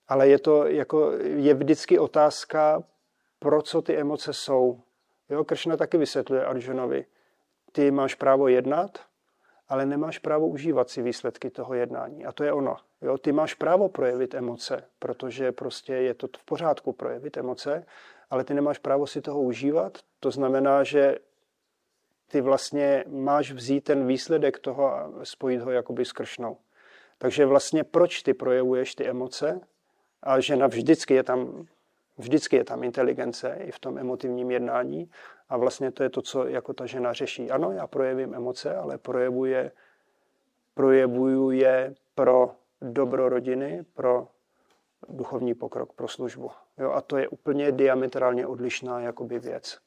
Ale 0.07 0.27
je 0.27 0.39
to 0.39 0.67
jako, 0.67 1.11
je 1.21 1.53
vždycky 1.53 1.99
otázka, 1.99 2.83
pro 3.39 3.61
co 3.61 3.81
ty 3.81 3.97
emoce 3.97 4.33
jsou. 4.33 4.81
Jo, 5.29 5.43
Kršna 5.43 5.77
taky 5.77 5.97
vysvětluje 5.97 6.45
Arjunovi 6.45 7.05
ty 7.73 7.91
máš 7.91 8.15
právo 8.15 8.47
jednat, 8.47 8.99
ale 9.67 9.85
nemáš 9.85 10.19
právo 10.19 10.47
užívat 10.47 10.89
si 10.89 11.01
výsledky 11.01 11.49
toho 11.49 11.73
jednání. 11.73 12.25
A 12.25 12.31
to 12.31 12.43
je 12.43 12.53
ono. 12.53 12.77
Jo? 13.01 13.17
Ty 13.17 13.31
máš 13.31 13.53
právo 13.53 13.89
projevit 13.89 14.33
emoce, 14.33 14.83
protože 14.99 15.51
prostě 15.51 15.93
je 15.93 16.13
to 16.13 16.27
v 16.37 16.43
pořádku 16.45 16.93
projevit 16.93 17.37
emoce, 17.37 17.85
ale 18.29 18.43
ty 18.43 18.53
nemáš 18.53 18.77
právo 18.77 19.07
si 19.07 19.21
toho 19.21 19.41
užívat. 19.41 19.97
To 20.19 20.31
znamená, 20.31 20.83
že 20.83 21.17
ty 22.27 22.41
vlastně 22.41 23.03
máš 23.07 23.51
vzít 23.51 23.83
ten 23.83 24.07
výsledek 24.07 24.59
toho 24.59 24.93
a 24.93 25.11
spojit 25.23 25.61
ho 25.61 25.71
jakoby 25.71 26.05
s 26.05 26.11
kršnou. 26.11 26.57
Takže 27.17 27.45
vlastně 27.45 27.83
proč 27.83 28.23
ty 28.23 28.33
projevuješ 28.33 28.95
ty 28.95 29.07
emoce? 29.07 29.61
A 30.23 30.39
žena 30.39 30.67
vždycky 30.67 31.13
je 31.13 31.23
tam, 31.23 31.65
vždycky 32.17 32.55
je 32.55 32.63
tam 32.63 32.83
inteligence 32.83 33.57
i 33.59 33.71
v 33.71 33.79
tom 33.79 33.97
emotivním 33.97 34.51
jednání 34.51 35.09
a 35.49 35.57
vlastně 35.57 35.91
to 35.91 36.03
je 36.03 36.09
to, 36.09 36.21
co 36.21 36.47
jako 36.47 36.73
ta 36.73 36.85
žena 36.85 37.13
řeší. 37.13 37.51
Ano, 37.51 37.71
já 37.71 37.87
projevím 37.87 38.33
emoce, 38.33 38.75
ale 38.75 38.97
projevuje, 38.97 39.71
projevuju 40.73 41.51
je 41.51 41.95
pro 42.15 42.55
dobro 42.81 43.29
rodiny, 43.29 43.85
pro 43.93 44.27
duchovní 45.09 45.53
pokrok, 45.53 45.93
pro 45.93 46.07
službu. 46.07 46.51
Jo, 46.77 46.91
a 46.91 47.01
to 47.01 47.17
je 47.17 47.27
úplně 47.27 47.71
diametrálně 47.71 48.47
odlišná 48.47 48.99
jakoby 48.99 49.39
věc. 49.39 49.79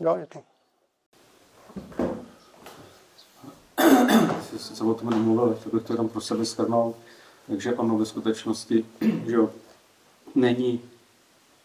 Jo, 0.00 0.16
je 0.16 0.26
to. 0.26 0.42
Jsem 4.58 4.88
o 4.88 4.94
tom 4.94 5.10
nemluvil, 5.10 5.58
tak 5.64 5.74
bych 5.74 5.84
to 5.84 5.92
jenom 5.92 6.08
pro 6.08 6.20
sebe 6.20 6.44
schrnul. 6.44 6.94
Takže 7.46 7.74
ono 7.74 7.98
ve 7.98 8.06
skutečnosti 8.06 8.84
že 9.26 9.36
není 10.34 10.80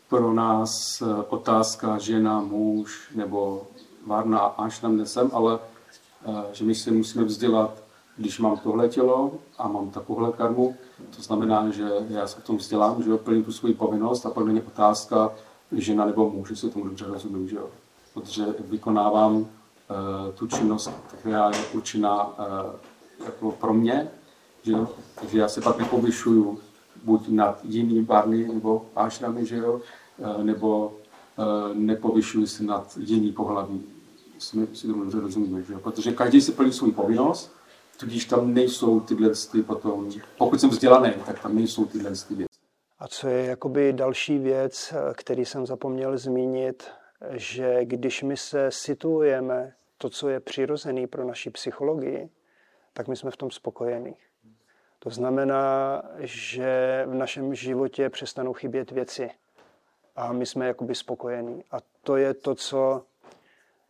pro 0.10 0.34
nás 0.34 1.02
eh, 1.02 1.24
otázka 1.30 1.98
žena, 1.98 2.42
muž 2.42 3.12
nebo 3.16 3.68
várna 4.06 4.40
až 4.40 4.80
tam 4.80 4.98
nesem, 4.98 5.30
ale 5.34 5.60
eh, 6.26 6.32
že 6.54 6.66
my 6.66 6.76
si 6.76 6.92
musíme 6.92 7.24
vzdělat, 7.24 7.84
když 8.18 8.40
mám 8.40 8.58
tohle 8.58 8.90
tělo 8.90 9.34
a 9.58 9.68
mám 9.68 9.90
takovouhle 9.90 10.32
karmu, 10.32 10.76
to 11.16 11.22
znamená, 11.22 11.70
že 11.70 11.90
já 12.10 12.28
se 12.28 12.42
v 12.42 12.44
tom 12.44 12.58
vzdělám, 12.58 13.04
že 13.04 13.18
plním 13.18 13.44
tu 13.44 13.52
svoji 13.52 13.74
povinnost 13.74 14.26
a 14.26 14.30
pak 14.30 14.46
není 14.46 14.62
otázka 14.62 15.32
žena 15.72 16.06
nebo 16.06 16.30
muž, 16.30 16.50
jestli 16.50 16.70
tomu 16.70 16.86
dobře 16.86 17.06
rozumím, 17.08 17.50
že 17.50 17.56
jo. 17.56 17.70
Protože 18.14 18.46
vykonávám 18.60 19.36
uh, 19.36 19.46
tu 20.36 20.48
činnost, 20.48 20.92
která 21.20 21.50
je 21.50 21.66
určená 21.74 22.36
jako 23.26 23.52
pro 23.52 23.74
mě, 23.74 24.12
že 24.64 24.72
jo. 24.72 24.88
Takže 25.16 25.40
já 25.40 25.48
se 25.48 25.62
pak 25.62 25.78
nepovyšuju 25.78 26.60
buď 27.04 27.28
nad 27.28 27.60
jiný 27.64 28.04
barny 28.04 28.48
nebo 28.48 28.86
ášramy, 28.96 29.46
že 29.46 29.58
jo, 29.58 29.82
Eh, 30.22 30.44
nebo 30.44 30.94
eh, 31.40 31.74
nepovyšují 31.74 32.48
se 32.48 32.64
nad 32.64 32.98
jiný 32.98 33.32
pohlaví. 33.32 33.84
Jsme 34.40 34.68
si 34.74 34.88
to 34.88 34.94
dobře 34.94 35.20
rozumíme, 35.20 35.64
že? 35.64 35.78
protože 35.78 36.12
každý 36.12 36.42
si 36.42 36.52
plní 36.52 36.74
svou 36.74 36.92
povinnost, 36.92 37.56
tudíž 38.00 38.26
tam 38.26 38.54
nejsou 38.54 39.00
tyhle 39.00 39.32
ty 39.52 39.64
potom, 39.64 40.12
pokud 40.38 40.60
jsem 40.62 40.70
vzdělaný, 40.70 41.14
tak 41.26 41.42
tam 41.42 41.56
nejsou 41.56 41.86
tyhle 41.86 42.12
ty 42.28 42.36
věci. 42.36 42.50
A 43.00 43.08
co 43.08 43.28
je 43.28 43.46
jakoby 43.46 43.94
další 43.94 44.38
věc, 44.38 44.94
eh, 44.94 45.14
který 45.14 45.46
jsem 45.46 45.66
zapomněl 45.66 46.18
zmínit, 46.18 46.88
že 47.32 47.86
když 47.86 48.24
my 48.24 48.38
se 48.38 48.68
situujeme 48.72 49.74
to, 49.98 50.10
co 50.10 50.30
je 50.30 50.40
přirozený 50.40 51.08
pro 51.08 51.26
naši 51.26 51.50
psychologii, 51.50 52.30
tak 52.94 53.08
my 53.08 53.16
jsme 53.16 53.32
v 53.32 53.38
tom 53.38 53.52
spokojení. 53.52 54.16
To 55.00 55.10
znamená, 55.10 56.02
že 56.18 57.04
v 57.08 57.14
našem 57.14 57.56
životě 57.56 58.10
přestanou 58.10 58.54
chybět 58.54 58.92
věci 58.92 59.30
a 60.16 60.34
my 60.34 60.46
jsme 60.46 60.68
jakoby 60.68 60.96
spokojení. 60.96 61.64
A 61.72 61.78
to 62.02 62.18
je 62.18 62.34
to, 62.34 62.56
co 62.56 63.04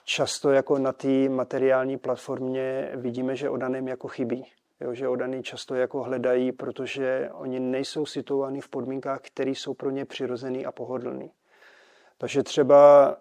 často 0.04 0.52
jako 0.52 0.78
na 0.78 0.94
té 0.94 1.30
materiální 1.30 1.98
platformě 1.98 2.92
vidíme, 2.96 3.36
že 3.36 3.50
odaným 3.50 3.88
jako 3.88 4.08
chybí. 4.08 4.52
Jo, 4.82 4.94
že 4.94 5.08
odaný 5.08 5.44
často 5.44 5.76
jako 5.76 6.04
hledají, 6.04 6.52
protože 6.52 7.30
oni 7.34 7.60
nejsou 7.60 8.06
situovaní 8.06 8.62
v 8.62 8.70
podmínkách, 8.70 9.22
které 9.22 9.52
jsou 9.52 9.74
pro 9.74 9.90
ně 9.90 10.06
přirozený 10.06 10.66
a 10.66 10.72
pohodlný. 10.72 11.32
Takže 12.18 12.44
třeba, 12.44 13.18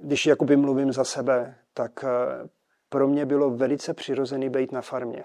když 0.00 0.26
jakoby 0.26 0.56
mluvím 0.56 0.92
za 0.92 1.04
sebe, 1.04 1.56
tak 1.74 2.04
pro 2.88 3.08
mě 3.08 3.26
bylo 3.26 3.50
velice 3.50 3.94
přirozený 3.94 4.50
být 4.50 4.72
na 4.72 4.82
farmě. 4.82 5.24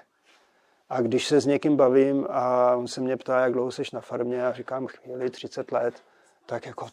A 0.90 1.02
když 1.02 1.28
se 1.28 1.42
s 1.42 1.46
někým 1.46 1.76
bavím 1.76 2.28
a 2.30 2.76
on 2.76 2.88
se 2.88 3.02
mě 3.02 3.18
ptá, 3.18 3.40
jak 3.40 3.54
dlouho 3.54 3.72
jsi 3.72 3.84
na 3.94 4.02
farmě 4.02 4.46
a 4.46 4.54
říkám 4.54 4.88
chvíli, 4.88 5.30
30 5.30 5.72
let, 5.72 6.04
tak 6.46 6.66
jako, 6.66 6.88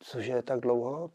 cože 0.00 0.32
je 0.32 0.42
tak 0.42 0.60
dlouho? 0.60 1.10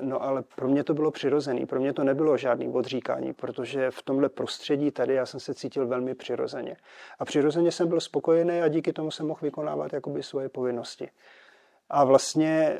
No 0.00 0.22
ale 0.22 0.42
pro 0.42 0.68
mě 0.68 0.84
to 0.84 0.94
bylo 0.94 1.10
přirozený, 1.10 1.66
pro 1.66 1.80
mě 1.80 1.92
to 1.92 2.04
nebylo 2.04 2.36
žádný 2.36 2.68
odříkání, 2.68 3.32
protože 3.32 3.90
v 3.90 4.02
tomhle 4.02 4.28
prostředí 4.28 4.90
tady 4.90 5.14
já 5.14 5.26
jsem 5.26 5.40
se 5.40 5.54
cítil 5.54 5.86
velmi 5.86 6.14
přirozeně. 6.14 6.76
A 7.18 7.24
přirozeně 7.24 7.72
jsem 7.72 7.88
byl 7.88 8.00
spokojený 8.00 8.60
a 8.60 8.68
díky 8.68 8.92
tomu 8.92 9.10
jsem 9.10 9.26
mohl 9.26 9.40
vykonávat 9.42 9.92
jakoby 9.92 10.22
svoje 10.22 10.48
povinnosti. 10.48 11.10
A 11.90 12.04
vlastně 12.04 12.78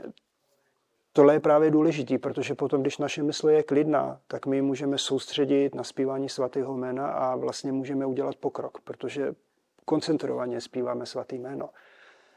tohle 1.13 1.35
je 1.35 1.41
právě 1.41 1.71
důležitý, 1.71 2.19
protože 2.19 2.55
potom, 2.55 2.81
když 2.81 2.99
naše 2.99 3.23
mysl 3.23 3.49
je 3.49 3.63
klidná, 3.63 4.21
tak 4.27 4.47
my 4.47 4.63
můžeme 4.63 4.99
soustředit 4.99 5.75
na 5.75 5.85
zpívání 5.85 6.29
svatého 6.29 6.77
jména 6.77 7.07
a 7.09 7.37
vlastně 7.37 7.73
můžeme 7.73 8.07
udělat 8.07 8.37
pokrok, 8.37 8.81
protože 8.81 9.35
koncentrovaně 9.85 10.61
zpíváme 10.61 11.07
svatý 11.07 11.39
jméno. 11.39 11.71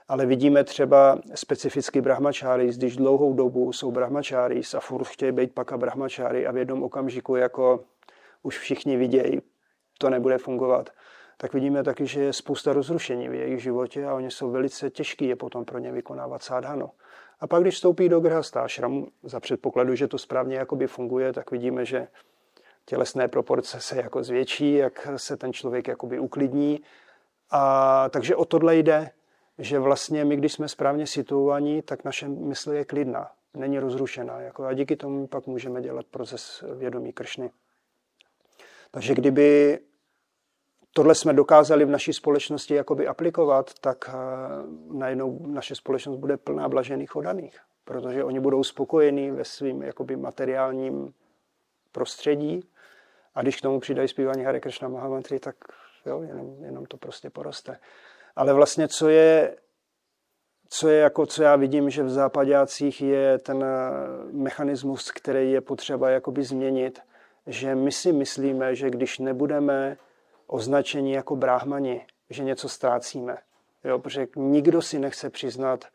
Ale 0.08 0.26
vidíme 0.26 0.64
třeba 0.64 1.20
specificky 1.36 2.02
brahmačáris, 2.02 2.78
když 2.78 2.96
dlouhou 2.96 3.34
dobu 3.34 3.74
jsou 3.74 3.92
brahmačáris 3.92 4.74
a 4.74 4.80
furt 4.80 5.08
chtějí 5.08 5.32
být 5.32 5.54
paka 5.54 5.78
brahmačári 5.78 6.48
a 6.48 6.52
v 6.52 6.58
jednom 6.58 6.84
okamžiku 6.84 7.36
jako 7.36 7.84
už 8.44 8.60
všichni 8.60 8.98
vidějí, 8.98 9.42
to 9.98 10.10
nebude 10.10 10.38
fungovat, 10.38 10.90
tak 11.38 11.54
vidíme 11.54 11.84
taky, 11.84 12.06
že 12.06 12.22
je 12.22 12.34
spousta 12.34 12.74
rozrušení 12.74 13.30
v 13.30 13.34
jejich 13.34 13.64
životě 13.64 14.06
a 14.06 14.14
oni 14.14 14.32
jsou 14.32 14.52
velice 14.52 14.90
těžký 14.90 15.28
je 15.28 15.36
potom 15.36 15.66
pro 15.66 15.80
ně 15.80 15.92
vykonávat 15.92 16.44
sádhanu. 16.44 16.90
A 17.44 17.48
pak, 17.48 17.62
když 17.62 17.76
vstoupí 17.76 18.10
do 18.10 18.20
grhasta 18.20 18.68
šramu, 18.68 19.08
za 19.24 19.40
předpokladu, 19.40 19.96
že 19.96 20.08
to 20.08 20.18
správně 20.18 20.56
jakoby 20.56 20.88
funguje, 20.88 21.34
tak 21.34 21.52
vidíme, 21.52 21.86
že 21.86 22.08
tělesné 22.86 23.28
proporce 23.28 23.82
se 23.82 23.98
jako 23.98 24.24
zvětší, 24.24 24.74
jak 24.74 25.08
se 25.16 25.38
ten 25.38 25.54
člověk 25.54 25.88
jakoby 25.88 26.20
uklidní. 26.20 26.82
A 27.52 28.10
takže 28.10 28.36
o 28.36 28.46
tohle 28.46 28.76
jde, 28.76 29.10
že 29.58 29.80
vlastně 29.80 30.26
my, 30.26 30.36
když 30.36 30.54
jsme 30.54 30.68
správně 30.68 31.08
situovaní, 31.08 31.82
tak 31.82 32.04
naše 32.04 32.28
mysl 32.28 32.72
je 32.72 32.86
klidná, 32.86 33.32
není 33.54 33.80
rozrušená. 33.80 34.42
Jako 34.42 34.66
a 34.66 34.74
díky 34.74 34.96
tomu 34.96 35.28
pak 35.28 35.48
můžeme 35.48 35.82
dělat 35.82 36.06
proces 36.06 36.64
vědomí 36.78 37.14
kršny. 37.14 37.52
Takže 38.92 39.14
kdyby 39.14 39.80
tohle 40.94 41.16
jsme 41.16 41.34
dokázali 41.34 41.86
v 41.86 41.90
naší 41.90 42.14
společnosti 42.14 42.74
jakoby 42.74 43.08
aplikovat, 43.08 43.72
tak 43.82 44.10
eh, 44.10 44.14
najednou 44.92 45.40
naše 45.48 45.76
společnost 45.76 46.18
bude 46.18 46.38
plná 46.38 46.70
blažených 46.70 47.16
odaných, 47.16 47.60
protože 47.86 48.24
oni 48.24 48.40
budou 48.40 48.64
spokojení 48.64 49.32
ve 49.32 49.46
svým 49.46 49.82
jakoby 49.82 50.16
materiálním 50.16 51.14
prostředí 51.92 52.70
a 53.36 53.42
když 53.42 53.58
k 53.58 53.62
tomu 53.62 53.80
přidají 53.80 54.08
zpívání 54.08 54.44
Hare 54.44 54.60
Krishna 54.60 54.88
Mahamantry, 54.88 55.40
tak 55.40 55.56
jo, 56.06 56.22
jenom, 56.22 56.56
jenom 56.64 56.86
to 56.86 56.98
prostě 56.98 57.30
poroste. 57.30 57.80
Ale 58.36 58.54
vlastně, 58.54 58.88
co 58.88 59.10
je, 59.10 59.58
co 60.70 60.90
je 60.90 61.00
jako, 61.00 61.26
co 61.26 61.44
já 61.44 61.56
vidím, 61.56 61.90
že 61.90 62.04
v 62.04 62.10
západácích 62.10 63.02
je 63.02 63.38
ten 63.38 63.64
eh, 63.64 63.88
mechanismus, 64.32 65.12
který 65.12 65.52
je 65.52 65.62
potřeba 65.62 66.10
jakoby 66.10 66.44
změnit, 66.44 67.00
že 67.48 67.76
my 67.76 67.92
si 67.92 68.12
myslíme, 68.12 68.76
že 68.76 68.90
když 68.90 69.20
nebudeme 69.20 69.98
označení 70.48 71.12
jako 71.12 71.36
bráhmani, 71.36 72.06
že 72.30 72.44
něco 72.44 72.70
ztrácíme. 72.70 73.38
Jo, 73.84 74.00
protože 74.00 74.28
nikdo 74.36 74.82
si 74.82 75.00
nechce 75.00 75.30
přiznat, 75.30 75.86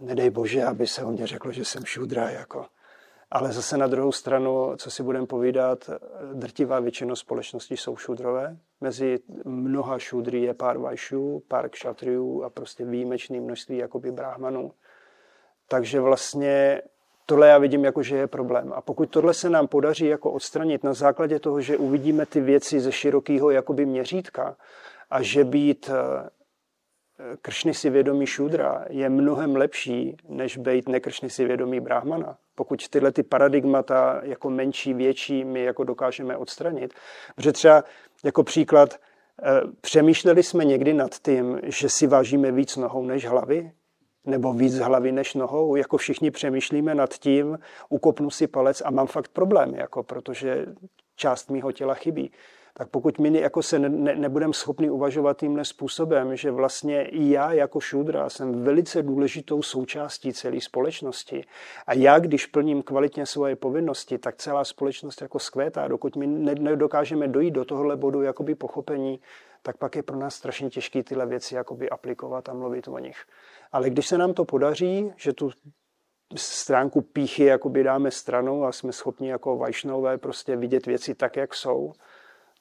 nedej 0.00 0.30
bože, 0.30 0.64
aby 0.64 0.86
se 0.86 1.04
o 1.04 1.10
mě 1.10 1.26
řeklo, 1.26 1.52
že 1.52 1.64
jsem 1.64 1.84
šudra. 1.84 2.30
Jako. 2.30 2.66
Ale 3.30 3.52
zase 3.52 3.76
na 3.76 3.86
druhou 3.86 4.12
stranu, 4.12 4.76
co 4.76 4.90
si 4.90 5.02
budeme 5.02 5.26
povídat, 5.26 5.90
drtivá 6.34 6.80
většina 6.80 7.16
společnosti 7.16 7.76
jsou 7.76 7.96
šudrové. 7.96 8.56
Mezi 8.80 9.18
mnoha 9.44 9.98
šudry 9.98 10.42
je 10.42 10.54
pár 10.54 10.78
vajšů, 10.78 11.42
pár 11.48 11.68
kšatriů 11.68 12.42
a 12.42 12.50
prostě 12.50 12.84
výjimečné 12.84 13.40
množství 13.40 13.76
jakoby 13.76 14.12
bráhmanů. 14.12 14.72
Takže 15.68 16.00
vlastně 16.00 16.82
tohle 17.26 17.48
já 17.48 17.58
vidím 17.58 17.84
jako, 17.84 18.02
že 18.02 18.16
je 18.16 18.26
problém. 18.26 18.72
A 18.72 18.80
pokud 18.80 19.10
tohle 19.10 19.34
se 19.34 19.50
nám 19.50 19.68
podaří 19.68 20.06
jako 20.06 20.32
odstranit 20.32 20.84
na 20.84 20.94
základě 20.94 21.38
toho, 21.38 21.60
že 21.60 21.76
uvidíme 21.76 22.26
ty 22.26 22.40
věci 22.40 22.80
ze 22.80 22.92
širokého 22.92 23.50
jakoby 23.50 23.86
měřítka 23.86 24.56
a 25.10 25.22
že 25.22 25.44
být 25.44 25.90
eh, 25.90 26.30
kršny 27.42 27.74
si 27.74 27.90
vědomí 27.90 28.26
šudra 28.26 28.84
je 28.88 29.08
mnohem 29.08 29.56
lepší, 29.56 30.16
než 30.28 30.56
být 30.56 30.88
nekršny 30.88 31.30
si 31.30 31.44
vědomí 31.44 31.80
brahmana. 31.80 32.36
Pokud 32.54 32.88
tyhle 32.88 33.12
ty 33.12 33.22
paradigmata 33.22 34.20
jako 34.22 34.50
menší, 34.50 34.94
větší 34.94 35.44
my 35.44 35.64
jako 35.64 35.84
dokážeme 35.84 36.36
odstranit. 36.36 36.94
Protože 37.36 37.52
třeba 37.52 37.84
jako 38.24 38.42
příklad, 38.42 38.94
eh, 38.94 39.60
přemýšleli 39.80 40.42
jsme 40.42 40.64
někdy 40.64 40.94
nad 40.94 41.14
tím, 41.22 41.60
že 41.62 41.88
si 41.88 42.06
vážíme 42.06 42.52
víc 42.52 42.76
nohou 42.76 43.04
než 43.04 43.26
hlavy? 43.26 43.72
Nebo 44.26 44.52
víc 44.52 44.78
hlavy 44.78 45.12
než 45.12 45.34
nohou. 45.34 45.76
Jako 45.76 45.96
všichni 45.96 46.30
přemýšlíme 46.30 46.94
nad 46.94 47.14
tím, 47.14 47.58
ukopnu 47.88 48.30
si 48.30 48.46
palec 48.46 48.82
a 48.84 48.90
mám 48.90 49.06
fakt 49.06 49.28
problém, 49.28 49.74
jako 49.74 50.02
protože 50.02 50.66
část 51.16 51.50
mýho 51.50 51.72
těla 51.72 51.94
chybí. 51.94 52.30
Tak 52.78 52.88
pokud 52.88 53.18
my 53.18 53.40
jako 53.40 53.62
se 53.62 53.78
ne, 53.78 54.14
nebudeme 54.14 54.52
schopni 54.52 54.90
uvažovat 54.90 55.38
tímhle 55.38 55.64
způsobem, 55.64 56.36
že 56.36 56.50
vlastně 56.50 57.04
i 57.04 57.30
já 57.30 57.52
jako 57.52 57.80
šudra 57.80 58.28
jsem 58.28 58.64
velice 58.64 59.02
důležitou 59.02 59.62
součástí 59.62 60.32
celé 60.32 60.60
společnosti 60.60 61.44
a 61.86 61.94
já, 61.94 62.18
když 62.18 62.46
plním 62.46 62.82
kvalitně 62.82 63.26
svoje 63.26 63.56
povinnosti, 63.56 64.18
tak 64.18 64.36
celá 64.36 64.64
společnost 64.64 65.22
jako 65.22 65.38
skvétá. 65.38 65.88
Dokud 65.88 66.16
my 66.16 66.26
nedokážeme 66.26 67.28
dojít 67.28 67.50
do 67.50 67.64
tohohle 67.64 67.96
bodu 67.96 68.22
jakoby 68.22 68.54
pochopení, 68.54 69.20
tak 69.66 69.76
pak 69.76 69.96
je 69.96 70.02
pro 70.02 70.16
nás 70.16 70.34
strašně 70.34 70.70
těžké 70.70 71.02
tyhle 71.02 71.26
věci 71.26 71.54
jakoby 71.54 71.90
aplikovat 71.90 72.48
a 72.48 72.54
mluvit 72.54 72.88
o 72.88 72.98
nich. 72.98 73.16
Ale 73.72 73.90
když 73.90 74.06
se 74.06 74.18
nám 74.18 74.34
to 74.34 74.44
podaří, 74.44 75.12
že 75.16 75.32
tu 75.32 75.50
stránku 76.36 77.00
píchy 77.00 77.44
jakoby 77.44 77.82
dáme 77.82 78.10
stranou 78.10 78.64
a 78.64 78.72
jsme 78.72 78.92
schopni 78.92 79.28
jako 79.28 79.56
vajšnové 79.56 80.18
prostě 80.18 80.56
vidět 80.56 80.86
věci 80.86 81.14
tak, 81.14 81.36
jak 81.36 81.54
jsou, 81.54 81.92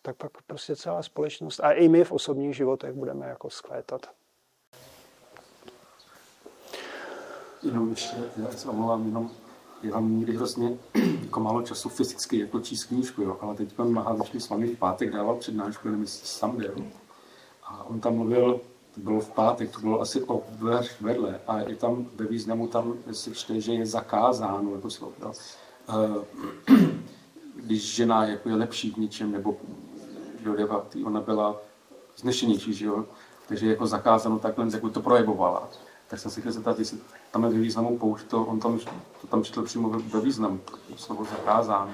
tak 0.01 0.15
pak 0.15 0.31
prostě 0.47 0.75
celá 0.75 1.03
společnost 1.03 1.59
a 1.59 1.71
i 1.71 1.87
my 1.87 2.03
v 2.03 2.11
osobních 2.11 2.55
životech 2.55 2.93
budeme 2.93 3.27
jako 3.27 3.49
sklétat. 3.49 4.09
Jenom 7.63 7.89
ještě, 7.89 8.17
já 8.37 8.51
se 8.51 8.69
omlouvám, 8.69 9.05
jenom 9.05 9.31
já 9.87 9.99
mám 9.99 10.17
někdy 10.17 10.35
hrozně 10.35 10.77
jako 11.23 11.39
málo 11.39 11.61
času 11.61 11.89
fyzicky 11.89 12.39
jako 12.39 12.59
číst 12.59 12.83
knížku, 12.83 13.21
jo, 13.21 13.37
ale 13.41 13.55
teď 13.55 13.73
pan 13.73 13.93
Mahavišný 13.93 14.39
s 14.39 14.49
vámi 14.49 14.67
v 14.67 14.77
pátek 14.77 15.11
dával 15.11 15.35
přednášku, 15.35 15.87
nevím, 15.87 16.01
jestli 16.01 16.27
sam 16.27 16.57
byl, 16.57 16.75
a 17.63 17.83
on 17.83 17.99
tam 17.99 18.15
mluvil 18.15 18.61
to 18.95 19.01
bylo 19.01 19.19
v 19.19 19.29
pátek, 19.29 19.71
to 19.71 19.79
bylo 19.79 20.01
asi 20.01 20.23
o 20.23 20.43
vedle 21.01 21.39
a 21.47 21.59
je 21.59 21.75
tam 21.75 22.05
ve 22.15 22.25
významu 22.25 22.67
tam 22.67 22.93
se 23.11 23.33
čte, 23.33 23.61
že 23.61 23.73
je 23.73 23.85
zakázáno, 23.85 24.75
jako 24.75 24.89
slovo, 24.89 25.13
jo. 25.21 25.33
když 27.55 27.95
žena 27.95 28.25
jako 28.25 28.49
je 28.49 28.55
lepší 28.55 28.91
v 28.91 28.97
něčem, 28.97 29.31
nebo 29.31 29.57
jo, 30.45 30.81
ona 31.05 31.21
byla 31.21 31.61
znešenější, 32.17 32.73
že 32.73 32.85
jo, 32.85 33.05
takže 33.47 33.69
jako 33.69 33.87
zakázáno 33.87 34.39
takhle, 34.39 34.67
jako 34.73 34.89
to 34.89 35.01
projevovala. 35.01 35.69
Tak 36.07 36.19
jsem 36.19 36.31
se 36.31 36.39
chtěl 36.39 36.51
zeptat, 36.51 36.79
jestli 36.79 36.97
tam 37.31 37.43
je 37.43 37.49
ve 37.49 37.59
významu 37.59 37.97
poušť, 37.97 38.25
to, 38.25 38.43
on 38.43 38.59
tam, 38.59 38.79
to 39.21 39.27
tam 39.27 39.43
četl 39.43 39.63
přímo 39.63 39.89
ve 39.89 40.21
významu, 40.21 40.59
slovo 40.95 41.25
zakázáno. 41.25 41.91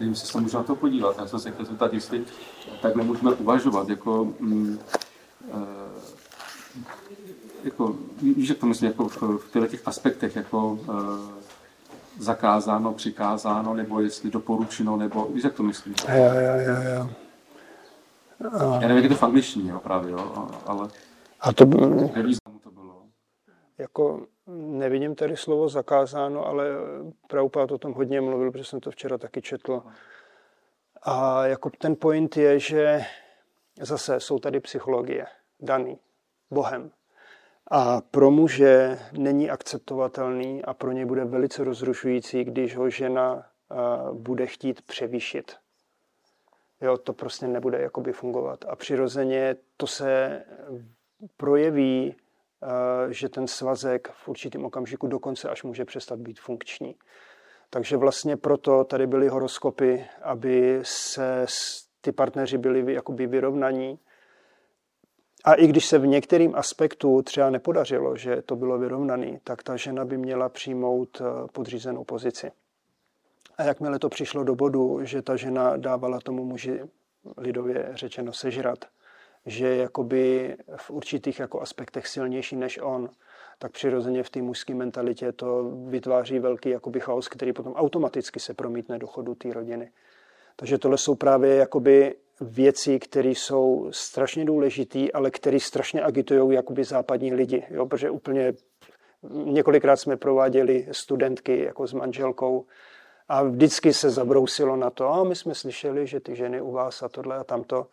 Nevím, 0.00 0.12
jestli 0.12 0.28
se 0.28 0.40
můžu 0.40 0.56
na 0.56 0.62
to 0.62 0.76
podívat. 0.76 1.18
Já 1.18 1.26
jsem 1.26 1.38
se 1.38 1.50
chtěl 1.50 1.66
zeptat, 1.66 1.92
jestli 1.92 2.24
tak 2.82 2.96
nemůžeme 2.96 3.32
uvažovat, 3.32 3.88
jako 3.88 4.24
mm, 4.40 4.78
e, 5.52 5.58
jako, 7.64 7.96
víš, 8.22 8.48
jak 8.48 8.58
to 8.58 8.66
myslím, 8.66 8.90
jako 8.90 9.08
v, 9.08 9.22
v 9.22 9.50
těchto 9.52 9.66
těch 9.66 9.88
aspektech, 9.88 10.36
jako 10.36 10.78
e, 10.82 12.22
zakázáno, 12.22 12.92
přikázáno, 12.92 13.74
nebo 13.74 14.00
jestli 14.00 14.30
doporučeno, 14.30 14.96
nebo 14.96 15.28
víš, 15.34 15.44
jak 15.44 15.54
to 15.54 15.62
myslíš? 15.62 15.96
Jo, 16.08 16.24
jo, 16.24 16.60
jo, 16.66 16.98
jo. 16.98 17.08
Já 18.72 18.80
nevím, 18.80 18.96
jak 18.96 19.04
je 19.04 19.08
to 19.08 19.16
v 19.16 19.22
angličtině, 19.22 19.70
jo, 19.70 19.80
právě, 19.82 20.12
jo, 20.12 20.48
ale 20.66 20.88
a 21.40 21.52
to. 21.52 21.64
Jako 23.78 24.26
nevidím 24.56 25.14
tady 25.14 25.36
slovo 25.36 25.68
zakázáno, 25.68 26.46
ale 26.46 26.66
Prabhupád 27.28 27.72
o 27.72 27.78
tom 27.78 27.92
hodně 27.92 28.20
mluvil, 28.20 28.52
protože 28.52 28.64
jsem 28.64 28.80
to 28.80 28.90
včera 28.90 29.18
taky 29.18 29.42
četl. 29.42 29.82
A 31.02 31.46
jako 31.46 31.70
ten 31.78 31.96
point 31.96 32.36
je, 32.36 32.58
že 32.58 33.00
zase 33.80 34.20
jsou 34.20 34.38
tady 34.38 34.60
psychologie 34.60 35.26
daný 35.60 35.98
Bohem. 36.50 36.90
A 37.70 38.00
pro 38.00 38.30
muže 38.30 38.98
není 39.12 39.50
akceptovatelný 39.50 40.64
a 40.64 40.74
pro 40.74 40.92
něj 40.92 41.04
bude 41.04 41.24
velice 41.24 41.64
rozrušující, 41.64 42.44
když 42.44 42.76
ho 42.76 42.90
žena 42.90 43.46
bude 44.12 44.46
chtít 44.46 44.82
převýšit. 44.82 45.56
Jo, 46.80 46.98
to 46.98 47.12
prostě 47.12 47.48
nebude 47.48 47.80
jakoby 47.80 48.12
fungovat. 48.12 48.64
A 48.68 48.76
přirozeně 48.76 49.56
to 49.76 49.86
se 49.86 50.42
projeví, 51.36 52.16
že 53.10 53.28
ten 53.28 53.46
svazek 53.46 54.08
v 54.12 54.28
určitém 54.28 54.64
okamžiku 54.64 55.06
dokonce 55.06 55.48
až 55.48 55.62
může 55.62 55.84
přestat 55.84 56.18
být 56.18 56.40
funkční. 56.40 56.94
Takže 57.70 57.96
vlastně 57.96 58.36
proto 58.36 58.84
tady 58.84 59.06
byly 59.06 59.28
horoskopy, 59.28 60.04
aby 60.22 60.80
se 60.82 61.46
ty 62.00 62.12
partneři 62.12 62.58
byli 62.58 62.94
jakoby 62.94 63.26
vyrovnaní, 63.26 63.98
a 65.44 65.54
i 65.54 65.66
když 65.66 65.86
se 65.86 65.98
v 65.98 66.06
některým 66.06 66.54
aspektu 66.54 67.22
třeba 67.22 67.50
nepodařilo, 67.50 68.16
že 68.16 68.42
to 68.42 68.56
bylo 68.56 68.78
vyrovnané, 68.78 69.40
tak 69.44 69.62
ta 69.62 69.76
žena 69.76 70.04
by 70.04 70.18
měla 70.18 70.48
přijmout 70.48 71.20
eh, 71.20 71.48
podřízenou 71.52 72.04
pozici. 72.04 72.50
A 73.56 73.62
jakmile 73.62 73.98
to 73.98 74.08
přišlo 74.08 74.44
do 74.44 74.54
bodu, 74.54 75.04
že 75.04 75.22
ta 75.22 75.36
žena 75.36 75.76
dávala 75.76 76.20
tomu 76.20 76.44
muži 76.44 76.80
lidově 77.36 77.88
řečeno 77.92 78.32
sežrat, 78.32 78.84
že 79.46 79.68
je 79.68 79.76
jakoby 79.76 80.56
v 80.76 80.90
určitých 80.90 81.38
jako 81.38 81.60
aspektech 81.60 82.06
silnější 82.06 82.56
než 82.56 82.78
on, 82.82 83.08
tak 83.58 83.72
přirozeně 83.72 84.22
v 84.22 84.30
té 84.30 84.42
mužské 84.42 84.74
mentalitě 84.74 85.32
to 85.32 85.70
vytváří 85.86 86.38
velký 86.38 86.68
jakoby 86.68 87.00
chaos, 87.00 87.28
který 87.28 87.52
potom 87.52 87.72
automaticky 87.74 88.40
se 88.40 88.54
promítne 88.54 88.98
do 88.98 89.06
chodu 89.06 89.34
té 89.34 89.52
rodiny. 89.52 89.90
Takže 90.56 90.78
tohle 90.78 90.98
jsou 90.98 91.14
právě 91.14 91.54
jakoby 91.54 92.14
věci, 92.40 92.98
které 92.98 93.28
jsou 93.28 93.88
strašně 93.90 94.44
důležité, 94.44 95.10
ale 95.14 95.30
které 95.30 95.60
strašně 95.60 96.02
agitují 96.02 96.54
jakoby 96.54 96.84
západní 96.84 97.34
lidi. 97.34 97.66
Jo? 97.70 97.86
Protože 97.86 98.10
úplně 98.10 98.54
několikrát 99.30 99.96
jsme 99.96 100.16
prováděli 100.16 100.88
studentky 100.92 101.64
jako 101.64 101.86
s 101.86 101.92
manželkou 101.92 102.66
a 103.28 103.42
vždycky 103.42 103.92
se 103.92 104.10
zabrousilo 104.10 104.76
na 104.76 104.90
to, 104.90 105.08
a 105.08 105.24
my 105.24 105.36
jsme 105.36 105.54
slyšeli, 105.54 106.06
že 106.06 106.20
ty 106.20 106.36
ženy 106.36 106.60
u 106.60 106.72
vás 106.72 107.02
a 107.02 107.08
tohle 107.08 107.36
a 107.36 107.44
tamto. 107.44 107.86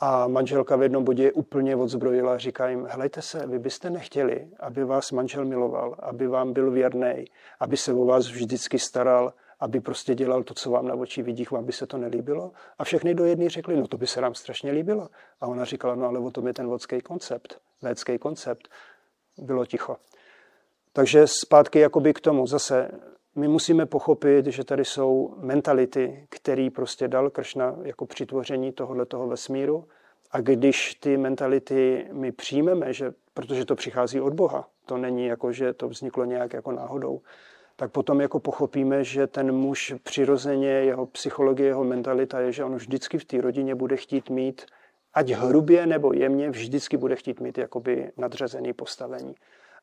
A 0.00 0.28
manželka 0.28 0.76
v 0.76 0.82
jednom 0.82 1.04
bodě 1.04 1.32
úplně 1.32 1.76
odzbrojila 1.76 2.34
a 2.34 2.38
říká 2.38 2.68
jim, 2.68 2.86
helejte 2.86 3.22
se, 3.22 3.46
vy 3.46 3.58
byste 3.58 3.90
nechtěli, 3.90 4.48
aby 4.60 4.84
vás 4.84 5.12
manžel 5.12 5.44
miloval, 5.44 5.96
aby 5.98 6.26
vám 6.26 6.52
byl 6.52 6.70
věrný, 6.70 7.24
aby 7.60 7.76
se 7.76 7.92
o 7.92 8.04
vás 8.04 8.26
vždycky 8.28 8.78
staral, 8.78 9.32
aby 9.60 9.80
prostě 9.80 10.14
dělal 10.14 10.42
to, 10.42 10.54
co 10.54 10.70
vám 10.70 10.86
na 10.86 10.94
oči 10.94 11.22
vidí, 11.22 11.46
vám 11.50 11.64
by 11.64 11.72
se 11.72 11.86
to 11.86 11.98
nelíbilo. 11.98 12.52
A 12.78 12.84
všechny 12.84 13.14
do 13.14 13.24
jedné 13.24 13.48
řekli, 13.48 13.76
no 13.76 13.86
to 13.86 13.96
by 13.96 14.06
se 14.06 14.20
nám 14.20 14.34
strašně 14.34 14.72
líbilo. 14.72 15.08
A 15.40 15.46
ona 15.46 15.64
říkala, 15.64 15.94
no 15.94 16.06
ale 16.06 16.18
o 16.18 16.30
tom 16.30 16.46
je 16.46 16.54
ten 16.54 16.66
vodský 16.66 17.00
koncept, 17.00 17.60
védský 17.82 18.18
koncept. 18.18 18.68
Bylo 19.38 19.66
ticho. 19.66 19.96
Takže 20.92 21.26
zpátky 21.26 21.78
jakoby 21.80 22.14
k 22.14 22.20
tomu 22.20 22.46
zase, 22.46 22.90
my 23.38 23.48
musíme 23.48 23.86
pochopit, 23.86 24.46
že 24.46 24.64
tady 24.64 24.84
jsou 24.84 25.34
mentality, 25.36 26.26
který 26.28 26.70
prostě 26.70 27.08
dal 27.08 27.30
Kršna 27.30 27.76
jako 27.82 28.06
přitvoření 28.06 28.72
tohohle 28.72 29.06
toho 29.06 29.28
vesmíru. 29.28 29.84
A 30.30 30.40
když 30.40 30.94
ty 30.94 31.16
mentality 31.16 32.06
my 32.12 32.32
přijmeme, 32.32 32.92
že, 32.92 33.12
protože 33.34 33.64
to 33.64 33.74
přichází 33.74 34.20
od 34.20 34.32
Boha, 34.32 34.68
to 34.86 34.96
není 34.96 35.26
jako, 35.26 35.52
že 35.52 35.72
to 35.72 35.88
vzniklo 35.88 36.24
nějak 36.24 36.52
jako 36.52 36.72
náhodou, 36.72 37.20
tak 37.76 37.90
potom 37.90 38.20
jako 38.20 38.40
pochopíme, 38.40 39.04
že 39.04 39.26
ten 39.26 39.52
muž 39.52 39.94
přirozeně, 40.02 40.68
jeho 40.68 41.06
psychologie, 41.06 41.68
jeho 41.68 41.84
mentalita 41.84 42.40
je, 42.40 42.52
že 42.52 42.64
on 42.64 42.74
vždycky 42.74 43.18
v 43.18 43.24
té 43.24 43.40
rodině 43.40 43.74
bude 43.74 43.96
chtít 43.96 44.30
mít, 44.30 44.66
ať 45.14 45.30
hrubě 45.30 45.86
nebo 45.86 46.12
jemně, 46.12 46.50
vždycky 46.50 46.96
bude 46.96 47.16
chtít 47.16 47.40
mít 47.40 47.58
jakoby 47.58 48.12
nadřazený 48.16 48.72
postavení. 48.72 49.34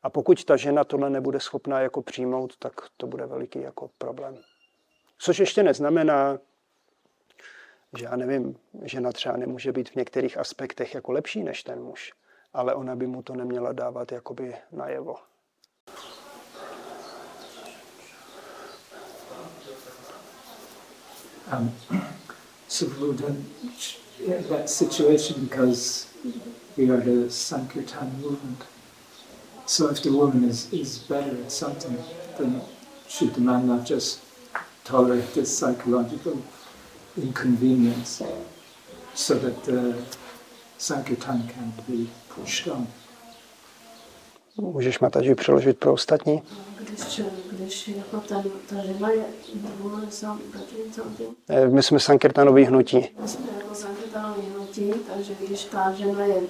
A 0.06 0.10
pokud 0.10 0.44
ta 0.44 0.56
žena 0.56 0.84
tohle 0.84 1.10
nebude 1.10 1.40
schopná 1.40 1.80
jako 1.80 2.02
přijmout, 2.02 2.56
tak 2.56 2.72
to 2.96 3.06
bude 3.06 3.26
veliký 3.26 3.60
jako 3.60 3.90
problém. 3.98 4.38
Což 5.18 5.38
ještě 5.38 5.62
neznamená, 5.62 6.38
že 7.98 8.04
já 8.04 8.16
nevím, 8.16 8.56
žena 8.82 9.12
třeba 9.12 9.36
nemůže 9.36 9.72
být 9.72 9.90
v 9.90 9.94
některých 9.94 10.38
aspektech 10.38 10.94
jako 10.94 11.12
lepší 11.12 11.42
než 11.42 11.62
ten 11.62 11.82
muž, 11.82 12.12
ale 12.52 12.74
ona 12.74 12.96
by 12.96 13.06
mu 13.06 13.22
to 13.22 13.34
neměla 13.34 13.72
dávat 13.72 14.12
jakoby 14.12 14.56
najevo. 14.72 15.16
Um, 21.58 21.74
so 22.68 23.12
then 23.12 23.46
that 24.48 24.70
situation 24.70 25.40
because 25.40 26.08
we 26.76 26.90
are 26.90 27.00
the 27.00 27.30
Sankirtan 27.30 28.20
movement. 28.20 28.75
So 29.66 29.90
if 29.90 30.02
the 30.02 30.10
woman 30.10 30.44
is, 30.48 30.72
is 30.72 30.98
better 31.08 31.36
at 31.44 31.50
something, 31.52 31.96
then 32.38 32.60
should 33.08 33.34
the 33.34 33.40
man 33.40 33.66
not 33.66 33.84
just 33.90 34.20
tolerate 34.84 35.34
this 35.34 35.58
psychological 35.58 36.32
inconvenience 37.16 38.22
so 39.14 39.34
that 39.34 39.64
the 39.64 39.94
Sankirtan 40.78 41.48
can 41.48 41.72
be 41.88 42.06
pushed 42.28 42.68
on? 42.68 42.86
Můžeš 44.56 44.98
Mataži 45.00 45.34
přeložit 45.34 45.78
pro 45.78 45.92
ostatní? 45.92 46.42
Když, 46.80 47.20
když 47.52 47.88
jako 47.88 48.20
ten, 48.20 48.42
ta 48.68 48.76
žena 48.86 49.10
je 49.10 49.24
woman 49.80 50.10
something. 50.10 50.54
Eh, 51.48 51.68
My 51.68 51.82
jsme 51.82 52.00
Sankirtanový 52.00 52.64
hnutí. 52.64 53.08
My 53.22 53.28
jsme 53.28 53.46
jako 53.58 53.74
Sankirtanový 53.74 54.42
hnutí, 54.54 54.92
takže 55.14 55.34
když 55.46 55.64
ta 55.64 55.92
žena 55.92 56.24
je 56.24 56.40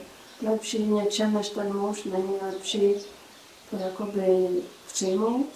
lepší 0.42 0.82
něčem 0.82 1.34
než 1.34 1.48
ten 1.48 1.76
muž, 1.76 2.04
není 2.04 2.34
lepší 2.42 2.94
to 3.70 3.76
jakoby 3.76 4.48
přijmout, 4.86 5.46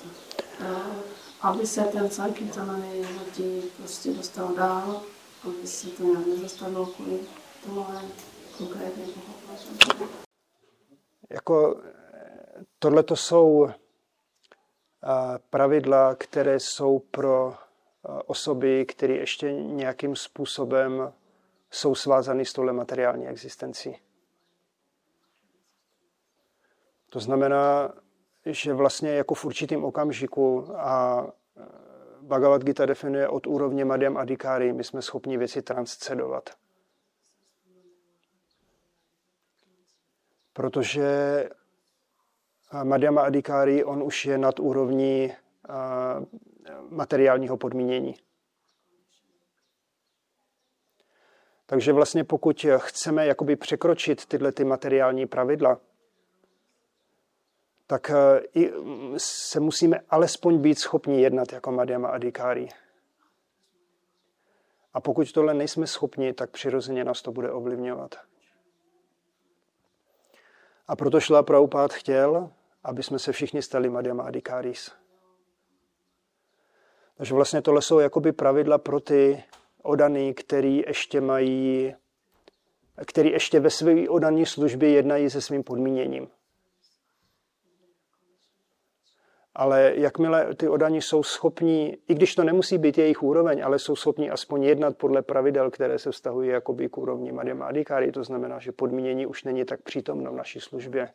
a 0.61 1.49
aby 1.49 1.67
se 1.67 1.81
ten 1.81 2.11
Sankirtanový 2.11 3.03
hnutí 3.03 3.63
prostě 3.77 4.13
dostal 4.13 4.55
dál, 4.55 5.03
aby 5.45 5.67
se 5.67 5.89
to 5.89 6.03
nějak 6.03 6.27
nezastavilo 6.27 6.87
kvůli 6.87 7.21
tomuhle 7.65 8.03
konkrétně 8.59 9.05
Jako 11.31 11.81
tohle 12.79 13.03
to 13.03 13.17
jsou 13.17 13.69
eh, 13.69 13.75
pravidla, 15.51 16.15
které 16.15 16.61
jsou 16.61 16.99
pro 16.99 17.55
eh, 17.55 18.23
osoby, 18.27 18.87
které 18.87 19.15
ještě 19.15 19.53
nějakým 19.53 20.17
způsobem 20.17 21.13
jsou 21.71 21.95
svázány 21.95 22.45
s 22.45 22.53
touhle 22.53 22.73
materiální 22.73 23.29
existencí. 23.29 23.97
To 27.11 27.21
znamená, 27.21 27.93
že 28.47 28.75
vlastně 28.75 29.11
jako 29.11 29.35
v 29.35 29.45
určitém 29.45 29.85
okamžiku 29.85 30.67
a 30.77 31.27
eh, 31.57 31.63
Bhagavad 32.23 32.65
Gita 32.65 32.87
definuje 32.87 33.29
od 33.29 33.47
úrovně 33.47 33.85
Madhyam 33.85 34.17
Adhikari, 34.17 34.73
my 34.73 34.85
jsme 34.85 35.03
schopni 35.03 35.39
věci 35.39 35.63
transcedovat. 35.63 36.51
Protože 40.53 41.49
Madhyama 42.85 43.23
Adhikari, 43.23 43.85
on 43.85 44.03
už 44.03 44.25
je 44.25 44.39
nad 44.39 44.61
úrovní 44.61 45.33
materiálního 46.89 47.57
podmínění. 47.57 48.15
Takže 51.67 51.93
vlastně 51.93 52.25
pokud 52.25 52.67
chceme 52.77 53.27
jakoby 53.27 53.57
překročit 53.57 54.27
tyhle 54.27 54.53
ty 54.53 54.65
materiální 54.65 55.27
pravidla, 55.27 55.81
tak 57.91 58.11
i 58.55 58.73
se 59.17 59.61
musíme 59.61 60.01
alespoň 60.11 60.59
být 60.59 60.79
schopni 60.79 61.23
jednat 61.23 61.53
jako 61.53 61.73
Madhyama 61.73 62.09
Adhikari. 62.09 62.69
A 64.95 65.01
pokud 65.01 65.33
tohle 65.33 65.55
nejsme 65.55 65.87
schopni, 65.87 66.33
tak 66.33 66.51
přirozeně 66.51 67.05
nás 67.05 67.23
to 67.23 67.33
bude 67.33 67.51
ovlivňovat. 67.51 68.15
A 70.89 70.97
proto 70.97 71.21
šla 71.21 71.43
Prabhupád 71.43 71.93
chtěl, 71.93 72.51
aby 72.85 73.03
jsme 73.03 73.19
se 73.19 73.33
všichni 73.33 73.63
stali 73.63 73.89
Madhyama 73.89 74.23
Adhikaris. 74.25 74.93
Takže 77.17 77.35
vlastně 77.35 77.63
tohle 77.63 77.83
jsou 77.83 77.99
jakoby 77.99 78.33
pravidla 78.33 78.79
pro 78.79 79.01
ty 79.01 79.45
odaný, 79.83 80.35
který 80.35 80.79
ještě 80.87 81.21
mají, 81.21 81.95
který 83.07 83.31
ještě 83.31 83.61
ve 83.61 83.71
své 83.71 84.09
odaní 84.09 84.47
službě 84.47 84.91
jednají 84.91 85.31
se 85.31 85.41
svým 85.41 85.63
podmíněním. 85.63 86.29
Ale 89.55 89.93
jakmile 89.97 90.55
ty 90.55 90.69
odaní 90.69 91.03
jsou 91.03 91.23
schopní, 91.23 91.97
i 92.09 92.15
když 92.15 92.35
to 92.35 92.45
nemusí 92.45 92.79
být 92.79 92.99
jejich 92.99 93.23
úroveň, 93.23 93.65
ale 93.65 93.79
jsou 93.79 93.97
schopní 93.97 94.31
aspoň 94.31 94.63
jednat 94.63 94.97
podle 94.97 95.23
pravidel, 95.23 95.71
které 95.71 95.99
se 95.99 96.11
vztahují 96.11 96.49
jakoby 96.49 96.89
k 96.89 96.99
úrovni 96.99 97.33
Adhikari, 97.63 98.13
to 98.13 98.25
znamená, 98.25 98.59
že 98.59 98.73
podmínění 98.73 99.27
už 99.27 99.45
není 99.45 99.65
tak 99.65 99.83
přítomno 99.83 100.33
v 100.33 100.37
naší 100.37 100.61
službě. 100.61 101.09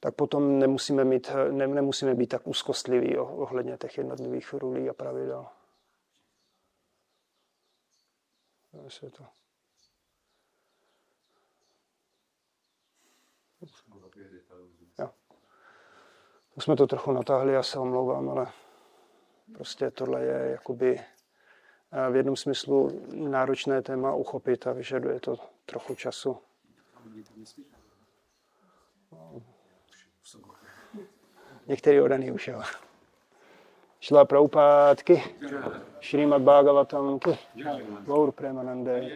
tak 0.00 0.14
potom 0.14 0.58
nemusíme, 0.58 1.04
mít, 1.04 1.30
ne, 1.50 1.66
nemusíme 1.66 2.14
být 2.14 2.26
tak 2.26 2.46
úzkostliví 2.46 3.16
ohledně 3.18 3.76
těch 3.76 3.98
jednotlivých 3.98 4.52
rulí 4.52 4.88
a 4.88 4.94
pravidel. 4.94 5.46
Jestli 8.84 9.10
to... 9.10 9.37
To 16.58 16.62
jsme 16.62 16.76
to 16.76 16.86
trochu 16.86 17.12
natáhli, 17.12 17.52
já 17.52 17.62
se 17.62 17.78
omlouvám, 17.78 18.28
ale 18.28 18.46
prostě 19.54 19.90
tohle 19.90 20.24
je 20.24 20.50
jakoby 20.50 21.00
v 22.10 22.16
jednom 22.16 22.36
smyslu 22.36 23.00
náročné 23.14 23.82
téma 23.82 24.14
uchopit 24.14 24.66
a 24.66 24.72
vyžaduje 24.72 25.20
to 25.20 25.36
trochu 25.66 25.94
času. 25.94 26.38
Některý 31.66 32.00
odaný 32.00 32.30
už 32.30 32.48
jo. 32.48 32.62
Šla 34.00 34.24
Prabhupádky, 34.24 35.22
Šrýmad 36.00 36.42
Bhagavatam, 36.42 37.20
Gaur 38.06 38.32
Premanande. 38.32 39.10